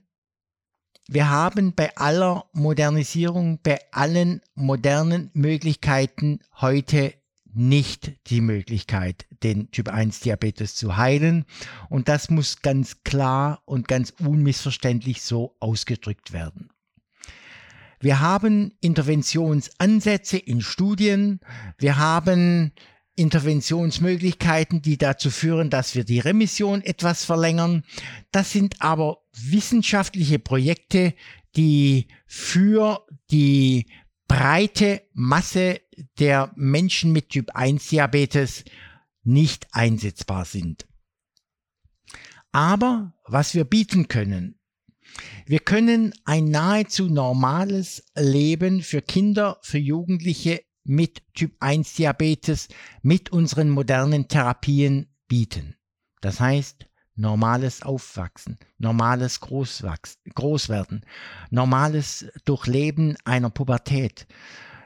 wir 1.08 1.30
haben 1.30 1.74
bei 1.74 1.96
aller 1.96 2.46
Modernisierung, 2.54 3.60
bei 3.64 3.80
allen 3.92 4.42
modernen 4.56 5.30
Möglichkeiten 5.34 6.40
heute 6.60 7.14
nicht 7.54 8.12
die 8.28 8.42
Möglichkeit, 8.42 9.26
den 9.44 9.72
Typ 9.72 9.90
1 9.90 10.20
Diabetes 10.20 10.76
zu 10.76 10.98
heilen. 10.98 11.46
Und 11.90 12.08
das 12.08 12.30
muss 12.30 12.62
ganz 12.62 13.04
klar 13.04 13.62
und 13.66 13.88
ganz 13.88 14.14
unmissverständlich 14.20 15.22
so 15.22 15.56
ausgedrückt 15.60 16.34
werden. 16.34 16.70
Wir 18.00 18.20
haben 18.20 18.74
Interventionsansätze 18.80 20.38
in 20.38 20.62
Studien. 20.62 21.40
Wir 21.80 21.98
haben 21.98 22.74
Interventionsmöglichkeiten, 23.18 24.82
die 24.82 24.98
dazu 24.98 25.30
führen, 25.32 25.70
dass 25.70 25.96
wir 25.96 26.04
die 26.04 26.20
Remission 26.20 26.82
etwas 26.82 27.26
verlängern. 27.26 27.84
Das 28.32 28.52
sind 28.52 28.82
aber 28.82 29.24
wissenschaftliche 29.34 30.40
Projekte, 30.40 31.14
die 31.56 32.08
für 32.28 33.06
die 33.32 33.88
breite 34.28 35.02
Masse 35.14 35.82
der 36.20 36.52
Menschen 36.56 37.12
mit 37.12 37.30
Typ 37.30 37.56
1 37.56 37.88
Diabetes 37.88 38.64
nicht 39.24 39.68
einsetzbar 39.72 40.46
sind. 40.46 40.88
Aber 42.52 43.14
was 43.26 43.56
wir 43.56 43.66
bieten 43.66 44.08
können, 44.08 44.60
wir 45.46 45.60
können 45.60 46.14
ein 46.26 46.46
nahezu 46.46 47.08
normales 47.08 48.04
Leben 48.16 48.82
für 48.82 49.02
Kinder, 49.02 49.58
für 49.62 49.78
Jugendliche 49.78 50.62
mit 50.88 51.22
Typ 51.34 51.56
1 51.60 51.94
Diabetes 51.96 52.70
mit 53.02 53.32
unseren 53.32 53.70
modernen 53.70 54.28
Therapien 54.28 55.08
bieten. 55.28 55.76
Das 56.22 56.40
heißt, 56.40 56.88
normales 57.16 57.82
Aufwachsen, 57.82 58.58
normales 58.78 59.40
Großwerden, 59.40 61.02
normales 61.50 62.26
Durchleben 62.46 63.18
einer 63.26 63.50
Pubertät, 63.50 64.28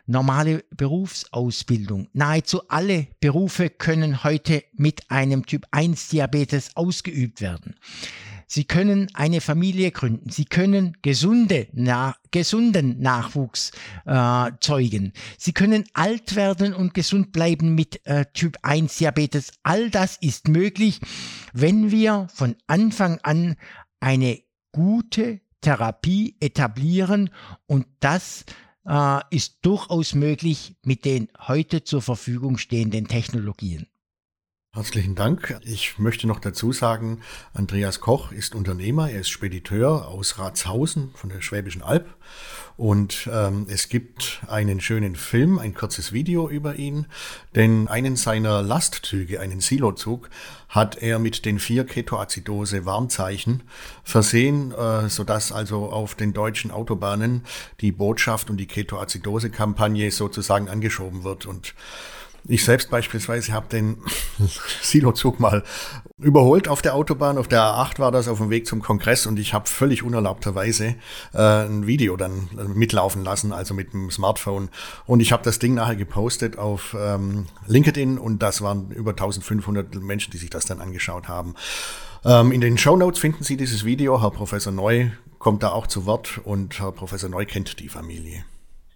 normale 0.06 0.64
Berufsausbildung. 0.76 2.10
Nahezu 2.14 2.68
alle 2.70 3.08
Berufe 3.20 3.70
können 3.70 4.24
heute 4.24 4.64
mit 4.74 5.10
einem 5.12 5.46
Typ 5.46 5.66
1 5.72 6.10
Diabetes 6.10 6.76
ausgeübt 6.76 7.42
werden. 7.42 7.76
Sie 8.54 8.66
können 8.66 9.08
eine 9.14 9.40
Familie 9.40 9.92
gründen. 9.92 10.30
Sie 10.30 10.44
können 10.44 10.98
gesunde, 11.02 11.70
na, 11.72 12.18
gesunden 12.32 13.00
Nachwuchs 13.00 13.72
äh, 14.06 14.52
zeugen. 14.60 15.14
Sie 15.38 15.54
können 15.54 15.86
alt 15.94 16.36
werden 16.36 16.74
und 16.74 16.94
gesund 16.94 17.32
bleiben 17.32 17.76
mit 17.76 18.06
äh, 18.06 18.26
Typ 18.34 18.58
1 18.62 18.98
Diabetes. 18.98 19.54
All 19.64 19.90
das 19.90 20.18
ist 20.18 20.50
möglich, 20.50 21.00
wenn 21.54 21.92
wir 21.92 22.28
von 22.34 22.58
Anfang 22.68 23.20
an 23.24 23.56
eine 24.02 24.42
gute 24.74 25.40
Therapie 25.62 26.36
etablieren 26.42 27.30
und 27.68 27.86
das 28.02 28.44
äh, 28.86 29.20
ist 29.30 29.60
durchaus 29.62 30.14
möglich 30.14 30.76
mit 30.84 31.06
den 31.06 31.30
heute 31.40 31.86
zur 31.86 32.02
Verfügung 32.02 32.58
stehenden 32.58 33.08
Technologien. 33.08 33.88
Herzlichen 34.74 35.16
Dank. 35.16 35.60
Ich 35.66 36.00
möchte 36.00 36.28
noch 36.28 36.40
dazu 36.40 36.72
sagen, 36.72 37.20
Andreas 37.54 38.00
Koch 38.00 38.32
ist 38.32 38.56
Unternehmer, 38.56 39.12
er 39.12 39.20
ist 39.20 39.30
Spediteur 39.30 40.08
aus 40.08 40.40
Ratshausen 40.40 41.12
von 41.14 41.30
der 41.30 41.42
Schwäbischen 41.42 41.82
Alb. 41.82 42.08
Und 42.78 43.30
ähm, 43.30 43.68
es 43.70 43.90
gibt 43.90 44.40
einen 44.48 44.80
schönen 44.80 45.18
Film, 45.18 45.60
ein 45.60 45.74
kurzes 45.74 46.14
Video 46.14 46.48
über 46.48 46.78
ihn, 46.78 47.08
denn 47.54 47.90
einen 47.90 48.16
seiner 48.16 48.62
Lastzüge, 48.62 49.42
einen 49.42 49.60
Silozug, 49.60 50.30
hat 50.70 50.96
er 50.96 51.20
mit 51.20 51.44
den 51.44 51.60
vier 51.60 51.86
Ketoazidose 51.86 52.86
Warnzeichen 52.86 53.64
versehen, 54.06 54.72
äh, 54.72 55.10
sodass 55.10 55.52
also 55.52 55.90
auf 55.92 56.16
den 56.16 56.32
deutschen 56.32 56.72
Autobahnen 56.72 57.44
die 57.82 57.92
Botschaft 57.92 58.50
und 58.50 58.56
die 58.56 58.68
Ketoazidose 58.68 59.50
Kampagne 59.50 60.10
sozusagen 60.12 60.70
angeschoben 60.70 61.26
wird. 61.26 61.46
Und 61.46 61.76
Ich 62.48 62.66
selbst 62.66 62.90
beispielsweise 62.90 63.54
habe 63.54 63.68
den 63.70 63.98
Silozug 64.82 65.40
mal 65.40 65.64
überholt 66.18 66.68
auf 66.68 66.82
der 66.82 66.96
Autobahn. 66.96 67.38
Auf 67.38 67.48
der 67.48 67.62
A8 67.62 68.00
war 68.00 68.12
das 68.12 68.28
auf 68.28 68.40
dem 68.40 68.50
Weg 68.50 68.66
zum 68.66 68.82
Kongress 68.82 69.26
und 69.26 69.38
ich 69.38 69.54
habe 69.54 69.68
völlig 69.68 70.04
unerlaubterweise 70.04 70.96
äh, 71.34 71.66
ein 71.66 71.88
Video 71.88 72.18
dann 72.18 72.50
äh, 72.58 72.64
mitlaufen 72.64 73.24
lassen, 73.24 73.54
also 73.54 73.74
mit 73.74 73.94
dem 73.94 74.10
Smartphone. 74.10 74.70
Und 75.06 75.20
ich 75.20 75.32
habe 75.32 75.44
das 75.44 75.60
Ding 75.60 75.76
nachher 75.76 75.96
gepostet 75.96 76.58
auf 76.58 76.96
ähm, 77.00 77.46
LinkedIn 77.68 78.18
und 78.18 78.40
das 78.40 78.62
waren 78.62 78.92
über 78.92 79.12
1500 79.12 79.96
Menschen, 79.96 80.32
die 80.32 80.38
sich 80.38 80.50
das 80.50 80.66
dann 80.66 80.82
angeschaut 80.82 81.28
haben. 81.28 81.56
Ähm, 82.26 82.52
in 82.52 82.62
den 82.62 82.78
Show 82.78 82.98
Notes 82.98 83.20
finden 83.20 83.44
Sie 83.44 83.58
dieses 83.58 83.86
Video. 83.86 84.22
Herr 84.22 84.32
Professor 84.32 84.74
Neu 84.74 85.10
kommt 85.40 85.64
da 85.64 85.70
auch 85.70 85.88
zu 85.88 86.06
Wort 86.06 86.40
und 86.44 86.80
Herr 86.80 86.92
Professor 86.92 87.30
Neu 87.30 87.46
kennt 87.46 87.80
die 87.80 87.90
Familie. 87.90 88.46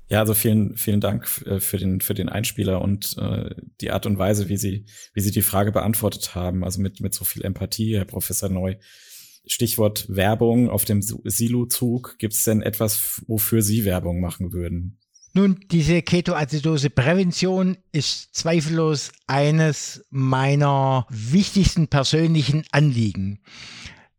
Ja, 0.08 0.20
also 0.20 0.34
vielen, 0.36 0.78
vielen 0.78 1.02
Dank 1.02 1.28
äh, 1.46 1.60
für 1.60 1.78
den, 1.78 2.00
für 2.00 2.14
den 2.14 2.30
Einspieler 2.30 2.82
und 2.82 3.16
äh, 3.18 3.56
die 3.82 3.92
Art 3.92 4.06
und 4.06 4.18
Weise, 4.18 4.50
wie 4.50 4.58
Sie, 4.58 4.86
wie 5.14 5.22
Sie 5.22 5.32
die 5.32 5.42
Frage 5.42 5.72
beantwortet 5.72 6.36
haben. 6.36 6.64
Also 6.64 6.80
mit, 6.82 7.02
mit 7.02 7.14
so 7.14 7.26
viel 7.26 7.44
Empathie, 7.44 7.98
Herr 7.98 8.06
Professor 8.06 8.50
Neu. 8.50 8.76
Stichwort 9.48 10.06
Werbung 10.08 10.70
auf 10.70 10.86
dem 10.86 11.02
Silo-Zug. 11.02 12.18
Gibt 12.18 12.34
es 12.34 12.44
denn 12.44 12.62
etwas, 12.62 13.22
wofür 13.28 13.62
Sie 13.62 13.86
Werbung 13.86 14.20
machen 14.20 14.54
würden? 14.54 14.98
Nun, 15.34 15.60
diese 15.70 16.02
Ketoacidose-Prävention 16.02 17.78
ist 17.92 18.34
zweifellos 18.34 19.12
eines 19.28 20.06
meiner 20.10 21.06
wichtigsten 21.10 21.90
persönlichen 21.90 22.64
Anliegen. 22.72 23.40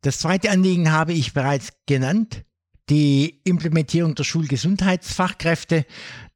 Das 0.02 0.18
zweite 0.18 0.50
Anliegen 0.50 0.92
habe 0.92 1.14
ich 1.14 1.32
bereits 1.32 1.72
genannt 1.86 2.44
die 2.88 3.40
Implementierung 3.44 4.14
der 4.14 4.24
Schulgesundheitsfachkräfte. 4.24 5.86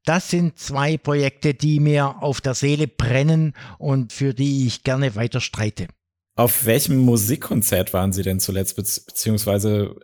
Das 0.04 0.30
sind 0.30 0.58
zwei 0.58 0.96
Projekte, 0.96 1.54
die 1.54 1.78
mir 1.78 2.22
auf 2.22 2.40
der 2.40 2.54
Seele 2.54 2.88
brennen 2.88 3.54
und 3.78 4.12
für 4.12 4.34
die 4.34 4.66
ich 4.66 4.82
gerne 4.82 5.14
weiter 5.14 5.40
streite. 5.40 5.88
Auf 6.36 6.64
welchem 6.64 6.98
Musikkonzert 6.98 7.92
waren 7.92 8.12
Sie 8.12 8.22
denn 8.22 8.40
zuletzt, 8.40 8.76
beziehungsweise 8.76 9.96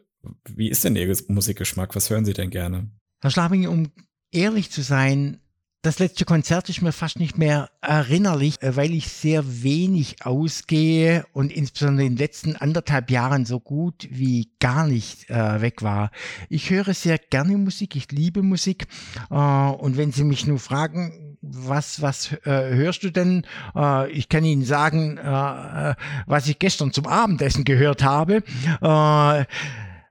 wie 0.49 0.69
ist 0.69 0.85
denn 0.85 0.97
Ihr 0.97 1.17
Musikgeschmack? 1.29 1.97
Was 1.97 2.11
hören 2.11 2.25
Sie 2.25 2.35
denn 2.35 2.51
gerne? 2.51 2.91
Herr 3.23 3.31
Schlabing, 3.31 3.67
um 3.69 3.91
ehrlich 4.33 4.71
zu 4.71 4.83
sein, 4.83 5.41
das 5.87 6.01
letzte 6.01 6.25
Konzert 6.25 6.69
ist 6.69 6.83
mir 6.83 6.91
fast 6.91 7.21
nicht 7.21 7.39
mehr 7.39 7.71
erinnerlich, 7.81 8.61
äh, 8.61 8.75
weil 8.75 8.93
ich 8.93 9.07
sehr 9.07 9.63
wenig 9.63 10.27
ausgehe 10.27 11.25
und 11.33 11.53
insbesondere 11.53 12.05
in 12.05 12.15
den 12.15 12.19
letzten 12.19 12.57
anderthalb 12.57 13.09
Jahren 13.09 13.47
so 13.47 13.61
gut 13.61 14.09
wie 14.11 14.51
gar 14.59 14.89
nicht 14.89 15.31
äh, 15.31 15.61
weg 15.61 15.85
war. 15.85 16.11
Ich 16.49 16.71
höre 16.71 16.93
sehr 16.93 17.19
gerne 17.19 17.57
Musik, 17.57 17.95
ich 17.95 18.11
liebe 18.11 18.43
Musik 18.43 18.89
äh, 19.31 19.35
und 19.35 19.97
wenn 19.97 20.11
Sie 20.11 20.25
mich 20.25 20.45
nur 20.49 20.59
fragen, 20.59 21.37
was, 21.41 22.03
was 22.03 22.33
äh, 22.33 22.75
hörst 22.75 23.05
du 23.05 23.13
denn? 23.13 23.47
Äh, 23.77 24.11
ich 24.11 24.29
kann 24.29 24.45
Ihnen 24.45 24.65
sagen, 24.65 25.19
äh, 25.19 25.95
was 26.27 26.49
ich 26.49 26.59
gestern 26.59 26.93
zum 26.93 27.07
Abendessen 27.07 27.63
gehört 27.63 28.03
habe. 28.03 28.43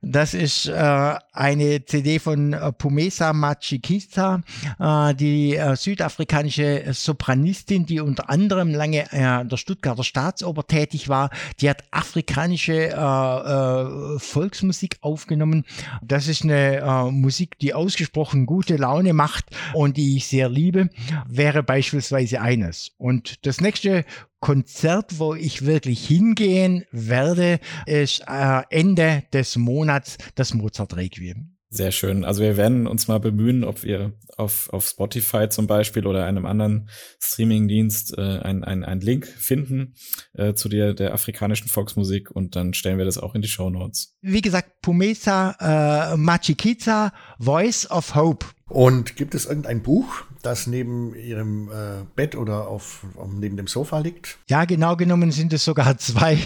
Das 0.08 0.36
ist 0.36 0.68
äh, 0.68 1.16
eine 1.34 1.84
CD 1.84 2.20
von 2.20 2.54
äh, 2.54 2.72
Pumesa 2.72 3.34
Machikisa, 3.34 4.44
äh, 4.80 5.16
die 5.16 5.56
äh, 5.56 5.76
südafrikanische 5.76 6.94
Sopranistin, 6.94 7.88
die 7.88 8.00
unter 8.00 8.30
anderem 8.30 8.70
lange 8.70 9.12
äh, 9.12 9.24
an 9.24 9.50
der 9.50 9.58
Stuttgarter 9.58 10.04
Staatsoper 10.04 10.68
tätig 10.68 11.10
war. 11.10 11.32
Die 11.60 11.68
hat 11.68 11.84
afrikanische 11.90 12.90
äh, 12.92 14.20
Volksmusik 14.20 14.98
aufgenommen. 15.02 15.66
Das 16.04 16.28
ist 16.28 16.44
eine 16.44 17.10
Musik, 17.12 17.58
die 17.58 17.74
ausgesprochen 17.74 18.46
gute 18.46 18.78
Laune 18.78 19.14
macht 19.14 19.46
und 19.74 19.98
die 19.98 20.18
ich 20.18 20.28
sehr 20.28 20.50
liebe, 20.50 20.90
wäre 21.28 21.64
beispielsweise 21.64 22.42
eines. 22.42 22.92
Und 22.98 23.46
das 23.48 23.60
nächste 23.60 24.06
Konzert, 24.46 25.18
wo 25.18 25.34
ich 25.34 25.66
wirklich 25.66 26.06
hingehen 26.06 26.86
werde, 26.92 27.60
ist 27.88 28.22
äh, 28.28 28.62
Ende 28.70 29.24
des 29.34 29.56
Monats 29.56 30.20
das 30.36 30.54
Mozart 30.54 30.96
Requiem. 30.96 31.56
Sehr 31.70 31.92
schön. 31.92 32.24
Also 32.24 32.44
wir 32.44 32.56
werden 32.56 32.86
uns 32.86 33.08
mal 33.08 33.20
bemühen, 33.20 33.64
ob 33.64 33.84
wir 33.84 34.14
auf, 34.38 34.70
auf 34.72 34.86
Spotify 34.88 35.50
zum 35.50 35.66
Beispiel 35.66 36.06
oder 36.06 36.26
einem 36.26 36.46
anderen 36.46 36.90
Streamingdienst 37.20 38.18
äh, 38.18 38.22
einen 38.22 38.64
ein 38.64 39.00
Link 39.02 39.28
finden 39.28 39.96
äh, 40.34 40.54
zu 40.54 40.70
der, 40.70 40.94
der 40.94 41.14
afrikanischen 41.14 41.68
Volksmusik 41.68 42.32
und 42.32 42.56
dann 42.56 42.74
stellen 42.74 42.98
wir 42.98 43.06
das 43.06 43.18
auch 43.18 43.34
in 43.34 43.42
die 43.42 43.48
Show 43.48 43.70
Notes. 43.70 44.16
Wie 44.22 44.42
gesagt, 44.42 44.82
Pumesa 44.82 46.14
äh, 46.14 46.18
Machikiza, 46.18 47.12
Voice 47.40 47.90
of 47.90 48.16
Hope. 48.16 48.46
Und 48.68 49.16
gibt 49.16 49.36
es 49.36 49.46
irgendein 49.46 49.84
Buch, 49.84 50.24
das 50.42 50.66
neben 50.66 51.14
Ihrem 51.14 51.70
äh, 51.70 52.04
Bett 52.16 52.36
oder 52.36 52.68
auf, 52.68 53.06
neben 53.32 53.58
dem 53.58 53.68
Sofa 53.68 54.00
liegt? 54.00 54.40
Ja, 54.48 54.66
genau 54.66 54.96
genommen 54.96 55.32
sind 55.32 55.54
es 55.54 55.64
sogar 55.64 55.98
zwei. 56.00 56.40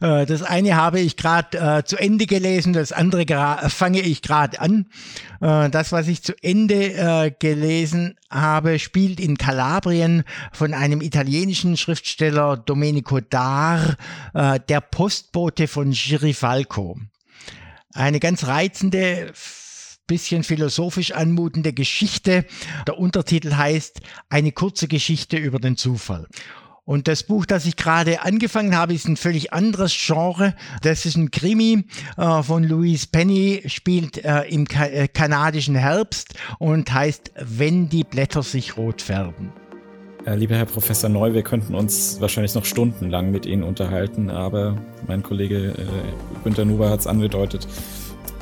Äh, 0.00 0.24
das 0.24 0.42
eine 0.42 0.76
habe 0.76 0.98
ich 1.00 1.18
gerade 1.18 1.58
äh, 1.58 1.84
zu 1.84 1.98
Ende 1.98 2.24
gelesen, 2.24 2.72
das 2.72 2.92
andere 2.92 3.26
fange 3.68 4.00
ich 4.00 4.22
gerade 4.22 4.60
an. 4.60 4.86
Äh, 5.42 5.68
das, 5.68 5.92
was 5.92 6.08
ich 6.08 6.22
zu 6.22 6.32
Ende 6.42 6.94
äh, 6.94 7.32
gelesen 7.38 8.16
habe, 8.30 8.78
spielt 8.78 9.20
in 9.20 9.36
Kalabrien 9.36 10.24
von 10.52 10.72
einem 10.72 11.02
italienischen 11.02 11.76
Schriftsteller 11.76 12.56
Domenico 12.56 13.20
Dar, 13.20 13.96
äh, 14.32 14.58
der 14.68 14.80
Postbote 14.80 15.68
von 15.68 15.90
Girifalco. 15.90 16.98
Eine 17.92 18.20
ganz 18.20 18.46
reizende 18.46 19.32
bisschen 20.08 20.42
philosophisch 20.42 21.12
anmutende 21.12 21.72
Geschichte. 21.72 22.44
Der 22.88 22.98
Untertitel 22.98 23.54
heißt 23.54 24.00
Eine 24.28 24.50
kurze 24.50 24.88
Geschichte 24.88 25.36
über 25.36 25.60
den 25.60 25.76
Zufall. 25.76 26.26
Und 26.88 27.06
das 27.06 27.22
Buch, 27.22 27.44
das 27.44 27.66
ich 27.66 27.76
gerade 27.76 28.22
angefangen 28.22 28.74
habe, 28.74 28.94
ist 28.94 29.06
ein 29.06 29.18
völlig 29.18 29.52
anderes 29.52 29.94
Genre. 29.94 30.54
Das 30.80 31.04
ist 31.04 31.18
ein 31.18 31.30
Krimi 31.30 31.84
äh, 32.16 32.42
von 32.42 32.64
Louise 32.64 33.08
Penny, 33.12 33.62
spielt 33.66 34.24
äh, 34.24 34.44
im 34.44 34.66
ka 34.66 34.86
äh, 34.86 35.06
kanadischen 35.06 35.74
Herbst 35.74 36.32
und 36.58 36.90
heißt 36.90 37.32
Wenn 37.36 37.90
die 37.90 38.04
Blätter 38.04 38.42
sich 38.42 38.78
rot 38.78 39.02
färben. 39.02 39.52
Äh, 40.24 40.36
lieber 40.36 40.56
Herr 40.56 40.64
Professor 40.64 41.10
Neu, 41.10 41.34
wir 41.34 41.42
könnten 41.42 41.74
uns 41.74 42.22
wahrscheinlich 42.22 42.54
noch 42.54 42.64
stundenlang 42.64 43.30
mit 43.30 43.44
Ihnen 43.44 43.64
unterhalten, 43.64 44.30
aber 44.30 44.78
mein 45.06 45.22
Kollege 45.22 45.74
äh, 45.76 46.42
Günter 46.42 46.64
Nuber 46.64 46.88
hat 46.88 47.00
es 47.00 47.06
angedeutet. 47.06 47.68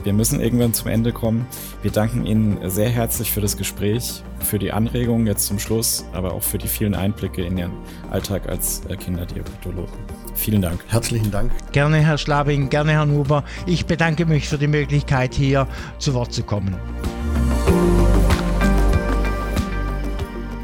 Wir 0.06 0.12
müssen 0.12 0.40
irgendwann 0.40 0.72
zum 0.72 0.88
Ende 0.88 1.10
kommen. 1.10 1.48
Wir 1.82 1.90
danken 1.90 2.26
Ihnen 2.26 2.70
sehr 2.70 2.88
herzlich 2.88 3.32
für 3.32 3.40
das 3.40 3.56
Gespräch, 3.56 4.22
für 4.38 4.56
die 4.56 4.70
Anregungen 4.70 5.26
jetzt 5.26 5.46
zum 5.46 5.58
Schluss, 5.58 6.04
aber 6.12 6.32
auch 6.32 6.44
für 6.44 6.58
die 6.58 6.68
vielen 6.68 6.94
Einblicke 6.94 7.44
in 7.44 7.58
Ihren 7.58 7.72
Alltag 8.08 8.48
als 8.48 8.82
äh, 8.88 8.94
Kinderdiabetologe. 8.94 9.90
Vielen 10.36 10.62
Dank. 10.62 10.78
Herzlichen 10.86 11.32
Dank. 11.32 11.50
Gerne, 11.72 11.96
Herr 11.96 12.18
Schlabing, 12.18 12.68
gerne, 12.68 12.92
Herr 12.92 13.04
Nuber. 13.04 13.42
Ich 13.66 13.86
bedanke 13.86 14.26
mich 14.26 14.48
für 14.48 14.58
die 14.58 14.68
Möglichkeit, 14.68 15.34
hier 15.34 15.66
zu 15.98 16.14
Wort 16.14 16.32
zu 16.32 16.44
kommen. 16.44 16.76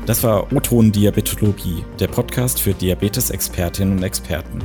Das 0.06 0.22
war 0.22 0.52
O-Ton 0.52 0.92
Diabetologie, 0.92 1.84
der 1.98 2.06
Podcast 2.06 2.60
für 2.60 2.74
Diabetes-Expertinnen 2.74 3.96
und 3.96 4.04
Experten. 4.04 4.62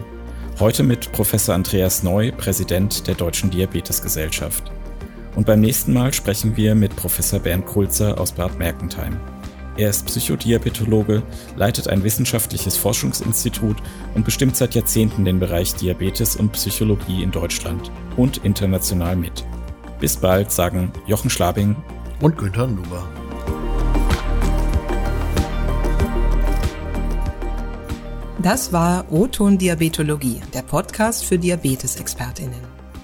Heute 0.59 0.81
mit 0.81 1.11
Professor 1.11 1.53
Andreas 1.53 2.01
Neu, 2.01 2.31
Präsident 2.31 3.05
der 3.05 3.13
Deutschen 3.13 3.51
Diabetesgesellschaft. 3.51 4.71
Und 5.35 5.45
beim 5.45 5.61
nächsten 5.61 5.93
Mal 5.93 6.11
sprechen 6.15 6.57
wir 6.57 6.73
mit 6.73 6.95
Professor 6.95 7.39
Bernd 7.39 7.67
Kulzer 7.67 8.19
aus 8.19 8.31
Bad 8.31 8.57
Mergentheim. 8.57 9.19
Er 9.77 9.91
ist 9.91 10.07
Psychodiabetologe, 10.07 11.21
leitet 11.57 11.87
ein 11.89 12.03
wissenschaftliches 12.03 12.75
Forschungsinstitut 12.75 13.77
und 14.15 14.25
bestimmt 14.25 14.55
seit 14.55 14.73
Jahrzehnten 14.73 15.25
den 15.25 15.39
Bereich 15.39 15.75
Diabetes 15.75 16.35
und 16.35 16.53
Psychologie 16.53 17.21
in 17.21 17.29
Deutschland 17.29 17.91
und 18.15 18.37
international 18.37 19.15
mit. 19.15 19.45
Bis 19.99 20.17
bald, 20.17 20.51
sagen 20.51 20.91
Jochen 21.05 21.29
Schlabing 21.29 21.75
und 22.19 22.35
Günther 22.35 22.65
Nuber. 22.65 23.07
Das 28.39 28.71
war 28.71 29.11
O-Ton 29.11 29.57
Diabetologie, 29.57 30.39
der 30.53 30.61
Podcast 30.61 31.25
für 31.25 31.39
Diabetesexpertinnen. 31.39 32.59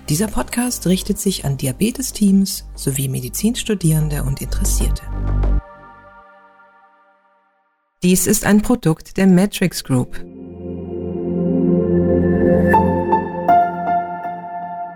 Dieser 0.07 0.27
Podcast 0.27 0.85
richtet 0.85 1.19
sich 1.19 1.43
an 1.43 1.57
Diabetesteams 1.57 2.67
sowie 2.75 3.07
Medizinstudierende 3.07 4.21
und 4.21 4.43
Interessierte. 4.43 5.01
Dies 8.03 8.27
ist 8.27 8.45
ein 8.45 8.61
Produkt 8.61 9.17
der 9.17 9.25
Matrix 9.25 9.83
Group. 9.83 10.13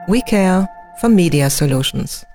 We 0.08 0.22
Care 0.22 0.70
for 1.00 1.10
Media 1.10 1.50
Solutions. 1.50 2.28